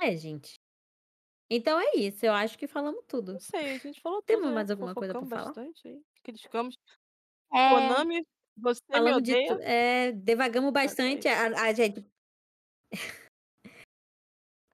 É, 0.01 0.17
gente. 0.17 0.61
Então 1.51 1.81
é 1.81 1.97
isso, 1.97 2.27
eu 2.27 2.33
acho 2.35 2.59
que 2.59 2.67
falamos 2.69 3.05
Não 3.31 3.39
tudo. 3.39 3.39
sei, 3.39 3.73
a 3.75 3.79
gente 3.79 4.01
falou 4.01 4.23
tudo, 4.23 4.43
Temos 4.43 4.51
né, 4.51 4.53
mais 4.53 4.71
alguma 4.71 4.97
coisa 4.97 5.15
pra 5.15 5.27
fofocamos 5.27 5.29
falar? 5.29 5.55
bastante 5.55 5.87
aí, 5.89 6.03
criticamos. 6.23 6.77
É. 7.51 7.63
Konami, 7.69 8.23
você 8.57 9.01
me 9.01 9.11
Falamos 9.11 9.23
de 9.23 9.35
eh, 9.63 10.13
divagamos 10.13 10.73
É 10.85 10.93
bastante, 10.93 11.29
isso. 11.29 11.29
a 11.29 11.47
a 11.69 11.73
gente 11.75 12.07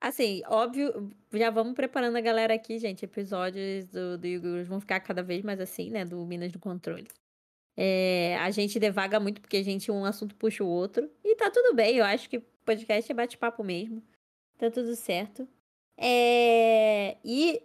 Assim, 0.01 0.42
óbvio, 0.46 1.11
já 1.32 1.51
vamos 1.51 1.74
preparando 1.74 2.16
a 2.16 2.20
galera 2.20 2.55
aqui, 2.55 2.78
gente, 2.78 3.05
episódios 3.05 3.88
do 3.88 4.16
do 4.16 4.26
Yu-Gi-Oh! 4.28 4.64
vão 4.64 4.80
ficar 4.80 5.01
cada 5.01 5.22
vez 5.24 5.42
mais 5.42 5.59
assim, 5.61 5.90
né, 5.90 6.05
do 6.05 6.24
Minas 6.24 6.53
no 6.53 6.61
Controle. 6.61 7.09
Eh, 7.76 8.36
a 8.38 8.51
gente 8.51 8.78
divaga 8.80 9.20
muito, 9.20 9.40
porque 9.40 9.59
a 9.59 9.62
gente 9.64 9.90
um 9.90 10.05
assunto 10.05 10.36
puxa 10.36 10.64
o 10.64 10.68
outro, 10.68 11.11
e 11.24 11.36
tá 11.36 11.51
tudo 11.51 11.74
bem, 11.74 11.96
eu 11.99 12.05
acho 12.05 12.28
que 12.30 12.40
podcast 12.40 13.11
é 13.12 13.14
bate-papo 13.14 13.64
mesmo, 13.64 14.03
tá 14.59 14.70
tudo 14.70 14.96
certo. 14.96 15.49
Eh, 15.99 17.18
e 17.24 17.62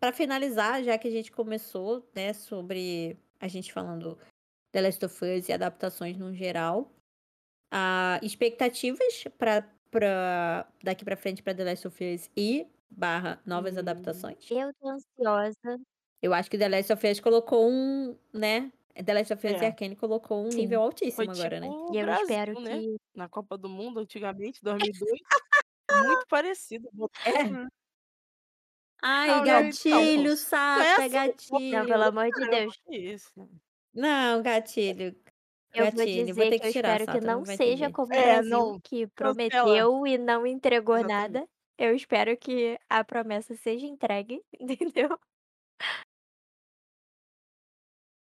pra 0.00 0.12
finalizar, 0.12 0.84
já 0.84 0.98
que 0.98 1.08
a 1.08 1.10
gente 1.12 1.32
começou, 1.32 2.08
né, 2.14 2.32
sobre 2.34 3.18
a 3.40 3.48
gente 3.48 3.72
falando 3.72 4.18
The 4.72 4.82
Last 4.82 5.04
of 5.06 5.24
Us 5.24 5.48
e 5.48 5.52
adaptações 5.54 6.18
no 6.18 6.34
geral, 6.34 6.92
ah, 7.72 8.20
expectativas 8.22 9.24
pra 9.38 9.62
pra 9.96 10.68
daqui 10.82 11.04
pra 11.04 11.16
frente 11.16 11.42
pra 11.42 11.54
The 11.54 11.64
Last 11.64 11.86
of 11.88 12.04
Us 12.14 12.30
e 12.36 12.66
barra 12.90 13.40
novas 13.46 13.76
Hum. 13.78 13.78
adaptações? 13.78 14.50
Eu 14.50 14.72
tô 14.74 14.88
ansiosa. 14.88 15.78
Eu 16.22 16.32
acho 16.32 16.50
que 16.50 16.58
The 16.58 16.68
Last 16.68 16.92
of 16.92 17.06
Us 17.06 17.20
colocou 17.20 17.68
um, 17.70 18.16
né, 18.32 18.72
The 18.94 19.14
Last 19.14 19.32
of 19.34 19.46
Us 19.46 19.60
e 19.60 19.64
É. 19.64 19.66
Arcane 19.66 19.94
colocou 19.96 20.44
um 20.46 20.52
Sim. 20.52 20.54
nível 20.54 20.80
Foi 21.14 21.28
altíssimo 21.28 21.30
agora, 21.30 21.60
tipo 21.60 21.60
né. 21.60 21.76
E 21.88 21.96
eu 21.98 22.10
Brasil, 22.10 22.44
espero 22.46 22.56
né, 22.60 22.82
que 22.82 22.96
na 23.14 23.28
Copa 23.28 23.58
do 23.58 23.68
Mundo 23.68 24.00
antigamente, 24.00 24.60
2002, 24.62 25.20
muito 25.90 26.26
parecido, 26.28 26.90
É. 27.24 27.56
botaram 27.56 27.68
Ai, 29.02 29.40
Não, 29.44 29.64
então, 29.64 30.10
gatilho, 30.10 30.36
não 30.70 30.82
é 30.82 30.94
sapo, 30.94 31.00
é 31.00 31.08
assim, 31.08 31.20
Não, 31.70 31.86
pelo 31.86 32.04
gatilho. 32.04 32.04
amor 32.04 32.30
de 32.32 32.46
Deus. 32.46 32.76
isso, 32.90 33.30
né. 33.36 33.48
Não, 33.94 34.42
gatilho, 34.42 35.16
Eu 35.76 35.90
vou 35.90 35.92
gatilho, 35.92 36.34
vou 36.34 36.46
dizer 36.46 36.46
ter 36.46 36.58
que 36.58 36.60
que 36.60 36.66
eu 36.68 36.72
tirar, 36.72 37.00
espero 37.00 37.06
que 37.06 37.20
não 37.20 37.40
não 37.40 37.44
vai 37.44 37.56
seja 37.56 37.58
entender. 37.58 37.92
como 37.92 38.14
o 38.16 38.20
É, 38.20 38.20
Brasil, 38.20 38.42
não, 38.42 38.80
que 38.80 39.06
prometeu 39.08 40.06
e 40.06 40.18
não 40.18 40.46
entregou 40.46 40.96
Exatamente. 40.96 41.00
nada. 41.00 41.48
Eu 41.78 41.94
espero 41.94 42.36
que 42.38 42.78
a 42.88 43.04
promessa 43.04 43.54
seja 43.56 43.86
entregue, 43.86 44.42
entendeu. 44.60 45.18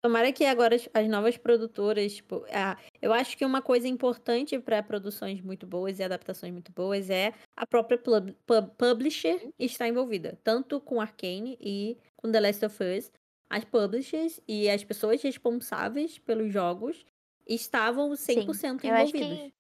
Tomara 0.04 0.32
que 0.32 0.46
agora 0.46 0.76
as, 0.76 0.88
as 0.94 1.08
novas 1.08 1.36
produtoras, 1.36 2.16
tipo, 2.18 2.46
ah, 2.52 2.78
eu 3.02 3.12
acho 3.12 3.36
que 3.36 3.44
uma 3.44 3.60
coisa 3.62 3.88
importante 3.88 4.60
para 4.60 4.84
produções 4.84 5.42
muito 5.42 5.66
boas 5.66 5.98
e 5.98 6.04
adaptações 6.04 6.52
muito 6.54 6.72
boas 6.72 7.10
é 7.10 7.34
a 7.58 7.66
própria 7.66 7.98
pub, 7.98 8.32
pub, 8.46 8.70
publisher 8.78 9.50
estar 9.58 9.88
envolvida, 9.88 10.40
tanto 10.44 10.80
com 10.80 11.02
Arcane 11.02 11.58
e 11.60 11.98
com 12.18 12.32
The 12.32 12.40
Last 12.40 12.66
of 12.66 12.84
Us. 12.84 13.12
As 13.50 13.64
publishers 13.66 14.40
e 14.48 14.70
as 14.70 14.84
pessoas 14.84 15.22
responsáveis 15.24 16.20
pelos 16.20 16.52
jogos 16.54 17.04
estavam 17.48 18.16
100% 18.16 18.82
Sim, 18.82 18.88
envolvidos. 18.88 19.44
que 19.50 19.54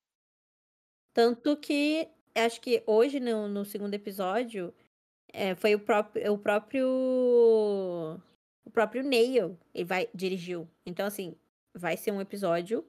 Tanto 1.13 1.55
que 1.57 2.09
acho 2.35 2.59
que 2.61 2.83
hoje 2.85 3.19
no, 3.19 3.47
no 3.47 3.63
segundo 3.65 3.93
episódio 3.93 4.73
é, 5.33 5.55
foi 5.55 5.75
o 5.75 5.79
próprio 5.79 6.33
o 6.33 6.37
próprio 6.37 6.87
o 8.65 8.69
próprio 8.71 9.03
Neil 9.03 9.57
ele 9.73 9.85
vai 9.85 10.09
dirigiu. 10.13 10.69
Então 10.85 11.05
assim, 11.05 11.35
vai 11.75 11.97
ser 11.97 12.11
um 12.11 12.21
episódio 12.21 12.85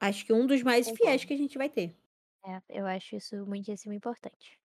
acho 0.00 0.26
que 0.26 0.32
um 0.32 0.46
dos 0.46 0.62
mais 0.62 0.90
fiéis 0.90 1.24
concordo. 1.24 1.26
que 1.26 1.34
a 1.34 1.38
gente 1.38 1.58
vai 1.58 1.68
ter. 1.70 1.96
É, 2.44 2.60
eu 2.68 2.86
acho 2.86 3.16
isso 3.16 3.44
muitíssimo 3.46 3.92
importante. 3.92 4.58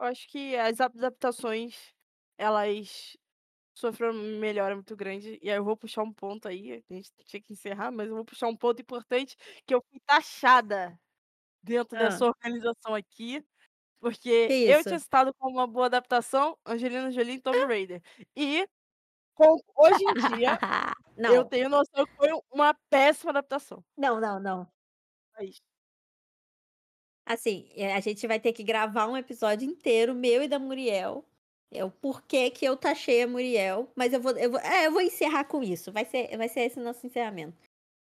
Eu 0.00 0.06
acho 0.06 0.28
que 0.28 0.56
as 0.56 0.80
adaptações, 0.80 1.94
elas 2.38 3.16
sofreram 3.74 4.14
uma 4.14 4.22
melhora 4.40 4.74
muito 4.74 4.96
grande. 4.96 5.38
E 5.42 5.50
aí 5.50 5.56
eu 5.56 5.64
vou 5.64 5.76
puxar 5.76 6.02
um 6.02 6.12
ponto 6.12 6.48
aí, 6.48 6.72
a 6.90 6.94
gente 6.94 7.10
tinha 7.26 7.42
que 7.42 7.52
encerrar, 7.52 7.90
mas 7.92 8.08
eu 8.08 8.16
vou 8.16 8.24
puxar 8.24 8.48
um 8.48 8.56
ponto 8.56 8.80
importante, 8.82 9.36
que 9.66 9.74
eu 9.74 9.82
fui 9.90 10.00
taxada 10.06 10.98
dentro 11.62 11.96
dessa 11.98 12.24
Hã. 12.24 12.26
organização 12.26 12.94
aqui, 12.94 13.44
Que 14.44 14.52
porque 14.52 14.62
eu 14.64 14.84
tinha 14.84 14.98
citado 15.00 15.34
como 15.38 15.56
uma 15.58 15.66
boa 15.68 15.86
adaptação 15.86 16.58
Angelina 16.66 17.10
Jolie 17.12 17.36
e 17.36 17.40
Tomb 17.42 17.64
Raider. 17.66 18.02
E 18.36 18.68
com 19.34 19.56
hoje 19.76 20.04
em 20.04 20.14
dia, 20.16 20.60
eu 21.26 21.44
tenho 21.44 21.68
noção 21.70 22.06
que 22.06 22.14
foi 22.16 22.30
uma 22.52 22.74
péssima 22.90 23.30
adaptação. 23.32 23.84
Não, 23.96 24.20
não, 24.20 24.38
não. 24.40 24.72
Isso. 25.40 25.60
Assim, 27.26 27.68
eh, 27.76 27.92
a 27.94 28.00
gente 28.00 28.26
vai 28.26 28.40
ter 28.40 28.52
que 28.52 28.62
gravar 28.64 29.06
um 29.06 29.16
episódio 29.16 29.68
inteiro, 29.68 30.14
meu 30.14 30.42
e 30.42 30.48
da 30.48 30.58
Muriel. 30.58 31.24
É 31.72 31.84
o 31.84 31.90
porquê 31.90 32.50
que 32.50 32.64
eu 32.64 32.76
taxei 32.76 33.22
a 33.22 33.26
Muriel, 33.26 33.90
mas 33.96 34.12
eu 34.12 34.20
vou, 34.20 34.32
eu 34.32 34.50
vou, 34.50 34.60
é, 34.60 34.86
eu 34.86 34.92
vou 34.92 35.00
encerrar 35.00 35.44
com 35.44 35.62
isso. 35.62 35.90
Vai 35.90 36.04
ser, 36.04 36.36
vai 36.36 36.48
ser 36.48 36.60
esse 36.60 36.78
o 36.78 36.82
nosso 36.82 37.06
encerramento. 37.06 37.56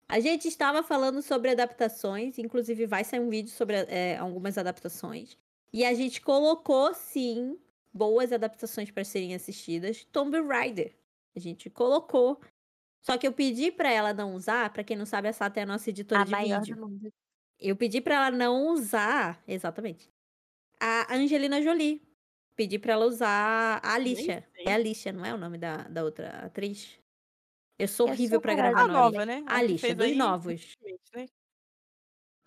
A 0.08 0.18
gente 0.18 0.48
estava 0.48 0.82
falando 0.82 1.22
sobre 1.22 1.50
adaptações, 1.50 2.38
inclusive 2.38 2.86
vai 2.86 3.04
sair 3.04 3.20
um 3.20 3.28
vídeo 3.28 3.50
sobre 3.50 3.76
eh, 3.76 4.16
algumas 4.16 4.58
adaptações. 4.58 5.38
E 5.72 5.84
a 5.84 5.94
gente 5.94 6.20
colocou, 6.20 6.92
sim, 6.94 7.56
boas 7.92 8.32
adaptações 8.32 8.90
para 8.90 9.04
serem 9.04 9.34
assistidas. 9.34 10.04
Tomb 10.10 10.40
Raider. 10.40 10.96
A 11.36 11.38
gente 11.38 11.70
colocou. 11.70 12.40
Só 13.02 13.16
que 13.16 13.26
eu 13.26 13.32
pedi 13.32 13.70
para 13.70 13.90
ela 13.90 14.12
não 14.12 14.34
usar, 14.34 14.72
para 14.72 14.82
quem 14.82 14.96
não 14.96 15.06
sabe, 15.06 15.28
a 15.28 15.32
Sata 15.32 15.60
é 15.60 15.62
a 15.62 15.66
nossa 15.66 15.90
editora 15.90 16.22
A 16.22 16.24
de 16.24 16.34
vídeo. 16.34 17.12
Eu 17.58 17.76
pedi 17.76 18.00
pra 18.00 18.14
ela 18.16 18.30
não 18.30 18.68
usar, 18.68 19.42
exatamente, 19.46 20.10
a 20.80 21.14
Angelina 21.14 21.62
Jolie. 21.62 22.02
Pedi 22.60 22.78
pra 22.78 22.92
ela 22.92 23.06
usar 23.06 23.80
a 23.82 23.94
Alicia. 23.94 24.46
É 24.58 24.74
Alicia, 24.74 25.10
não 25.14 25.24
é 25.24 25.32
o 25.32 25.38
nome 25.38 25.56
da, 25.56 25.78
da 25.84 26.04
outra 26.04 26.28
atriz? 26.44 26.98
Eu 27.78 27.88
sou 27.88 28.06
Eu 28.06 28.12
horrível 28.12 28.34
sou 28.36 28.42
pra 28.42 28.52
gravar 28.54 28.82
A 28.82 28.86
nome. 28.86 28.92
nova, 28.92 29.24
né? 29.24 29.36
A 29.46 29.52
A 29.54 29.58
que 29.60 29.64
Alicia, 29.64 29.94
dos 29.94 30.04
aí 30.04 30.14
novos. 30.14 30.76
né? 31.14 31.26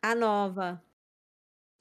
A 0.04 0.14
nova. 0.14 0.84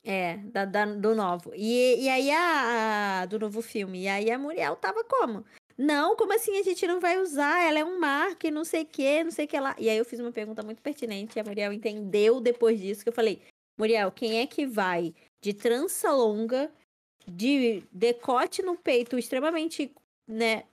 É, 0.03 0.39
da, 0.39 0.65
da- 0.65 0.87
do 0.87 1.15
novo. 1.15 1.53
E, 1.55 2.05
e 2.05 2.09
aí 2.09 2.31
a, 2.31 3.21
a- 3.21 3.27
do 3.27 3.39
novo 3.39 3.61
filme. 3.61 4.05
E 4.05 4.09
aí 4.09 4.31
a 4.31 4.39
Muriel 4.39 4.77
tava 4.77 5.05
como? 5.05 5.45
Não, 5.77 6.17
como 6.17 6.33
assim 6.33 6.59
a 6.59 6.63
gente 6.63 6.87
não 6.87 6.99
vai 6.99 7.19
usar? 7.21 7.63
Ela 7.69 7.81
é 7.81 7.85
um 7.85 8.01
marque, 8.01 8.51
não 8.51 8.65
sei 8.65 8.85
o 8.85 8.87
que, 8.87 9.25
não 9.25 9.31
sei 9.31 9.45
o 9.45 9.49
que 9.49 9.61
lá. 9.61 9.77
E 9.79 9.91
aí 9.91 9.99
eu 9.99 10.07
fiz 10.07 10.21
uma 10.21 10.33
pergunta 10.33 10.63
muito 10.63 10.81
pertinente 10.81 11.39
e 11.39 11.41
a 11.41 11.45
Muriel 11.45 11.71
entendeu 11.71 12.41
depois 12.41 12.81
disso 12.81 13.03
que 13.03 13.11
eu 13.11 13.13
falei, 13.13 13.43
Muriel, 13.79 14.11
quem 14.11 14.41
é 14.41 14.47
que 14.47 14.65
vai 14.67 15.15
de 15.43 15.53
trança 15.53 16.11
longa, 16.11 16.73
de 17.27 17.81
decote 17.93 18.63
no 18.63 18.77
peito 18.77 19.19
extremamente, 19.19 19.95
né, 20.27 20.65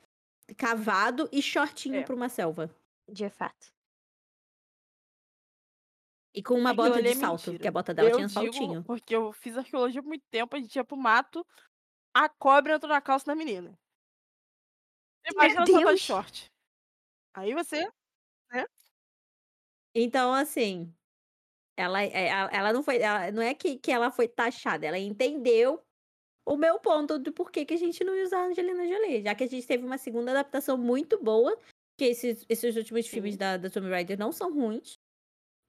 cavado 0.58 1.30
e 1.32 1.42
shortinho 1.42 1.98
É. 1.98 2.04
pra 2.04 2.16
uma 2.16 2.30
selva? 2.30 2.70
De 3.08 3.30
fato. 3.30 3.72
E 6.34 6.44
com 6.44 6.54
uma 6.56 6.74
bota 6.74 7.02
de 7.02 7.08
é 7.10 7.16
salto, 7.16 7.48
mentira. 7.48 7.60
que 7.64 7.68
a 7.68 7.72
bota 7.72 7.94
dela 7.94 8.10
Eu 8.10 8.16
tinha 8.18 8.30
saltinho. 8.30 8.84
porque 8.84 9.16
eu 9.16 9.34
fiz 9.34 9.58
arqueologia 9.58 10.02
por 10.02 10.08
muito 10.10 10.24
tempo, 10.30 10.56
a 10.56 10.60
gente 10.60 10.76
ia 10.76 10.84
pro 10.84 10.96
mato, 10.96 11.46
a 12.14 12.30
cobra 12.30 12.76
entrou 12.76 12.92
na 12.92 13.02
calça 13.02 13.26
da 13.26 13.36
menina. 13.36 13.78
Imagina 15.32 15.64
ela 15.68 15.84
tá 15.86 15.94
de 15.94 16.00
short. 16.00 16.46
Aí 17.36 17.54
você 17.54 17.88
Então, 19.96 20.34
assim, 20.34 20.94
ela, 21.78 22.04
é- 22.04 22.28
ela, 22.30 22.50
ela 22.52 22.74
não 22.74 22.84
foi, 22.84 22.98
ela- 23.00 23.32
não 23.32 23.42
é 23.42 23.54
que, 23.56 23.78
que 23.78 23.92
ela 23.92 24.12
foi 24.12 24.28
taxada, 24.28 24.86
ela 24.86 25.00
entendeu 25.00 25.84
o 26.50 26.58
meu 26.58 26.80
ponto 26.80 27.20
de 27.20 27.32
por 27.32 27.52
que, 27.52 27.64
que 27.64 27.76
a 27.76 27.78
gente 27.78 28.04
não 28.04 28.16
ia 28.16 28.24
usar 28.24 28.40
a 28.40 28.48
Angelina 28.48 28.88
Jolie, 28.88 29.22
já 29.22 29.36
que 29.36 29.44
a 29.44 29.48
gente 29.48 29.68
teve 29.68 29.86
uma 29.86 30.00
segunda 30.00 30.32
adaptação 30.32 30.76
muito 30.76 31.22
boa, 31.24 31.56
que 31.96 32.06
esses, 32.06 32.44
esses 32.50 32.76
últimos 32.76 33.08
filmes 33.08 33.34
Sim. 33.34 33.38
da, 33.38 33.58
da 33.58 33.70
Tomb 33.70 33.88
Raider 33.90 34.18
não 34.18 34.32
são 34.32 34.52
ruins. 34.52 34.98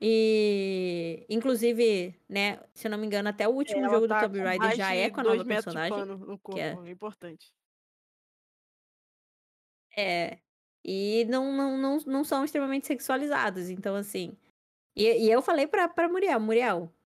E, 0.01 1.27
inclusive, 1.29 2.19
né, 2.27 2.59
se 2.73 2.87
eu 2.87 2.91
não 2.91 2.97
me 2.97 3.07
engano, 3.07 3.29
até 3.29 3.47
o 3.47 3.53
último 3.53 3.81
ela 3.81 3.91
jogo 3.91 4.07
do 4.07 4.09
tá 4.09 4.23
Tomb 4.23 4.39
com 4.39 4.45
Raider 4.45 4.75
já 4.75 4.95
é 4.95 5.11
com 5.11 5.21
a 5.21 5.25
nova 5.25 5.39
de 5.39 5.45
personagem. 5.45 5.91
pano 5.91 6.17
no 6.17 6.39
corpo, 6.39 6.59
é- 6.59 6.73
é 6.73 6.91
importante. 6.91 7.53
É. 9.95 10.39
E 10.83 11.27
não, 11.27 11.53
não, 11.53 11.77
não, 11.77 11.99
não 12.07 12.25
são 12.25 12.43
extremamente 12.43 12.87
sexualizados. 12.87 13.69
Então, 13.69 13.95
assim. 13.95 14.35
E, 14.97 15.27
e 15.27 15.31
eu 15.31 15.43
falei 15.43 15.67
pra, 15.67 15.87
pra 15.89 16.09
Muriel, 16.09 16.41
Muriel, 16.41 16.85
é, 16.85 17.00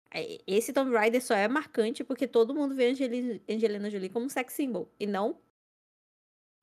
esse 0.46 0.72
Tomb 0.72 0.92
Raider 0.92 1.22
só 1.22 1.34
é 1.34 1.48
marcante 1.48 2.04
porque 2.04 2.28
todo 2.28 2.54
mundo 2.54 2.74
vê 2.74 2.90
Angelina, 2.90 3.40
Angelina 3.48 3.90
Jolie 3.90 4.08
como 4.08 4.26
um 4.26 4.28
sex 4.28 4.52
symbol. 4.54 4.88
E 4.98 5.06
não 5.06 5.40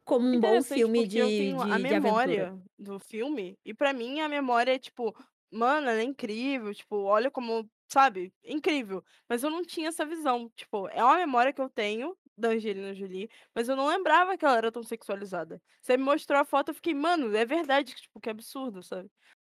como 0.04 0.28
um 0.28 0.40
bom 0.40 0.62
filme 0.62 1.08
de, 1.08 1.20
eu 1.20 1.28
tenho 1.28 1.58
de, 1.58 1.62
a 1.62 1.66
de 1.66 1.72
aventura. 1.74 2.00
memória 2.00 2.64
do 2.78 3.00
filme, 3.00 3.58
e 3.64 3.74
pra 3.74 3.94
mim 3.94 4.20
a 4.20 4.28
memória 4.28 4.76
é 4.76 4.80
tipo, 4.80 5.16
mano, 5.52 5.90
ela 5.90 6.00
é 6.00 6.04
incrível, 6.04 6.74
tipo, 6.74 6.98
olha 6.98 7.30
como, 7.30 7.70
sabe, 7.88 8.34
incrível. 8.44 9.04
Mas 9.30 9.44
eu 9.44 9.50
não 9.50 9.64
tinha 9.64 9.90
essa 9.90 10.06
visão, 10.06 10.50
tipo, 10.56 10.88
é 10.90 11.04
uma 11.04 11.18
memória 11.18 11.54
que 11.54 11.62
eu 11.62 11.70
tenho 11.70 12.18
da 12.38 12.50
Angelina 12.50 12.94
Jolie, 12.94 13.30
mas 13.54 13.70
eu 13.70 13.76
não 13.76 13.88
lembrava 13.88 14.38
que 14.38 14.44
ela 14.44 14.58
era 14.58 14.72
tão 14.72 14.84
sexualizada. 14.84 15.62
Você 15.82 15.96
me 15.96 16.04
mostrou 16.04 16.40
a 16.40 16.46
foto, 16.46 16.70
eu 16.70 16.76
fiquei, 16.76 16.94
mano, 16.94 17.36
é 17.36 17.46
verdade, 17.46 17.94
tipo, 17.94 18.20
que 18.20 18.30
absurdo, 18.30 18.82
sabe? 18.82 19.10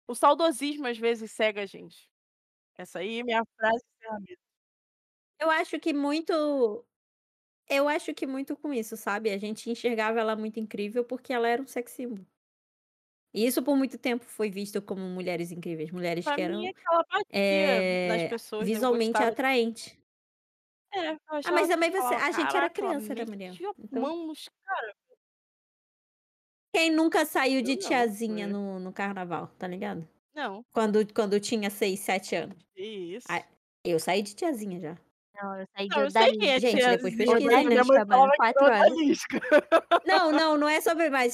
O 0.08 0.16
saudosismo 0.16 0.88
às 0.88 0.98
vezes 0.98 1.32
cega 1.32 1.64
a 1.64 1.66
gente. 1.66 2.10
Essa 2.78 3.00
aí 3.00 3.20
é 3.20 3.24
minha 3.24 3.44
frase 3.58 3.80
de 3.80 4.06
encerramento. 4.06 4.42
Eu 5.40 5.50
acho 5.50 5.80
que 5.80 5.94
muito. 5.94 6.86
Eu 7.70 7.88
acho 7.88 8.14
que 8.14 8.26
muito 8.26 8.56
com 8.56 8.74
isso, 8.74 8.96
sabe? 8.96 9.30
A 9.30 9.38
gente 9.38 9.70
enxergava 9.70 10.20
ela 10.20 10.36
muito 10.36 10.60
incrível 10.60 11.04
porque 11.04 11.34
ela 11.34 11.48
era 11.48 11.62
um 11.62 11.68
sex 11.68 11.92
symbol. 11.92 12.26
E 13.34 13.46
isso 13.46 13.62
por 13.62 13.76
muito 13.76 13.98
tempo 13.98 14.24
foi 14.26 14.50
visto 14.50 14.82
como 14.82 15.02
mulheres 15.02 15.52
incríveis, 15.52 15.92
mulheres 15.92 16.24
Pra 16.24 16.36
que 16.36 16.48
mim 16.48 16.68
eram 16.68 16.74
nas 17.12 17.24
é, 17.30 18.28
pessoas, 18.30 18.62
né? 18.66 18.72
Eu 18.72 18.76
visualmente 18.76 19.22
atraentes. 19.22 19.98
É, 20.94 21.12
eu 21.12 21.20
Ah, 21.46 21.52
mas 21.52 21.68
também 21.68 21.92
você. 21.92 22.16
A 22.16 22.32
gente 22.32 22.56
era 22.56 22.70
criança, 22.70 23.14
né, 23.14 23.26
Maria? 23.28 23.52
Então. 23.78 24.02
mão 24.02 24.28
nos 24.28 24.50
caras. 24.64 24.96
Quem 26.74 26.92
nunca 26.92 27.26
saiu 27.26 27.62
de 27.62 27.76
tiazinha 27.76 28.48
no, 28.48 28.80
no 28.80 28.94
carnaval, 28.94 29.48
tá 29.58 29.68
ligado? 29.68 30.08
Não, 30.38 30.64
Quando, 30.72 31.14
quando 31.16 31.40
tinha 31.40 31.68
6, 31.68 32.00
7 32.00 32.36
anos. 32.36 32.58
isso. 32.76 33.26
Ah, 33.28 33.44
eu 33.84 34.00
saí 34.00 34.22
de 34.22 34.36
tiazinha 34.36 34.80
já. 34.80 34.98
Não, 35.34 35.60
eu 35.60 35.66
saí 35.76 35.88
Não, 35.88 36.06
de 36.06 36.12
sei 36.12 36.38
quem 36.38 36.50
é 36.52 36.58
Odalisca. 36.58 36.60
Gente, 36.60 36.76
depois 36.90 37.16
tiazinha, 37.16 37.18
pesquisem, 37.18 37.64
mas 37.64 37.76
né? 37.76 37.82
Odalisca, 37.82 38.06
que 38.30 38.36
quatro 38.38 38.66
anos. 38.66 38.88
odalisca. 38.92 39.40
Não, 40.06 40.32
não, 40.32 40.58
não 40.58 40.70
é 40.70 40.80
sobre 40.80 41.10
mais. 41.10 41.34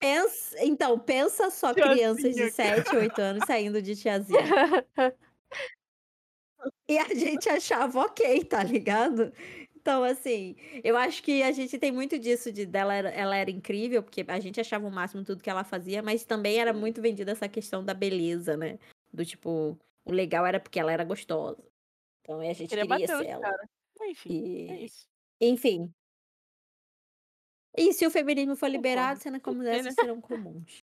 Pensa, 0.00 0.56
então, 0.64 0.98
pensa 0.98 1.50
só 1.50 1.72
crianças 1.72 2.34
de 2.36 2.50
Tiazinha, 2.50 2.50
7, 2.50 2.96
8 2.96 3.20
anos 3.20 3.44
saindo 3.46 3.80
de 3.80 3.94
tiazinha. 3.96 4.38
E 6.88 6.98
a 6.98 7.04
gente 7.14 7.48
achava 7.48 8.00
ok, 8.00 8.44
tá 8.44 8.62
ligado? 8.62 9.32
Então, 9.88 10.04
assim, 10.04 10.54
eu 10.84 10.98
acho 10.98 11.22
que 11.22 11.42
a 11.42 11.50
gente 11.50 11.78
tem 11.78 11.90
muito 11.90 12.18
disso 12.18 12.52
de 12.52 12.66
dela, 12.66 12.92
era- 12.92 13.08
ela 13.08 13.34
era 13.34 13.50
incrível, 13.50 14.02
porque 14.02 14.22
a 14.28 14.38
gente 14.38 14.60
achava 14.60 14.86
o 14.86 14.90
máximo 14.90 15.24
tudo 15.24 15.42
que 15.42 15.48
ela 15.48 15.64
fazia, 15.64 16.02
mas 16.02 16.26
também 16.26 16.58
era 16.60 16.74
muito 16.74 17.00
vendida 17.00 17.32
essa 17.32 17.48
questão 17.48 17.82
da 17.82 17.94
beleza, 17.94 18.54
né? 18.54 18.78
Do 19.10 19.24
tipo, 19.24 19.78
o 20.04 20.12
legal 20.12 20.44
era 20.44 20.60
porque 20.60 20.78
ela 20.78 20.92
era 20.92 21.02
gostosa. 21.04 21.64
Então, 22.20 22.38
a 22.40 22.52
gente 22.52 22.68
Queria 22.68 22.86
nos 22.86 23.06
ser 23.06 23.26
ela. 23.28 23.40
caras. 23.40 23.66
Enfim, 24.02 24.68
é 24.68 24.74
E, 24.82 24.84
isso. 24.84 25.08
enfim. 25.40 25.90
E 27.74 27.94
se 27.94 28.06
o 28.06 28.10
feminismo 28.10 28.56
for 28.56 28.68
liberado, 28.68 29.20
cenas 29.20 29.40
como 29.40 29.60
que 29.60 29.70
ter, 29.70 29.76
essa 29.76 29.84
né? 29.88 29.92
serão 29.92 30.20
comuns. 30.20 30.84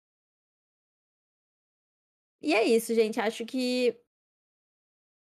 E 2.39 2.53
é 2.53 2.63
isso, 2.63 2.93
gente. 2.93 3.19
Acho 3.19 3.47
que 3.47 3.99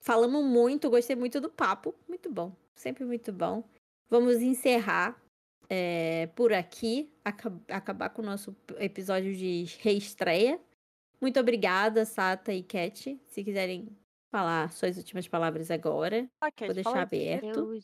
falamos 0.00 0.44
muito, 0.44 0.90
gostei 0.90 1.16
muito 1.16 1.40
do 1.40 1.48
papo. 1.48 1.94
Muito 2.06 2.30
bom. 2.30 2.54
Sempre 2.74 3.04
muito 3.04 3.32
bom. 3.32 3.64
Vamos 4.08 4.36
encerrar 4.36 5.20
é, 5.68 6.26
por 6.34 6.52
aqui, 6.52 7.12
acabar 7.68 8.10
com 8.10 8.22
o 8.22 8.24
nosso 8.24 8.54
episódio 8.78 9.34
de 9.34 9.64
reestreia. 9.80 10.60
Muito 11.20 11.40
obrigada, 11.40 12.04
Sata 12.04 12.52
e 12.52 12.62
Cat. 12.62 13.18
Se 13.24 13.42
quiserem 13.42 13.88
falar 14.30 14.70
suas 14.72 14.96
últimas 14.96 15.26
palavras 15.28 15.70
agora, 15.70 16.28
Ah, 16.40 16.50
vou 16.60 16.74
deixar 16.74 17.00
aberto. 17.00 17.46
Eu... 17.46 17.78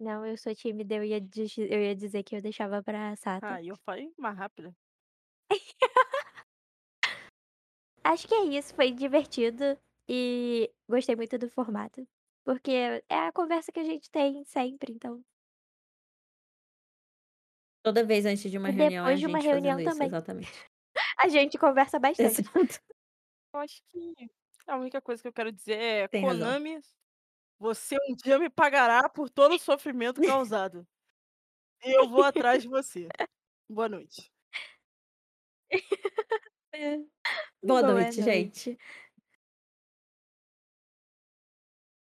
Não, 0.00 0.24
eu 0.24 0.36
sou 0.36 0.54
tímida, 0.54 0.94
eu 0.94 1.04
ia, 1.04 1.18
eu 1.58 1.82
ia 1.82 1.94
dizer 1.94 2.22
que 2.22 2.36
eu 2.36 2.40
deixava 2.40 2.82
pra 2.82 3.14
Sata. 3.16 3.54
Ah, 3.54 3.62
eu 3.62 3.76
falei 3.84 4.12
mais 4.16 4.36
rápido. 4.36 4.74
Acho 8.04 8.26
que 8.26 8.34
é 8.34 8.44
isso, 8.44 8.74
foi 8.74 8.90
divertido 8.90 9.78
e 10.08 10.72
gostei 10.88 11.14
muito 11.14 11.36
do 11.36 11.48
formato. 11.50 12.06
Porque 12.48 13.02
é 13.10 13.18
a 13.28 13.30
conversa 13.30 13.70
que 13.70 13.78
a 13.78 13.84
gente 13.84 14.10
tem 14.10 14.42
sempre, 14.42 14.90
então. 14.94 15.22
Toda 17.82 18.02
vez 18.06 18.24
antes 18.24 18.50
de 18.50 18.56
uma 18.56 18.70
E 18.70 18.72
reunião 18.72 19.06
é 19.06 19.12
a 19.12 19.16
depois 19.16 19.20
de 19.20 19.26
uma 19.26 19.38
gente 19.38 19.50
reunião 19.50 19.74
fazendo 19.74 19.80
isso, 19.80 19.92
também. 19.92 20.08
exatamente. 20.08 20.48
A 21.20 21.28
gente 21.28 21.58
conversa 21.58 21.98
bastante. 22.00 22.40
Exato. 22.40 22.80
Eu 23.52 23.60
acho 23.60 23.82
que 23.90 24.14
a 24.66 24.76
única 24.78 25.00
coisa 25.02 25.20
que 25.20 25.28
eu 25.28 25.32
quero 25.32 25.52
dizer 25.52 25.78
é: 25.78 26.08
Tem 26.08 26.24
razão. 26.24 26.38
Konami, 26.38 26.80
você 27.58 27.96
um 28.08 28.16
dia 28.16 28.38
me 28.38 28.48
pagará 28.48 29.10
por 29.10 29.28
todo 29.28 29.54
o 29.54 29.58
sofrimento 29.58 30.22
causado. 30.22 30.86
E 31.84 31.90
eu 31.96 32.08
vou 32.08 32.22
atrás 32.22 32.62
de 32.62 32.68
você. 32.68 33.08
Boa 33.68 33.90
noite. 33.90 34.32
Boa 37.62 37.82
Boa 37.82 37.82
noite, 37.82 38.22
gente. 38.22 38.70
noite. 38.70 38.78